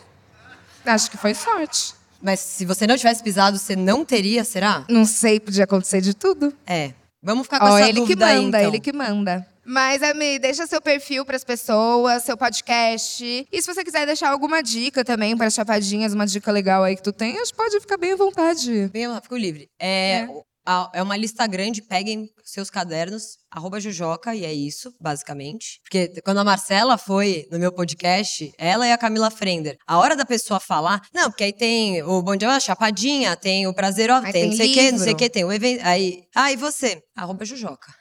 Acho 0.84 1.10
que 1.10 1.16
foi 1.16 1.34
sorte. 1.34 1.94
Mas 2.22 2.38
se 2.40 2.64
você 2.64 2.86
não 2.86 2.96
tivesse 2.96 3.22
pisado, 3.22 3.58
você 3.58 3.74
não 3.74 4.04
teria, 4.04 4.44
será? 4.44 4.84
Não 4.88 5.04
sei, 5.04 5.40
podia 5.40 5.64
acontecer 5.64 6.00
de 6.00 6.14
tudo. 6.14 6.52
É. 6.66 6.92
Vamos 7.22 7.44
ficar 7.44 7.60
com 7.60 7.66
Ó, 7.66 7.78
essa 7.78 7.88
ele 7.88 8.00
que 8.00 8.14
dúvida 8.14 8.26
aí, 8.26 8.42
manda, 8.42 8.58
então. 8.58 8.70
ele 8.70 8.80
que 8.80 8.92
manda. 8.92 9.46
Mas, 9.64 10.02
Ami, 10.02 10.38
deixa 10.38 10.66
seu 10.66 10.80
perfil 10.80 11.24
pras 11.24 11.44
pessoas, 11.44 12.22
seu 12.24 12.36
podcast. 12.36 13.46
E 13.50 13.62
se 13.62 13.72
você 13.72 13.84
quiser 13.84 14.06
deixar 14.06 14.30
alguma 14.30 14.62
dica 14.62 15.04
também 15.04 15.36
para 15.36 15.50
chapadinhas, 15.50 16.12
uma 16.14 16.26
dica 16.26 16.50
legal 16.50 16.82
aí 16.82 16.96
que 16.96 17.02
tu 17.02 17.12
tenhas, 17.12 17.52
pode 17.52 17.78
ficar 17.80 17.96
bem 17.96 18.12
à 18.12 18.16
vontade. 18.16 18.88
Bem, 18.92 19.06
fico 19.22 19.36
livre. 19.36 19.68
É, 19.78 20.26
a- 20.66 20.90
é 20.94 21.02
uma 21.02 21.16
lista 21.16 21.46
grande, 21.46 21.82
peguem 21.82 22.28
seus 22.44 22.68
cadernos, 22.70 23.38
arroba 23.50 23.78
Jujoca, 23.80 24.34
e 24.34 24.44
é 24.44 24.52
isso, 24.52 24.92
basicamente. 25.00 25.80
Porque 25.82 26.20
quando 26.24 26.38
a 26.38 26.44
Marcela 26.44 26.98
foi 26.98 27.46
no 27.50 27.58
meu 27.58 27.70
podcast, 27.72 28.52
ela 28.58 28.86
e 28.86 28.92
a 28.92 28.98
Camila 28.98 29.30
Frender, 29.30 29.76
a 29.86 29.98
hora 29.98 30.16
da 30.16 30.24
pessoa 30.24 30.58
falar, 30.58 31.00
não, 31.14 31.30
porque 31.30 31.44
aí 31.44 31.52
tem 31.52 32.02
o 32.02 32.20
Bom 32.22 32.34
Dia, 32.36 32.50
a 32.50 32.60
Chapadinha, 32.60 33.36
tem 33.36 33.66
o 33.66 33.74
Prazer, 33.74 34.10
ó, 34.10 34.20
tem 34.20 34.32
tem 34.32 34.48
não 34.50 34.56
sei 34.56 34.70
o 34.70 34.74
que, 34.74 34.92
não 34.92 34.98
sei 34.98 35.12
o 35.12 35.16
que, 35.16 35.30
tem 35.30 35.44
o 35.44 35.52
evento, 35.52 35.82
aí, 35.84 36.24
ah, 36.34 36.50
e 36.50 36.56
você? 36.56 37.00
Arroba 37.16 37.44
Jujoca. 37.44 37.99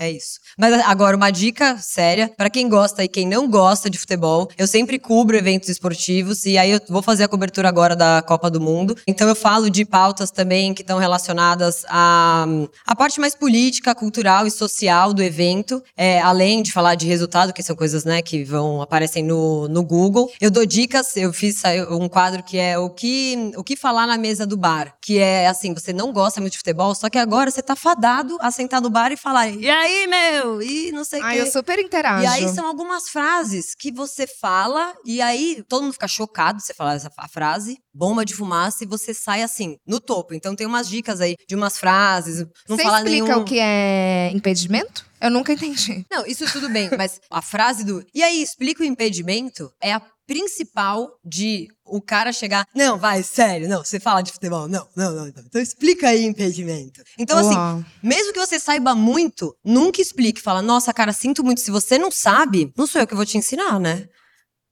É 0.00 0.10
isso. 0.10 0.40
Mas 0.58 0.72
agora, 0.86 1.14
uma 1.14 1.30
dica 1.30 1.76
séria, 1.76 2.32
pra 2.34 2.48
quem 2.48 2.70
gosta 2.70 3.04
e 3.04 3.08
quem 3.08 3.26
não 3.26 3.46
gosta 3.50 3.90
de 3.90 3.98
futebol, 3.98 4.48
eu 4.56 4.66
sempre 4.66 4.98
cubro 4.98 5.36
eventos 5.36 5.68
esportivos 5.68 6.46
e 6.46 6.56
aí 6.56 6.70
eu 6.70 6.80
vou 6.88 7.02
fazer 7.02 7.24
a 7.24 7.28
cobertura 7.28 7.68
agora 7.68 7.94
da 7.94 8.22
Copa 8.22 8.50
do 8.50 8.58
Mundo. 8.58 8.96
Então 9.06 9.28
eu 9.28 9.34
falo 9.34 9.68
de 9.68 9.84
pautas 9.84 10.30
também 10.30 10.72
que 10.72 10.80
estão 10.80 10.98
relacionadas 10.98 11.84
à, 11.86 12.46
à 12.86 12.96
parte 12.96 13.20
mais 13.20 13.34
política, 13.34 13.94
cultural 13.94 14.46
e 14.46 14.50
social 14.50 15.12
do 15.12 15.22
evento, 15.22 15.82
é, 15.94 16.18
além 16.22 16.62
de 16.62 16.72
falar 16.72 16.94
de 16.94 17.06
resultado, 17.06 17.52
que 17.52 17.62
são 17.62 17.76
coisas 17.76 18.02
né, 18.02 18.22
que 18.22 18.42
vão 18.42 18.80
aparecem 18.80 19.22
no, 19.22 19.68
no 19.68 19.84
Google. 19.84 20.32
Eu 20.40 20.50
dou 20.50 20.64
dicas, 20.64 21.14
eu 21.14 21.30
fiz 21.30 21.60
um 21.90 22.08
quadro 22.08 22.42
que 22.42 22.56
é 22.56 22.78
o 22.78 22.88
que, 22.88 23.52
o 23.54 23.62
que 23.62 23.76
falar 23.76 24.06
na 24.06 24.16
mesa 24.16 24.46
do 24.46 24.56
bar, 24.56 24.94
que 25.02 25.18
é 25.18 25.46
assim, 25.46 25.74
você 25.74 25.92
não 25.92 26.10
gosta 26.10 26.40
muito 26.40 26.52
de 26.52 26.58
futebol, 26.58 26.94
só 26.94 27.10
que 27.10 27.18
agora 27.18 27.50
você 27.50 27.60
tá 27.60 27.76
fadado 27.76 28.38
a 28.40 28.50
sentar 28.50 28.80
no 28.80 28.88
bar 28.88 29.12
e 29.12 29.16
falar, 29.18 29.50
e 29.50 29.68
aí, 29.68 29.89
meu? 30.06 30.62
E 30.62 30.92
não 30.92 31.04
sei 31.04 31.20
o 31.20 31.24
Ah, 31.24 31.30
quê. 31.32 31.40
eu 31.40 31.46
super 31.46 31.78
interajo. 31.78 32.24
E 32.24 32.26
aí 32.26 32.48
são 32.48 32.66
algumas 32.66 33.08
frases 33.08 33.74
que 33.74 33.90
você 33.92 34.26
fala 34.26 34.94
e 35.04 35.20
aí 35.20 35.62
todo 35.68 35.82
mundo 35.82 35.92
fica 35.92 36.08
chocado 36.08 36.60
você 36.60 36.72
falar 36.74 36.94
essa 36.94 37.10
frase, 37.28 37.78
bomba 37.94 38.24
de 38.24 38.34
fumaça 38.34 38.84
e 38.84 38.86
você 38.86 39.12
sai 39.14 39.42
assim, 39.42 39.76
no 39.86 40.00
topo. 40.00 40.34
Então 40.34 40.54
tem 40.56 40.66
umas 40.66 40.88
dicas 40.88 41.20
aí 41.20 41.36
de 41.48 41.54
umas 41.54 41.78
frases, 41.78 42.46
não 42.68 42.76
Você 42.76 42.82
fala 42.82 42.98
explica 42.98 43.24
nenhum 43.26 43.40
o 43.40 43.44
que 43.44 43.58
é 43.58 44.30
impedimento? 44.32 45.04
Eu 45.20 45.30
nunca 45.30 45.52
entendi. 45.52 46.06
Não, 46.10 46.24
isso 46.26 46.50
tudo 46.50 46.68
bem, 46.70 46.88
mas 46.96 47.20
a 47.30 47.42
frase 47.42 47.84
do 47.84 48.04
e 48.14 48.22
aí 48.22 48.42
explica 48.42 48.82
o 48.82 48.86
impedimento 48.86 49.70
é 49.80 49.92
a 49.92 50.00
principal 50.30 51.18
de 51.24 51.66
o 51.84 52.00
cara 52.00 52.32
chegar, 52.32 52.64
não, 52.72 52.96
vai, 52.96 53.20
sério, 53.20 53.68
não, 53.68 53.82
você 53.82 53.98
fala 53.98 54.22
de 54.22 54.30
futebol, 54.30 54.68
não, 54.68 54.86
não, 54.94 55.10
não, 55.10 55.24
não. 55.24 55.42
Então 55.44 55.60
explica 55.60 56.06
aí 56.06 56.24
o 56.24 56.30
impedimento. 56.30 57.02
Então 57.18 57.36
assim, 57.36 57.56
Uau. 57.56 57.84
mesmo 58.00 58.32
que 58.32 58.38
você 58.38 58.56
saiba 58.60 58.94
muito, 58.94 59.56
nunca 59.64 60.00
explique. 60.00 60.40
Fala, 60.40 60.62
nossa, 60.62 60.94
cara, 60.94 61.12
sinto 61.12 61.42
muito. 61.42 61.60
Se 61.60 61.72
você 61.72 61.98
não 61.98 62.12
sabe, 62.12 62.72
não 62.76 62.86
sou 62.86 63.00
eu 63.00 63.08
que 63.08 63.14
vou 63.14 63.26
te 63.26 63.38
ensinar, 63.38 63.80
né? 63.80 64.08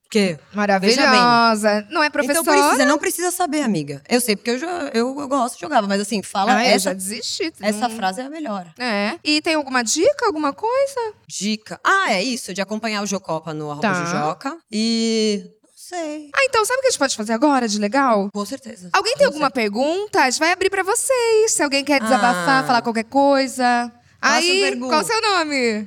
Porque. 0.08 0.38
Maravilhosa. 0.54 1.86
Não 1.90 2.02
é 2.02 2.08
professora? 2.08 2.40
Então 2.40 2.54
precisa, 2.54 2.84
não 2.86 2.98
precisa 2.98 3.30
saber, 3.30 3.60
amiga. 3.60 4.02
Eu 4.08 4.20
sei 4.22 4.34
porque 4.36 4.50
eu, 4.52 4.58
eu, 4.58 5.20
eu 5.20 5.28
gosto, 5.28 5.60
jogava, 5.60 5.86
mas 5.86 6.00
assim, 6.00 6.22
fala 6.22 6.56
Ah, 6.56 6.64
eu 6.64 6.70
essa, 6.70 6.84
já 6.90 6.92
desisti. 6.94 7.52
essa 7.60 7.88
Hum. 7.88 7.96
frase 7.96 8.20
é 8.22 8.24
a 8.24 8.30
melhor. 8.30 8.66
É. 8.78 9.16
E 9.22 9.42
tem 9.42 9.54
alguma 9.54 9.82
dica, 9.84 10.24
alguma 10.26 10.54
coisa? 10.54 11.12
Dica. 11.26 11.78
Ah, 11.84 12.12
é 12.14 12.22
isso, 12.22 12.54
de 12.54 12.62
acompanhar 12.62 13.02
o 13.02 13.06
Jocopa 13.06 13.52
no 13.52 13.70
arroba 13.70 13.82
Tá. 13.86 13.92
Jujoca. 14.04 14.56
E. 14.72 15.42
Não 15.62 15.70
sei. 15.98 16.30
Ah, 16.34 16.44
então 16.44 16.64
sabe 16.64 16.78
o 16.78 16.80
que 16.80 16.86
a 16.88 16.90
gente 16.90 16.98
pode 16.98 17.16
fazer 17.16 17.32
agora 17.34 17.68
de 17.68 17.78
legal? 17.78 18.30
Com 18.32 18.44
certeza. 18.46 18.88
Alguém 18.94 19.12
tem 19.14 19.26
Não 19.26 19.32
alguma 19.34 19.50
pergunta? 19.50 20.22
A 20.22 20.30
gente 20.30 20.40
vai 20.40 20.52
abrir 20.52 20.70
pra 20.70 20.82
vocês. 20.82 21.52
Se 21.52 21.62
alguém 21.62 21.84
quer 21.84 22.00
desabafar, 22.00 22.64
Ah. 22.64 22.66
falar 22.66 22.80
qualquer 22.82 23.04
coisa. 23.04 23.92
Faça 24.22 24.36
Aí, 24.36 24.60
pergunta. 24.62 24.88
qual 24.88 25.02
o 25.02 25.04
seu 25.04 25.20
nome? 25.20 25.86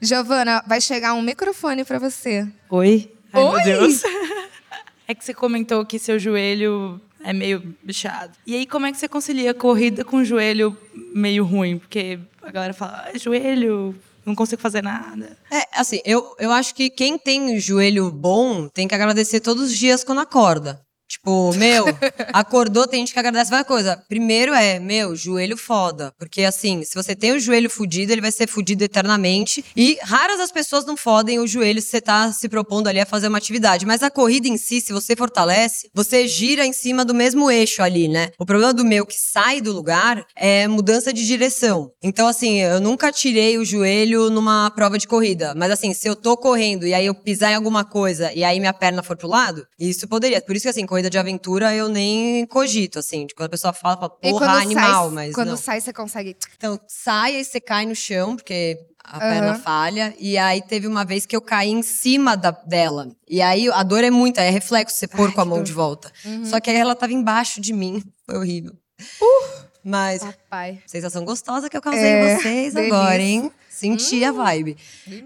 Giovana, 0.00 0.64
vai 0.66 0.80
chegar 0.80 1.12
um 1.12 1.20
microfone 1.20 1.84
pra 1.84 1.98
você. 1.98 2.46
Oi? 2.70 3.12
Ai, 3.32 3.42
Oi! 3.42 3.64
meu 3.64 3.64
Deus. 3.64 4.02
É 5.08 5.14
que 5.14 5.24
você 5.24 5.34
comentou 5.34 5.84
que 5.84 5.98
seu 5.98 6.20
joelho 6.20 7.00
é 7.24 7.32
meio 7.32 7.74
bichado. 7.82 8.32
E 8.46 8.54
aí, 8.54 8.64
como 8.64 8.86
é 8.86 8.92
que 8.92 8.96
você 8.96 9.08
concilia 9.08 9.52
corrida 9.52 10.04
com 10.04 10.22
joelho 10.22 10.76
meio 11.12 11.44
ruim? 11.44 11.78
Porque 11.78 12.20
a 12.40 12.52
galera 12.52 12.72
fala, 12.72 13.08
ah, 13.12 13.18
joelho, 13.18 13.92
não 14.24 14.36
consigo 14.36 14.62
fazer 14.62 14.84
nada. 14.84 15.36
É, 15.50 15.66
assim, 15.74 16.00
eu, 16.04 16.36
eu 16.38 16.52
acho 16.52 16.74
que 16.76 16.88
quem 16.88 17.18
tem 17.18 17.58
joelho 17.58 18.08
bom 18.12 18.68
tem 18.68 18.86
que 18.86 18.94
agradecer 18.94 19.40
todos 19.40 19.64
os 19.64 19.76
dias 19.76 20.04
quando 20.04 20.20
acorda. 20.20 20.80
Tipo, 21.20 21.52
meu, 21.54 21.84
acordou, 22.32 22.86
tem 22.86 23.00
gente 23.00 23.12
que 23.12 23.18
agradece 23.18 23.50
várias 23.50 23.68
coisas. 23.68 23.94
Primeiro 24.08 24.54
é, 24.54 24.80
meu, 24.80 25.14
joelho 25.14 25.54
foda. 25.54 26.14
Porque 26.18 26.44
assim, 26.44 26.82
se 26.82 26.94
você 26.94 27.14
tem 27.14 27.32
o 27.32 27.38
joelho 27.38 27.68
fudido, 27.68 28.10
ele 28.10 28.22
vai 28.22 28.32
ser 28.32 28.48
fudido 28.48 28.82
eternamente. 28.82 29.62
E 29.76 29.98
raras 30.02 30.40
as 30.40 30.50
pessoas 30.50 30.86
não 30.86 30.96
fodem 30.96 31.38
o 31.38 31.46
joelho 31.46 31.82
se 31.82 31.88
você 31.88 32.00
tá 32.00 32.32
se 32.32 32.48
propondo 32.48 32.88
ali 32.88 32.98
a 32.98 33.04
fazer 33.04 33.28
uma 33.28 33.36
atividade. 33.36 33.84
Mas 33.84 34.02
a 34.02 34.10
corrida 34.10 34.48
em 34.48 34.56
si, 34.56 34.80
se 34.80 34.94
você 34.94 35.14
fortalece, 35.14 35.90
você 35.92 36.26
gira 36.26 36.64
em 36.64 36.72
cima 36.72 37.04
do 37.04 37.12
mesmo 37.12 37.50
eixo 37.50 37.82
ali, 37.82 38.08
né? 38.08 38.30
O 38.38 38.46
problema 38.46 38.72
do 38.72 38.84
meu 38.84 39.04
que 39.04 39.16
sai 39.16 39.60
do 39.60 39.72
lugar 39.72 40.24
é 40.34 40.66
mudança 40.66 41.12
de 41.12 41.26
direção. 41.26 41.90
Então, 42.02 42.26
assim, 42.28 42.62
eu 42.62 42.80
nunca 42.80 43.12
tirei 43.12 43.58
o 43.58 43.64
joelho 43.64 44.30
numa 44.30 44.70
prova 44.70 44.96
de 44.96 45.06
corrida. 45.06 45.54
Mas 45.54 45.70
assim, 45.70 45.92
se 45.92 46.08
eu 46.08 46.16
tô 46.16 46.34
correndo 46.34 46.86
e 46.86 46.94
aí 46.94 47.04
eu 47.04 47.14
pisar 47.14 47.52
em 47.52 47.56
alguma 47.56 47.84
coisa 47.84 48.32
e 48.32 48.42
aí 48.42 48.58
minha 48.58 48.72
perna 48.72 49.02
for 49.02 49.18
pro 49.18 49.28
lado, 49.28 49.66
isso 49.78 50.08
poderia. 50.08 50.40
Por 50.40 50.56
isso 50.56 50.62
que 50.62 50.70
assim, 50.70 50.86
corrida 50.86 51.09
de 51.10 51.18
aventura 51.18 51.74
eu 51.74 51.88
nem 51.88 52.46
cogito, 52.46 52.98
assim. 52.98 53.26
De 53.26 53.34
quando 53.34 53.48
a 53.48 53.50
pessoa 53.50 53.72
fala, 53.72 53.96
fala 53.96 54.08
porra, 54.10 54.46
animal, 54.52 55.06
sai, 55.06 55.14
mas 55.14 55.34
Quando 55.34 55.48
não. 55.50 55.56
sai, 55.56 55.80
você 55.80 55.92
consegue. 55.92 56.36
Então, 56.56 56.80
sai 56.88 57.36
e 57.36 57.44
você 57.44 57.60
cai 57.60 57.84
no 57.84 57.94
chão, 57.94 58.36
porque 58.36 58.78
a 59.04 59.18
perna 59.18 59.54
falha. 59.58 60.14
E 60.18 60.38
aí 60.38 60.62
teve 60.62 60.86
uma 60.86 61.04
vez 61.04 61.26
que 61.26 61.34
eu 61.36 61.40
caí 61.42 61.70
em 61.70 61.82
cima 61.82 62.36
da, 62.36 62.50
dela. 62.52 63.08
E 63.28 63.42
aí 63.42 63.68
a 63.70 63.82
dor 63.82 64.04
é 64.04 64.10
muita, 64.10 64.40
é 64.40 64.48
reflexo 64.50 64.96
você 64.96 65.08
pôr 65.08 65.28
Ai, 65.28 65.34
com 65.34 65.40
a 65.40 65.44
mão 65.44 65.58
dor. 65.58 65.64
de 65.64 65.72
volta. 65.72 66.12
Só 66.44 66.60
que 66.60 66.70
aí 66.70 66.76
ela 66.76 66.94
tava 66.94 67.12
embaixo 67.12 67.60
de 67.60 67.72
mim. 67.72 68.02
Foi 68.24 68.36
horrível. 68.38 68.72
Mas 69.82 70.22
Papai. 70.22 70.78
sensação 70.86 71.24
gostosa 71.24 71.70
que 71.70 71.76
eu 71.76 71.80
causei 71.80 72.02
É, 72.02 72.34
em 72.34 72.36
vocês 72.38 72.74
delícia. 72.74 72.94
agora, 72.98 73.22
hein? 73.22 73.50
Senti 73.80 74.22
a 74.22 74.30
vibe. 74.30 74.76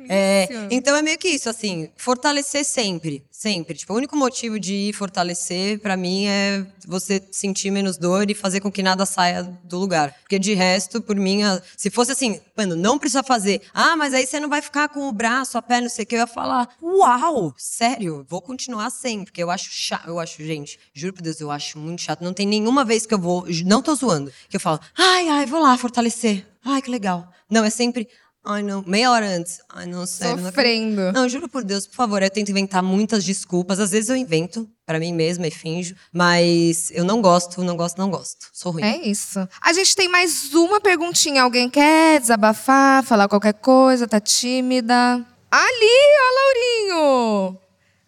É, 0.09 0.49
então 0.71 0.95
é 0.95 1.03
meio 1.03 1.19
que 1.19 1.27
isso, 1.27 1.49
assim, 1.49 1.91
fortalecer 1.97 2.65
sempre, 2.65 3.25
sempre. 3.29 3.75
Tipo, 3.75 3.95
o 3.95 3.97
único 3.97 4.17
motivo 4.17 4.61
de 4.61 4.75
ir 4.75 4.93
fortalecer, 4.93 5.81
pra 5.81 5.97
mim, 5.97 6.27
é 6.27 6.65
você 6.87 7.21
sentir 7.33 7.73
menos 7.73 7.99
dor 7.99 8.31
e 8.31 8.35
fazer 8.35 8.61
com 8.61 8.71
que 8.71 8.81
nada 8.81 9.05
saia 9.05 9.43
do 9.65 9.77
lugar. 9.77 10.15
Porque 10.21 10.39
de 10.39 10.55
resto, 10.55 11.03
por 11.03 11.17
mim, 11.17 11.41
se 11.77 11.91
fosse 11.91 12.13
assim, 12.13 12.41
mano, 12.57 12.77
não 12.77 12.97
precisa 12.97 13.25
fazer. 13.25 13.61
Ah, 13.75 13.97
mas 13.97 14.15
aí 14.15 14.25
você 14.25 14.39
não 14.39 14.49
vai 14.49 14.63
ficar 14.63 14.89
com 14.89 15.09
o 15.09 15.13
braço, 15.13 15.59
a 15.59 15.63
perna, 15.63 15.89
não 15.89 15.91
sei 15.91 16.05
o 16.05 16.07
que. 16.07 16.15
Eu 16.15 16.21
ia 16.21 16.27
falar, 16.29 16.69
uau, 16.81 17.53
sério, 17.59 18.25
vou 18.29 18.41
continuar 18.41 18.89
sem, 18.91 19.25
porque 19.25 19.43
eu 19.43 19.51
acho 19.51 19.69
chato, 19.73 20.07
eu 20.07 20.21
acho, 20.21 20.45
gente, 20.45 20.79
juro 20.93 21.13
por 21.13 21.23
Deus, 21.23 21.41
eu 21.41 21.51
acho 21.51 21.77
muito 21.77 22.03
chato. 22.03 22.23
Não 22.23 22.33
tem 22.33 22.47
nenhuma 22.47 22.85
vez 22.85 23.05
que 23.05 23.15
eu 23.15 23.19
vou, 23.19 23.47
não 23.67 23.83
tô 23.83 23.97
zoando, 23.97 24.33
que 24.49 24.57
eu 24.57 24.61
falo, 24.61 24.79
ai, 24.97 25.29
ai, 25.29 25.45
vou 25.45 25.61
lá 25.61 25.77
fortalecer. 25.77 26.47
Ai, 26.65 26.81
que 26.81 26.91
legal. 26.91 27.29
Não, 27.51 27.63
é 27.63 27.69
sempre, 27.69 28.09
ai, 28.45 28.63
não, 28.63 28.83
meia 28.87 29.11
hora 29.11 29.27
antes. 29.27 29.61
Ai, 29.69 29.87
não, 29.87 30.07
sério. 30.07 30.45
Sofrendo. 30.45 31.13
Não, 31.13 31.29
juro 31.29 31.49
por 31.49 31.65
Deus, 31.65 31.87
por 31.87 31.95
favor, 31.95 32.23
eu 32.23 32.31
tento 32.31 32.51
inventar 32.51 32.83
muitas 32.83 33.25
desculpas. 33.25 33.81
Às 33.81 33.91
vezes 33.91 34.11
eu 34.11 34.17
invento 34.17 34.69
pra 34.85 34.99
mim 34.99 35.13
mesma 35.13 35.47
e 35.47 35.51
finjo, 35.51 35.95
mas 36.13 36.91
eu 36.91 37.05
não 37.05 37.23
gosto, 37.23 37.63
não 37.65 37.77
gosto, 37.77 37.99
não 37.99 38.11
gosto. 38.11 38.47
Sou 38.53 38.73
ruim. 38.73 38.83
É 38.83 38.99
isso. 39.07 39.49
A 39.61 39.73
gente 39.73 39.97
tem 39.97 40.09
mais 40.09 40.53
uma 40.55 40.81
perguntinha. 40.81 41.43
Alguém 41.43 41.71
quer 41.71 42.21
desabafar, 42.21 43.03
falar 43.03 43.29
qualquer 43.29 43.55
coisa? 43.55 44.07
Tá 44.07 44.21
tímida? 44.21 45.25
Ali, 45.51 45.99
ó, 46.21 46.95
Laurinho! 46.97 47.59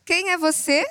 Quem 0.05 0.30
é 0.30 0.39
você? 0.39 0.84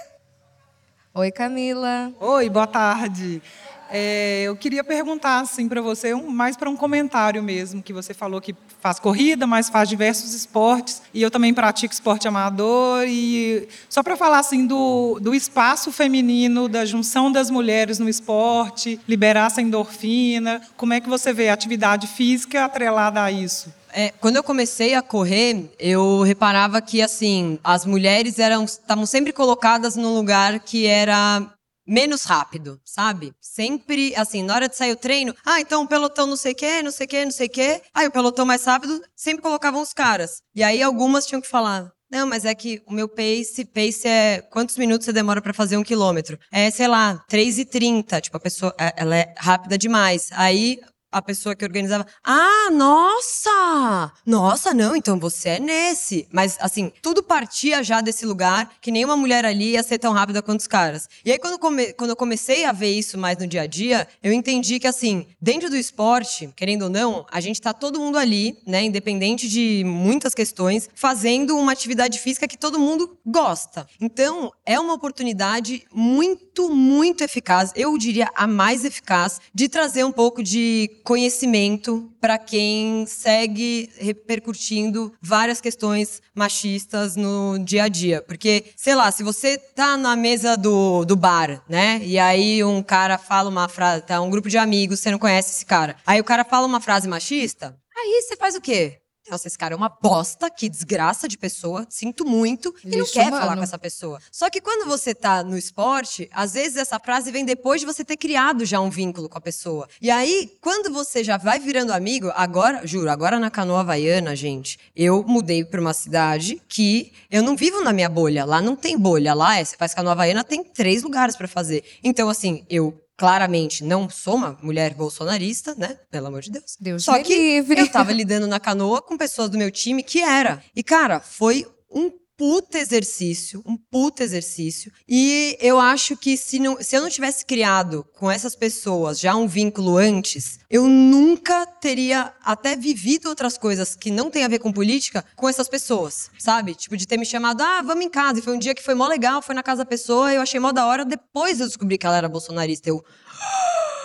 Oi, 1.13 1.31
Camila. 1.31 2.11
Oi, 2.19 2.49
boa 2.49 2.67
tarde. 2.67 3.41
É, 3.89 4.43
eu 4.43 4.55
queria 4.55 4.83
perguntar 4.83 5.39
assim 5.39 5.67
para 5.67 5.81
você, 5.81 6.13
um- 6.13 6.29
mais 6.29 6.57
para 6.57 6.69
um 6.69 6.75
comentário 6.75 7.41
mesmo, 7.43 7.81
que 7.83 7.93
você 7.93 8.13
falou 8.13 8.41
que 8.41 8.55
faz 8.79 8.99
corrida, 8.99 9.45
mas 9.47 9.69
faz 9.69 9.87
diversos 9.89 10.33
esportes, 10.33 11.01
e 11.13 11.21
eu 11.21 11.31
também 11.31 11.53
pratico 11.53 11.93
esporte 11.93 12.27
amador, 12.27 13.03
e 13.07 13.67
só 13.89 14.01
para 14.03 14.15
falar 14.15 14.39
assim 14.39 14.65
do, 14.65 15.19
do 15.21 15.33
espaço 15.33 15.91
feminino, 15.91 16.67
da 16.67 16.85
junção 16.85 17.31
das 17.31 17.49
mulheres 17.49 17.99
no 17.99 18.09
esporte, 18.09 18.99
liberar 19.07 19.47
essa 19.47 19.61
endorfina, 19.61 20.61
como 20.77 20.93
é 20.93 20.99
que 20.99 21.09
você 21.09 21.33
vê 21.33 21.49
a 21.49 21.53
atividade 21.53 22.07
física 22.07 22.65
atrelada 22.65 23.23
a 23.23 23.31
isso? 23.31 23.73
É, 23.97 24.11
quando 24.19 24.35
eu 24.35 24.43
comecei 24.43 24.93
a 24.93 25.01
correr, 25.01 25.71
eu 25.79 26.21
reparava 26.21 26.81
que 26.81 27.01
assim 27.01 27.57
as 27.63 27.85
mulheres 27.85 28.39
eram 28.39 28.65
estavam 28.65 29.05
sempre 29.05 29.31
colocadas 29.31 29.95
num 29.95 30.13
lugar 30.13 30.59
que 30.59 30.85
era 30.85 31.43
menos 31.87 32.23
rápido, 32.23 32.79
sabe? 32.83 33.33
Sempre 33.41 34.15
assim, 34.15 34.43
na 34.43 34.53
hora 34.55 34.69
de 34.69 34.75
sair 34.75 34.91
o 34.91 34.95
treino, 34.97 35.33
ah, 35.45 35.59
então 35.61 35.83
o 35.83 35.87
pelotão 35.87 36.27
não 36.27 36.35
sei 36.37 36.53
o 36.53 36.55
quê, 36.55 36.81
não 36.81 36.91
sei 36.91 37.05
o 37.05 37.09
quê, 37.09 37.25
não 37.25 37.31
sei 37.31 37.47
o 37.47 37.49
quê. 37.49 37.81
Aí 37.93 38.07
o 38.07 38.11
pelotão 38.11 38.45
mais 38.45 38.63
rápido 38.65 39.01
sempre 39.15 39.41
colocavam 39.41 39.81
os 39.81 39.93
caras. 39.93 40.41
E 40.55 40.63
aí 40.63 40.81
algumas 40.81 41.25
tinham 41.25 41.41
que 41.41 41.47
falar. 41.47 41.91
Não, 42.09 42.27
mas 42.27 42.45
é 42.45 42.53
que 42.53 42.81
o 42.85 42.93
meu 42.93 43.09
pace, 43.09 43.65
pace 43.65 44.07
é 44.07 44.39
quantos 44.51 44.77
minutos 44.77 45.05
você 45.05 45.11
demora 45.11 45.41
pra 45.41 45.53
fazer 45.53 45.75
um 45.75 45.83
quilômetro? 45.83 46.37
É, 46.51 46.69
sei 46.69 46.87
lá, 46.87 47.23
3 47.27 47.57
e 47.57 47.65
30. 47.65 48.21
Tipo, 48.21 48.37
a 48.37 48.39
pessoa, 48.39 48.73
é- 48.79 48.93
ela 48.95 49.15
é 49.17 49.33
rápida 49.37 49.77
demais. 49.77 50.29
Aí 50.31 50.79
a 51.15 51.21
pessoa 51.21 51.55
que 51.55 51.63
organizava, 51.63 52.05
ah, 52.21 52.69
nossa! 52.73 54.11
Nossa, 54.25 54.73
não, 54.73 54.95
então 54.97 55.17
você 55.17 55.49
é 55.49 55.59
nesse. 55.59 56.27
Mas, 56.29 56.57
assim, 56.59 56.91
tudo 57.01 57.23
partia 57.23 57.81
já 57.81 58.01
desse 58.01 58.25
lugar 58.25 58.69
que 58.81 58.91
nenhuma 58.91 59.15
mulher 59.15 59.45
ali 59.45 59.71
ia 59.71 59.81
ser 59.83 59.97
tão 59.97 60.11
rápida 60.11 60.41
quanto 60.41 60.59
os 60.59 60.67
caras. 60.67 61.07
E 61.23 61.31
aí, 61.31 61.39
quando, 61.39 61.57
come- 61.57 61.93
quando 61.93 62.09
eu 62.09 62.15
comecei 62.17 62.65
a 62.65 62.73
ver 62.73 62.89
isso 62.91 63.17
mais 63.17 63.37
no 63.37 63.47
dia 63.47 63.61
a 63.61 63.65
dia, 63.65 64.05
eu 64.21 64.33
entendi 64.33 64.77
que, 64.77 64.87
assim, 64.87 65.25
dentro 65.41 65.69
do 65.69 65.77
esporte, 65.77 66.49
querendo 66.53 66.83
ou 66.83 66.89
não, 66.89 67.25
a 67.31 67.39
gente 67.39 67.61
tá 67.61 67.71
todo 67.71 67.97
mundo 67.97 68.17
ali, 68.17 68.57
né, 68.67 68.83
independente 68.83 69.47
de 69.47 69.83
muitas 69.85 70.33
questões, 70.33 70.89
fazendo 70.93 71.57
uma 71.57 71.71
atividade 71.71 72.19
física 72.19 72.45
que 72.45 72.57
todo 72.57 72.77
mundo 72.77 73.17
gosta. 73.25 73.87
Então, 74.01 74.51
é 74.65 74.77
uma 74.77 74.93
oportunidade 74.93 75.85
muito, 75.93 76.69
muito 76.69 77.23
eficaz, 77.23 77.71
eu 77.73 77.97
diria 77.97 78.29
a 78.35 78.45
mais 78.45 78.83
eficaz, 78.83 79.39
de 79.53 79.69
trazer 79.69 80.03
um 80.03 80.11
pouco 80.11 80.43
de 80.43 80.89
conhecimento 81.05 82.11
para 82.19 82.37
quem 82.37 83.05
segue 83.05 83.89
repercutindo 83.97 85.13
várias 85.21 85.61
questões 85.61 86.21
machistas 86.33 87.15
no 87.15 87.59
dia 87.59 87.83
a 87.83 87.87
dia. 87.87 88.23
Porque, 88.23 88.65
sei 88.75 88.95
lá, 88.95 89.11
se 89.11 89.23
você 89.23 89.57
tá 89.57 89.95
na 89.95 90.15
mesa 90.15 90.57
do, 90.57 91.05
do 91.05 91.15
bar, 91.15 91.63
né? 91.69 92.01
E 92.03 92.17
aí 92.17 92.63
um 92.63 92.81
cara 92.81 93.19
fala 93.19 93.49
uma 93.49 93.69
frase, 93.69 94.01
tá? 94.01 94.19
Um 94.19 94.29
grupo 94.31 94.49
de 94.49 94.57
amigos, 94.57 94.99
você 94.99 95.11
não 95.11 95.19
conhece 95.19 95.51
esse 95.51 95.65
cara. 95.65 95.95
Aí 96.05 96.19
o 96.19 96.23
cara 96.23 96.43
fala 96.43 96.65
uma 96.65 96.81
frase 96.81 97.07
machista, 97.07 97.77
aí 97.95 98.21
você 98.21 98.35
faz 98.35 98.55
o 98.55 98.61
quê? 98.61 98.99
Nossa, 99.29 99.47
esse 99.47 99.57
cara 99.57 99.73
é 99.73 99.77
uma 99.77 99.89
bosta, 99.89 100.49
que 100.49 100.69
desgraça 100.69 101.27
de 101.27 101.37
pessoa, 101.37 101.85
sinto 101.89 102.25
muito, 102.25 102.73
e 102.83 102.89
não 102.89 102.99
Lixo 102.99 103.13
quer 103.13 103.27
humano. 103.27 103.41
falar 103.41 103.57
com 103.57 103.63
essa 103.63 103.77
pessoa. 103.77 104.19
Só 104.31 104.49
que 104.49 104.61
quando 104.61 104.87
você 104.87 105.15
tá 105.15 105.43
no 105.43 105.57
esporte, 105.57 106.29
às 106.31 106.53
vezes 106.53 106.77
essa 106.77 106.99
frase 106.99 107.31
vem 107.31 107.43
depois 107.43 107.81
de 107.81 107.87
você 107.87 108.05
ter 108.05 108.17
criado 108.17 108.65
já 108.65 108.79
um 108.79 108.89
vínculo 108.89 109.27
com 109.27 109.37
a 109.37 109.41
pessoa. 109.41 109.87
E 110.01 110.11
aí, 110.11 110.51
quando 110.61 110.93
você 110.93 111.23
já 111.23 111.37
vai 111.37 111.59
virando 111.59 111.91
amigo, 111.91 112.31
agora, 112.35 112.85
juro, 112.85 113.09
agora 113.09 113.39
na 113.39 113.49
canoa 113.49 113.79
havaiana, 113.79 114.35
gente, 114.35 114.77
eu 114.95 115.23
mudei 115.23 115.65
pra 115.65 115.81
uma 115.81 115.93
cidade 115.93 116.61
que 116.67 117.11
eu 117.31 117.41
não 117.41 117.55
vivo 117.55 117.81
na 117.81 117.91
minha 117.91 118.09
bolha. 118.09 118.45
Lá 118.45 118.61
não 118.61 118.75
tem 118.75 118.97
bolha. 118.97 119.33
Lá 119.33 119.57
é, 119.57 119.65
você 119.65 119.75
faz 119.75 119.93
canoa 119.93 120.11
havaiana, 120.13 120.43
tem 120.43 120.63
três 120.63 121.01
lugares 121.03 121.35
pra 121.35 121.47
fazer. 121.47 121.83
Então, 122.03 122.29
assim, 122.29 122.65
eu. 122.69 123.01
Claramente 123.17 123.83
não 123.83 124.09
sou 124.09 124.35
uma 124.35 124.57
mulher 124.61 124.93
bolsonarista, 124.93 125.73
né? 125.75 125.97
Pelo 126.11 126.27
amor 126.27 126.41
de 126.41 126.51
Deus. 126.51 126.75
Deus 126.79 127.03
Só 127.03 127.21
que 127.23 127.35
livre. 127.35 127.79
eu 127.79 127.87
tava 127.89 128.11
lidando 128.11 128.45
na 128.45 128.59
canoa 128.59 129.01
com 129.01 129.17
pessoas 129.17 129.49
do 129.49 129.57
meu 129.57 129.71
time 129.71 130.03
que 130.03 130.21
era. 130.21 130.61
E, 130.75 130.83
cara, 130.83 131.19
foi 131.19 131.65
um 131.89 132.11
puta 132.37 132.77
exercício, 132.77 133.63
um 133.65 133.77
puta 133.77 134.23
exercício. 134.23 134.91
E 135.07 135.57
eu 135.61 135.79
acho 135.79 136.17
que 136.17 136.37
se, 136.37 136.59
não, 136.59 136.81
se 136.81 136.95
eu 136.95 137.01
não 137.01 137.09
tivesse 137.09 137.45
criado 137.45 138.05
com 138.13 138.29
essas 138.29 138.55
pessoas 138.55 139.19
já 139.19 139.35
um 139.35 139.47
vínculo 139.47 139.97
antes, 139.97 140.59
eu 140.69 140.87
nunca 140.87 141.65
teria 141.65 142.33
até 142.43 142.75
vivido 142.75 143.29
outras 143.29 143.57
coisas 143.57 143.95
que 143.95 144.11
não 144.11 144.29
tem 144.29 144.43
a 144.43 144.47
ver 144.47 144.59
com 144.59 144.71
política 144.71 145.23
com 145.35 145.47
essas 145.47 145.67
pessoas, 145.67 146.29
sabe? 146.37 146.75
Tipo, 146.75 146.97
de 146.97 147.07
ter 147.07 147.17
me 147.17 147.25
chamado, 147.25 147.61
ah, 147.61 147.81
vamos 147.81 148.05
em 148.05 148.09
casa. 148.09 148.39
E 148.39 148.41
foi 148.41 148.55
um 148.55 148.59
dia 148.59 148.75
que 148.75 148.83
foi 148.83 148.95
mó 148.95 149.07
legal, 149.07 149.41
foi 149.41 149.55
na 149.55 149.63
casa 149.63 149.83
da 149.83 149.89
pessoa, 149.89 150.33
eu 150.33 150.41
achei 150.41 150.59
mó 150.59 150.71
da 150.71 150.85
hora. 150.85 151.05
Depois 151.05 151.59
eu 151.59 151.67
descobri 151.67 151.97
que 151.97 152.05
ela 152.05 152.17
era 152.17 152.29
bolsonarista. 152.29 152.89
Eu. 152.89 153.03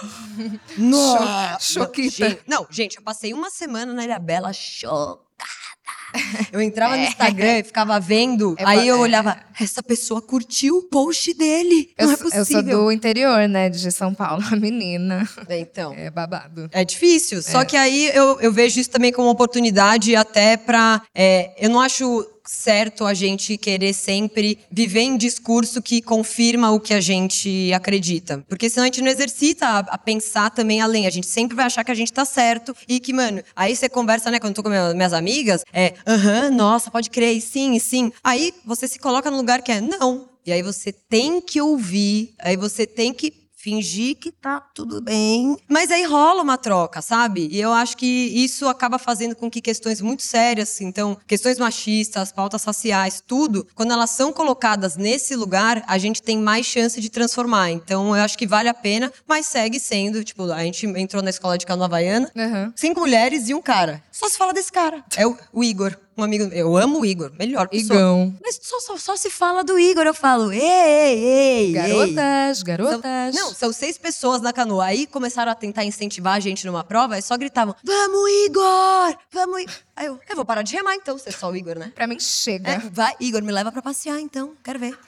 Nossa! 0.78 1.58
choquita. 1.60 2.38
Não, 2.46 2.66
gente, 2.70 2.96
eu 2.96 3.02
passei 3.02 3.34
uma 3.34 3.50
semana 3.50 3.92
na 3.92 4.04
Ilha 4.04 4.18
Bela 4.18 4.52
chocada. 4.52 5.59
Eu 6.52 6.60
entrava 6.60 6.96
no 6.96 7.02
Instagram 7.04 7.58
e 7.58 7.62
ficava 7.64 7.98
vendo, 8.00 8.54
É 8.58 8.64
aí 8.64 8.88
eu 8.88 8.96
é. 8.96 8.98
olhava, 8.98 9.36
essa 9.60 9.82
pessoa 9.82 10.20
curtiu 10.20 10.78
o 10.78 10.82
post 10.82 11.32
dele. 11.34 11.90
Eu, 11.96 12.06
não 12.08 12.14
é 12.14 12.16
sou- 12.16 12.26
eu 12.26 12.30
possível. 12.40 12.62
sou 12.76 12.84
do 12.86 12.92
interior, 12.92 13.48
né? 13.48 13.68
De 13.68 13.92
São 13.92 14.12
Paulo, 14.14 14.42
a 14.50 14.56
menina. 14.56 15.28
Então. 15.48 15.92
É 15.94 16.10
babado. 16.10 16.68
É 16.72 16.84
difícil. 16.84 17.42
Só 17.42 17.64
que 17.64 17.76
aí 17.76 18.10
eu, 18.14 18.40
eu 18.40 18.52
vejo 18.52 18.80
isso 18.80 18.90
também 18.90 19.12
como 19.12 19.28
uma 19.28 19.32
oportunidade 19.32 20.16
até 20.16 20.56
pra. 20.56 21.02
é, 21.14 21.54
eu 21.58 21.70
não 21.70 21.80
acho 21.80 22.26
certo 22.50 23.06
a 23.06 23.14
gente 23.14 23.56
querer 23.56 23.92
sempre 23.92 24.58
viver 24.70 25.02
em 25.02 25.16
discurso 25.16 25.80
que 25.80 26.02
confirma 26.02 26.70
o 26.72 26.80
que 26.80 26.92
a 26.92 27.00
gente 27.00 27.72
acredita. 27.72 28.44
Porque 28.48 28.68
senão 28.68 28.82
a 28.84 28.86
gente 28.86 29.00
não 29.00 29.08
exercita 29.10 29.66
a, 29.66 29.78
a 29.78 29.98
pensar 29.98 30.50
também 30.50 30.80
além. 30.80 31.06
A 31.06 31.10
gente 31.10 31.26
sempre 31.26 31.56
vai 31.56 31.66
achar 31.66 31.84
que 31.84 31.90
a 31.90 31.94
gente 31.94 32.12
tá 32.12 32.24
certo 32.24 32.74
e 32.88 32.98
que, 32.98 33.12
mano, 33.12 33.42
aí 33.54 33.74
você 33.76 33.88
conversa, 33.88 34.30
né, 34.30 34.38
quando 34.40 34.50
eu 34.50 34.54
tô 34.56 34.62
com 34.62 34.68
minha- 34.68 34.92
minhas 34.94 35.12
amigas, 35.12 35.62
é, 35.72 35.94
aham, 36.06 36.50
nossa, 36.50 36.90
pode 36.90 37.08
crer, 37.08 37.36
e 37.36 37.40
sim, 37.40 37.74
e 37.74 37.80
sim. 37.80 38.12
Aí 38.22 38.52
você 38.64 38.88
se 38.88 38.98
coloca 38.98 39.30
no 39.30 39.36
lugar 39.36 39.62
que 39.62 39.70
é, 39.72 39.80
não, 39.80 40.28
e 40.44 40.52
aí 40.52 40.62
você 40.62 40.92
tem 40.92 41.40
que 41.40 41.60
ouvir, 41.60 42.34
aí 42.40 42.56
você 42.56 42.86
tem 42.86 43.12
que 43.12 43.30
fingir 43.62 44.16
que 44.16 44.32
tá 44.32 44.60
tudo 44.74 45.00
bem. 45.02 45.56
Mas 45.68 45.90
aí 45.90 46.04
rola 46.04 46.42
uma 46.42 46.56
troca, 46.56 47.02
sabe? 47.02 47.48
E 47.50 47.60
eu 47.60 47.72
acho 47.72 47.96
que 47.96 48.06
isso 48.06 48.66
acaba 48.68 48.98
fazendo 48.98 49.36
com 49.36 49.50
que 49.50 49.60
questões 49.60 50.00
muito 50.00 50.22
sérias, 50.22 50.80
então, 50.80 51.16
questões 51.26 51.58
machistas, 51.58 52.32
pautas 52.32 52.64
raciais, 52.64 53.22
tudo, 53.26 53.66
quando 53.74 53.92
elas 53.92 54.10
são 54.10 54.32
colocadas 54.32 54.96
nesse 54.96 55.36
lugar, 55.36 55.84
a 55.86 55.98
gente 55.98 56.22
tem 56.22 56.38
mais 56.38 56.64
chance 56.66 57.00
de 57.00 57.10
transformar. 57.10 57.70
Então, 57.70 58.16
eu 58.16 58.22
acho 58.22 58.38
que 58.38 58.46
vale 58.46 58.68
a 58.68 58.74
pena, 58.74 59.12
mas 59.26 59.46
segue 59.46 59.78
sendo, 59.78 60.24
tipo, 60.24 60.50
a 60.50 60.62
gente 60.64 60.86
entrou 60.86 61.22
na 61.22 61.30
escola 61.30 61.58
de 61.58 61.66
canoa 61.66 61.86
havaiana, 61.86 62.30
Uhum. 62.34 62.72
cinco 62.74 63.00
mulheres 63.00 63.48
e 63.48 63.54
um 63.54 63.60
cara. 63.60 64.02
Só 64.10 64.28
se 64.28 64.38
fala 64.38 64.52
desse 64.52 64.72
cara. 64.72 65.04
É 65.16 65.26
o, 65.26 65.36
o 65.52 65.62
Igor. 65.62 65.96
Um 66.20 66.24
amigo, 66.24 66.44
eu 66.52 66.76
amo 66.76 67.00
o 67.00 67.06
Igor, 67.06 67.32
melhor 67.38 67.66
pessoa. 67.66 67.98
Igão. 67.98 68.34
Mas 68.42 68.60
só, 68.62 68.78
só, 68.78 68.96
só 68.98 69.16
se 69.16 69.30
fala 69.30 69.64
do 69.64 69.78
Igor, 69.78 70.04
eu 70.06 70.12
falo, 70.12 70.52
ei, 70.52 70.60
ei, 70.60 71.18
ei. 71.24 71.66
ei. 71.66 71.72
Garotas, 71.72 72.62
garotas. 72.62 73.34
Não, 73.34 73.54
são 73.54 73.72
seis 73.72 73.96
pessoas 73.96 74.42
na 74.42 74.52
canoa. 74.52 74.84
Aí 74.84 75.06
começaram 75.06 75.50
a 75.50 75.54
tentar 75.54 75.84
incentivar 75.84 76.34
a 76.34 76.40
gente 76.40 76.66
numa 76.66 76.84
prova 76.84 77.18
e 77.18 77.22
só 77.22 77.38
gritavam: 77.38 77.74
Vamos, 77.82 78.30
Igor! 78.46 79.16
Vamos, 79.32 79.62
Igor! 79.62 79.74
Aí 79.96 80.06
eu, 80.06 80.20
eu 80.28 80.36
vou 80.36 80.44
parar 80.44 80.60
de 80.60 80.74
remar 80.74 80.94
então, 80.94 81.16
ser 81.16 81.32
só 81.32 81.50
o 81.50 81.56
Igor, 81.56 81.78
né? 81.78 81.90
Pra 81.94 82.06
mim, 82.06 82.20
chega. 82.20 82.70
É, 82.70 82.78
vai, 82.78 83.14
Igor, 83.18 83.42
me 83.42 83.50
leva 83.50 83.72
pra 83.72 83.80
passear 83.80 84.20
então, 84.20 84.52
quero 84.62 84.78
ver. 84.78 84.98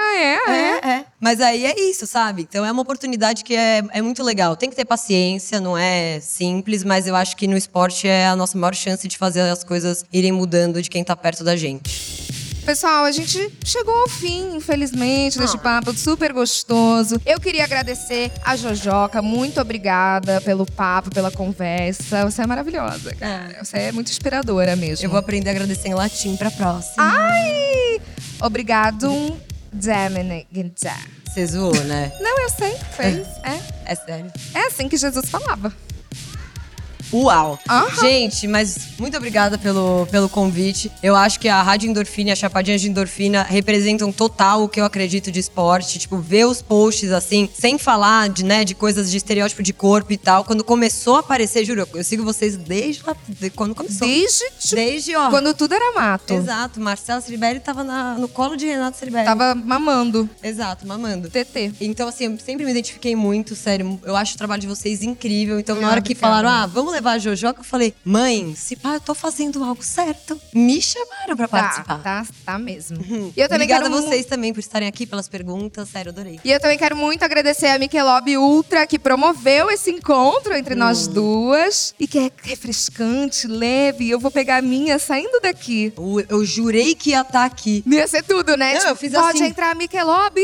Ah, 0.00 0.16
é? 0.16 0.38
Ah, 0.46 0.56
é? 0.56 0.90
é. 0.98 1.04
Mas 1.20 1.40
aí 1.40 1.66
é 1.66 1.80
isso, 1.80 2.06
sabe? 2.06 2.42
Então 2.42 2.64
é 2.64 2.70
uma 2.70 2.82
oportunidade 2.82 3.42
que 3.42 3.56
é, 3.56 3.82
é 3.90 4.00
muito 4.00 4.22
legal. 4.22 4.54
Tem 4.56 4.70
que 4.70 4.76
ter 4.76 4.84
paciência, 4.84 5.60
não 5.60 5.76
é 5.76 6.20
simples, 6.20 6.84
mas 6.84 7.08
eu 7.08 7.16
acho 7.16 7.36
que 7.36 7.48
no 7.48 7.56
esporte 7.56 8.06
é 8.06 8.28
a 8.28 8.36
nossa 8.36 8.56
maior 8.56 8.74
chance 8.74 9.08
de 9.08 9.18
fazer 9.18 9.40
as 9.40 9.64
coisas 9.64 10.04
irem 10.12 10.30
mudando 10.30 10.80
de 10.80 10.88
quem 10.88 11.02
tá 11.02 11.16
perto 11.16 11.42
da 11.42 11.56
gente. 11.56 12.28
Pessoal, 12.64 13.06
a 13.06 13.10
gente 13.10 13.50
chegou 13.64 13.94
ao 13.94 14.08
fim, 14.08 14.56
infelizmente, 14.56 15.38
deste 15.38 15.56
papo 15.56 15.92
super 15.96 16.34
gostoso. 16.34 17.18
Eu 17.24 17.40
queria 17.40 17.64
agradecer 17.64 18.30
a 18.44 18.56
Jojoca. 18.56 19.22
Muito 19.22 19.58
obrigada 19.58 20.38
pelo 20.42 20.66
papo, 20.66 21.08
pela 21.10 21.30
conversa. 21.30 22.30
Você 22.30 22.42
é 22.42 22.46
maravilhosa, 22.46 23.14
cara. 23.14 23.64
Você 23.64 23.78
é 23.78 23.92
muito 23.92 24.10
inspiradora 24.10 24.76
mesmo. 24.76 25.06
Eu 25.06 25.08
vou 25.08 25.18
aprender 25.18 25.48
a 25.48 25.52
agradecer 25.52 25.88
em 25.88 25.94
latim 25.94 26.36
pra 26.36 26.50
próxima. 26.50 26.96
Ai! 26.98 28.02
Obrigado, 28.38 29.34
Dominic. 29.72 30.48
Você 31.26 31.46
zoou, 31.46 31.84
né? 31.84 32.12
Não, 32.20 32.40
eu 32.42 32.50
sei. 32.50 32.74
Fez. 32.96 33.26
É. 33.44 33.92
É 33.92 33.94
sério. 33.94 34.32
É 34.54 34.66
assim 34.66 34.88
que 34.88 34.96
Jesus 34.96 35.28
falava. 35.30 35.72
Uau! 37.12 37.58
Aham. 37.68 38.00
Gente, 38.00 38.46
mas 38.46 38.76
muito 38.98 39.16
obrigada 39.16 39.56
pelo, 39.56 40.06
pelo 40.10 40.28
convite. 40.28 40.90
Eu 41.02 41.16
acho 41.16 41.40
que 41.40 41.48
a 41.48 41.62
Rádio 41.62 41.88
Endorfina 41.88 42.30
e 42.30 42.32
a 42.32 42.36
Chapadinha 42.36 42.78
de 42.78 42.88
Endorfina 42.88 43.42
representam 43.42 44.12
total 44.12 44.64
o 44.64 44.68
que 44.68 44.80
eu 44.80 44.84
acredito 44.84 45.30
de 45.30 45.40
esporte. 45.40 45.98
Tipo, 45.98 46.18
ver 46.18 46.46
os 46.46 46.60
posts 46.60 47.10
assim, 47.10 47.48
sem 47.54 47.78
falar 47.78 48.28
de, 48.28 48.44
né, 48.44 48.64
de 48.64 48.74
coisas 48.74 49.10
de 49.10 49.16
estereótipo 49.16 49.62
de 49.62 49.72
corpo 49.72 50.12
e 50.12 50.16
tal. 50.16 50.44
Quando 50.44 50.62
começou 50.62 51.16
a 51.16 51.20
aparecer, 51.20 51.64
juro, 51.64 51.88
eu 51.94 52.04
sigo 52.04 52.22
vocês 52.24 52.56
desde 52.56 53.02
lá, 53.06 53.16
de 53.28 53.50
quando 53.50 53.74
começou. 53.74 54.06
Desde 54.06 54.44
tipo, 54.58 54.74
Desde, 54.76 55.16
ó. 55.16 55.30
quando 55.30 55.54
tudo 55.54 55.74
era 55.74 55.92
mato. 55.94 56.34
Exato, 56.34 56.80
Marcela 56.80 57.20
Ceribelli 57.20 57.60
tava 57.60 57.82
na- 57.82 58.14
no 58.18 58.28
colo 58.28 58.56
de 58.56 58.66
Renato 58.66 58.98
Ceribelli. 58.98 59.24
Tava 59.24 59.54
mamando. 59.54 60.28
Exato, 60.42 60.86
mamando. 60.86 61.28
TT. 61.30 61.72
Então, 61.80 62.08
assim, 62.08 62.24
eu 62.24 62.38
sempre 62.38 62.64
me 62.64 62.70
identifiquei 62.70 63.16
muito, 63.16 63.54
sério. 63.56 63.98
Eu 64.04 64.14
acho 64.16 64.34
o 64.34 64.38
trabalho 64.38 64.60
de 64.60 64.66
vocês 64.66 65.02
incrível. 65.02 65.58
Então, 65.58 65.80
na 65.80 65.88
Ah, 65.88 65.90
hora 65.92 66.00
que 66.02 66.14
falaram, 66.14 66.48
ah, 66.48 66.66
vamos 66.66 66.92
levar 66.98 67.12
a 67.12 67.18
Jojoca, 67.18 67.60
eu 67.60 67.64
falei, 67.64 67.94
mãe, 68.04 68.54
se 68.56 68.74
pá, 68.74 68.94
eu 68.94 69.00
tô 69.00 69.14
fazendo 69.14 69.62
algo 69.62 69.82
certo. 69.82 70.40
Me 70.52 70.82
chamaram 71.28 71.36
pra 71.36 71.48
Tá, 71.48 71.58
participar. 71.68 71.98
tá, 72.02 72.26
tá 72.44 72.58
mesmo. 72.58 72.98
E 73.36 73.40
eu 73.40 73.48
também 73.48 73.64
Obrigada 73.66 73.82
quero 73.84 73.86
a 73.86 74.00
mu- 74.00 74.06
vocês 74.08 74.26
também 74.26 74.52
por 74.52 74.60
estarem 74.60 74.88
aqui, 74.88 75.06
pelas 75.06 75.28
perguntas. 75.28 75.88
Sério, 75.88 76.10
adorei. 76.10 76.40
E 76.44 76.50
eu 76.50 76.60
também 76.60 76.78
quero 76.78 76.96
muito 76.96 77.22
agradecer 77.24 77.66
a 77.66 77.78
Michelob 77.78 78.36
Ultra, 78.38 78.86
que 78.86 78.98
promoveu 78.98 79.70
esse 79.70 79.90
encontro 79.90 80.54
entre 80.54 80.74
nós 80.74 81.06
Hum. 81.06 81.12
duas. 81.12 81.94
E 81.98 82.06
que 82.06 82.18
é 82.18 82.30
refrescante, 82.42 83.46
leve. 83.46 84.08
Eu 84.10 84.18
vou 84.20 84.30
pegar 84.30 84.56
a 84.58 84.62
minha 84.62 84.98
saindo 84.98 85.40
daqui. 85.40 85.92
Eu, 85.96 86.24
eu 86.28 86.44
jurei 86.44 86.94
que 86.94 87.10
ia 87.10 87.20
estar 87.22 87.44
aqui. 87.44 87.82
Ia 87.86 88.06
ser 88.06 88.22
tudo, 88.22 88.56
né? 88.56 88.72
Não, 88.74 88.78
Tipo, 88.80 88.90
eu 88.92 88.96
fiz 88.96 89.12
pode 89.12 89.38
assim. 89.38 89.46
entrar 89.46 89.74
Michelob 89.74 90.40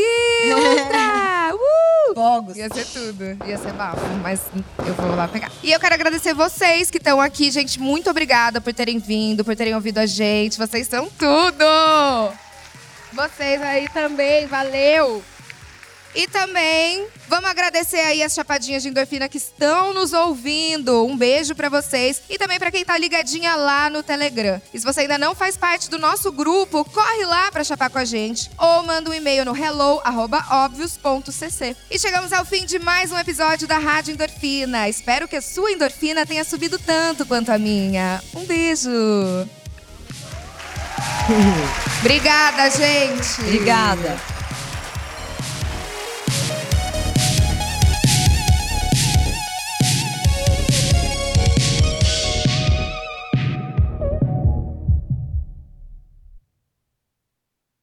Ultra! 0.53 1.25
Uh! 1.55 2.13
Fogos. 2.15 2.55
Ia 2.57 2.69
ser 2.73 2.85
tudo. 2.85 3.23
Ia 3.47 3.57
ser 3.57 3.71
bafo, 3.73 3.99
mas 4.21 4.39
eu 4.85 4.93
vou 4.95 5.15
lá 5.15 5.27
pegar. 5.27 5.51
E 5.63 5.71
eu 5.71 5.79
quero 5.79 5.93
agradecer 5.93 6.33
vocês 6.33 6.89
que 6.89 6.97
estão 6.97 7.19
aqui, 7.21 7.51
gente. 7.51 7.79
Muito 7.79 8.09
obrigada 8.09 8.59
por 8.59 8.73
terem 8.73 8.97
vindo, 8.99 9.43
por 9.45 9.55
terem 9.55 9.73
ouvido 9.75 9.99
a 9.99 10.05
gente. 10.05 10.57
Vocês 10.57 10.74
são 10.83 11.09
tudo! 11.09 12.33
Vocês 13.13 13.61
aí 13.61 13.87
também, 13.89 14.47
valeu! 14.47 15.23
E 16.15 16.27
também 16.27 17.07
vamos 17.27 17.49
agradecer 17.49 17.99
aí 17.99 18.21
as 18.23 18.33
chapadinhas 18.33 18.81
de 18.81 18.87
endorfina 18.87 19.27
que 19.27 19.37
estão 19.37 19.93
nos 19.93 20.13
ouvindo. 20.13 21.05
Um 21.05 21.17
beijo 21.17 21.53
pra 21.53 21.67
vocês 21.67 22.21
e 22.29 22.37
também 22.37 22.57
pra 22.57 22.71
quem 22.71 22.85
tá 22.85 22.97
ligadinha 22.97 23.53
lá 23.57 23.89
no 23.89 24.01
Telegram. 24.01 24.61
E 24.73 24.79
se 24.79 24.85
você 24.85 25.01
ainda 25.01 25.17
não 25.17 25.35
faz 25.35 25.57
parte 25.57 25.89
do 25.89 25.99
nosso 25.99 26.31
grupo, 26.31 26.85
corre 26.85 27.25
lá 27.25 27.51
pra 27.51 27.65
chapar 27.65 27.89
com 27.89 27.97
a 27.97 28.05
gente 28.05 28.49
ou 28.57 28.83
manda 28.83 29.09
um 29.09 29.13
e-mail 29.13 29.43
no 29.43 29.53
hello@obvios.cc. 29.53 31.75
E 31.91 31.99
chegamos 31.99 32.31
ao 32.31 32.45
fim 32.45 32.65
de 32.65 32.79
mais 32.79 33.11
um 33.11 33.19
episódio 33.19 33.67
da 33.67 33.77
Rádio 33.77 34.13
Endorfina. 34.13 34.87
Espero 34.87 35.27
que 35.27 35.35
a 35.35 35.41
sua 35.41 35.73
endorfina 35.73 36.25
tenha 36.25 36.45
subido 36.45 36.79
tanto 36.79 37.25
quanto 37.25 37.51
a 37.51 37.57
minha. 37.57 38.23
Um 38.33 38.45
beijo. 38.45 38.89
Obrigada, 42.01 42.69
gente. 42.69 43.41
Obrigada. 43.41 44.34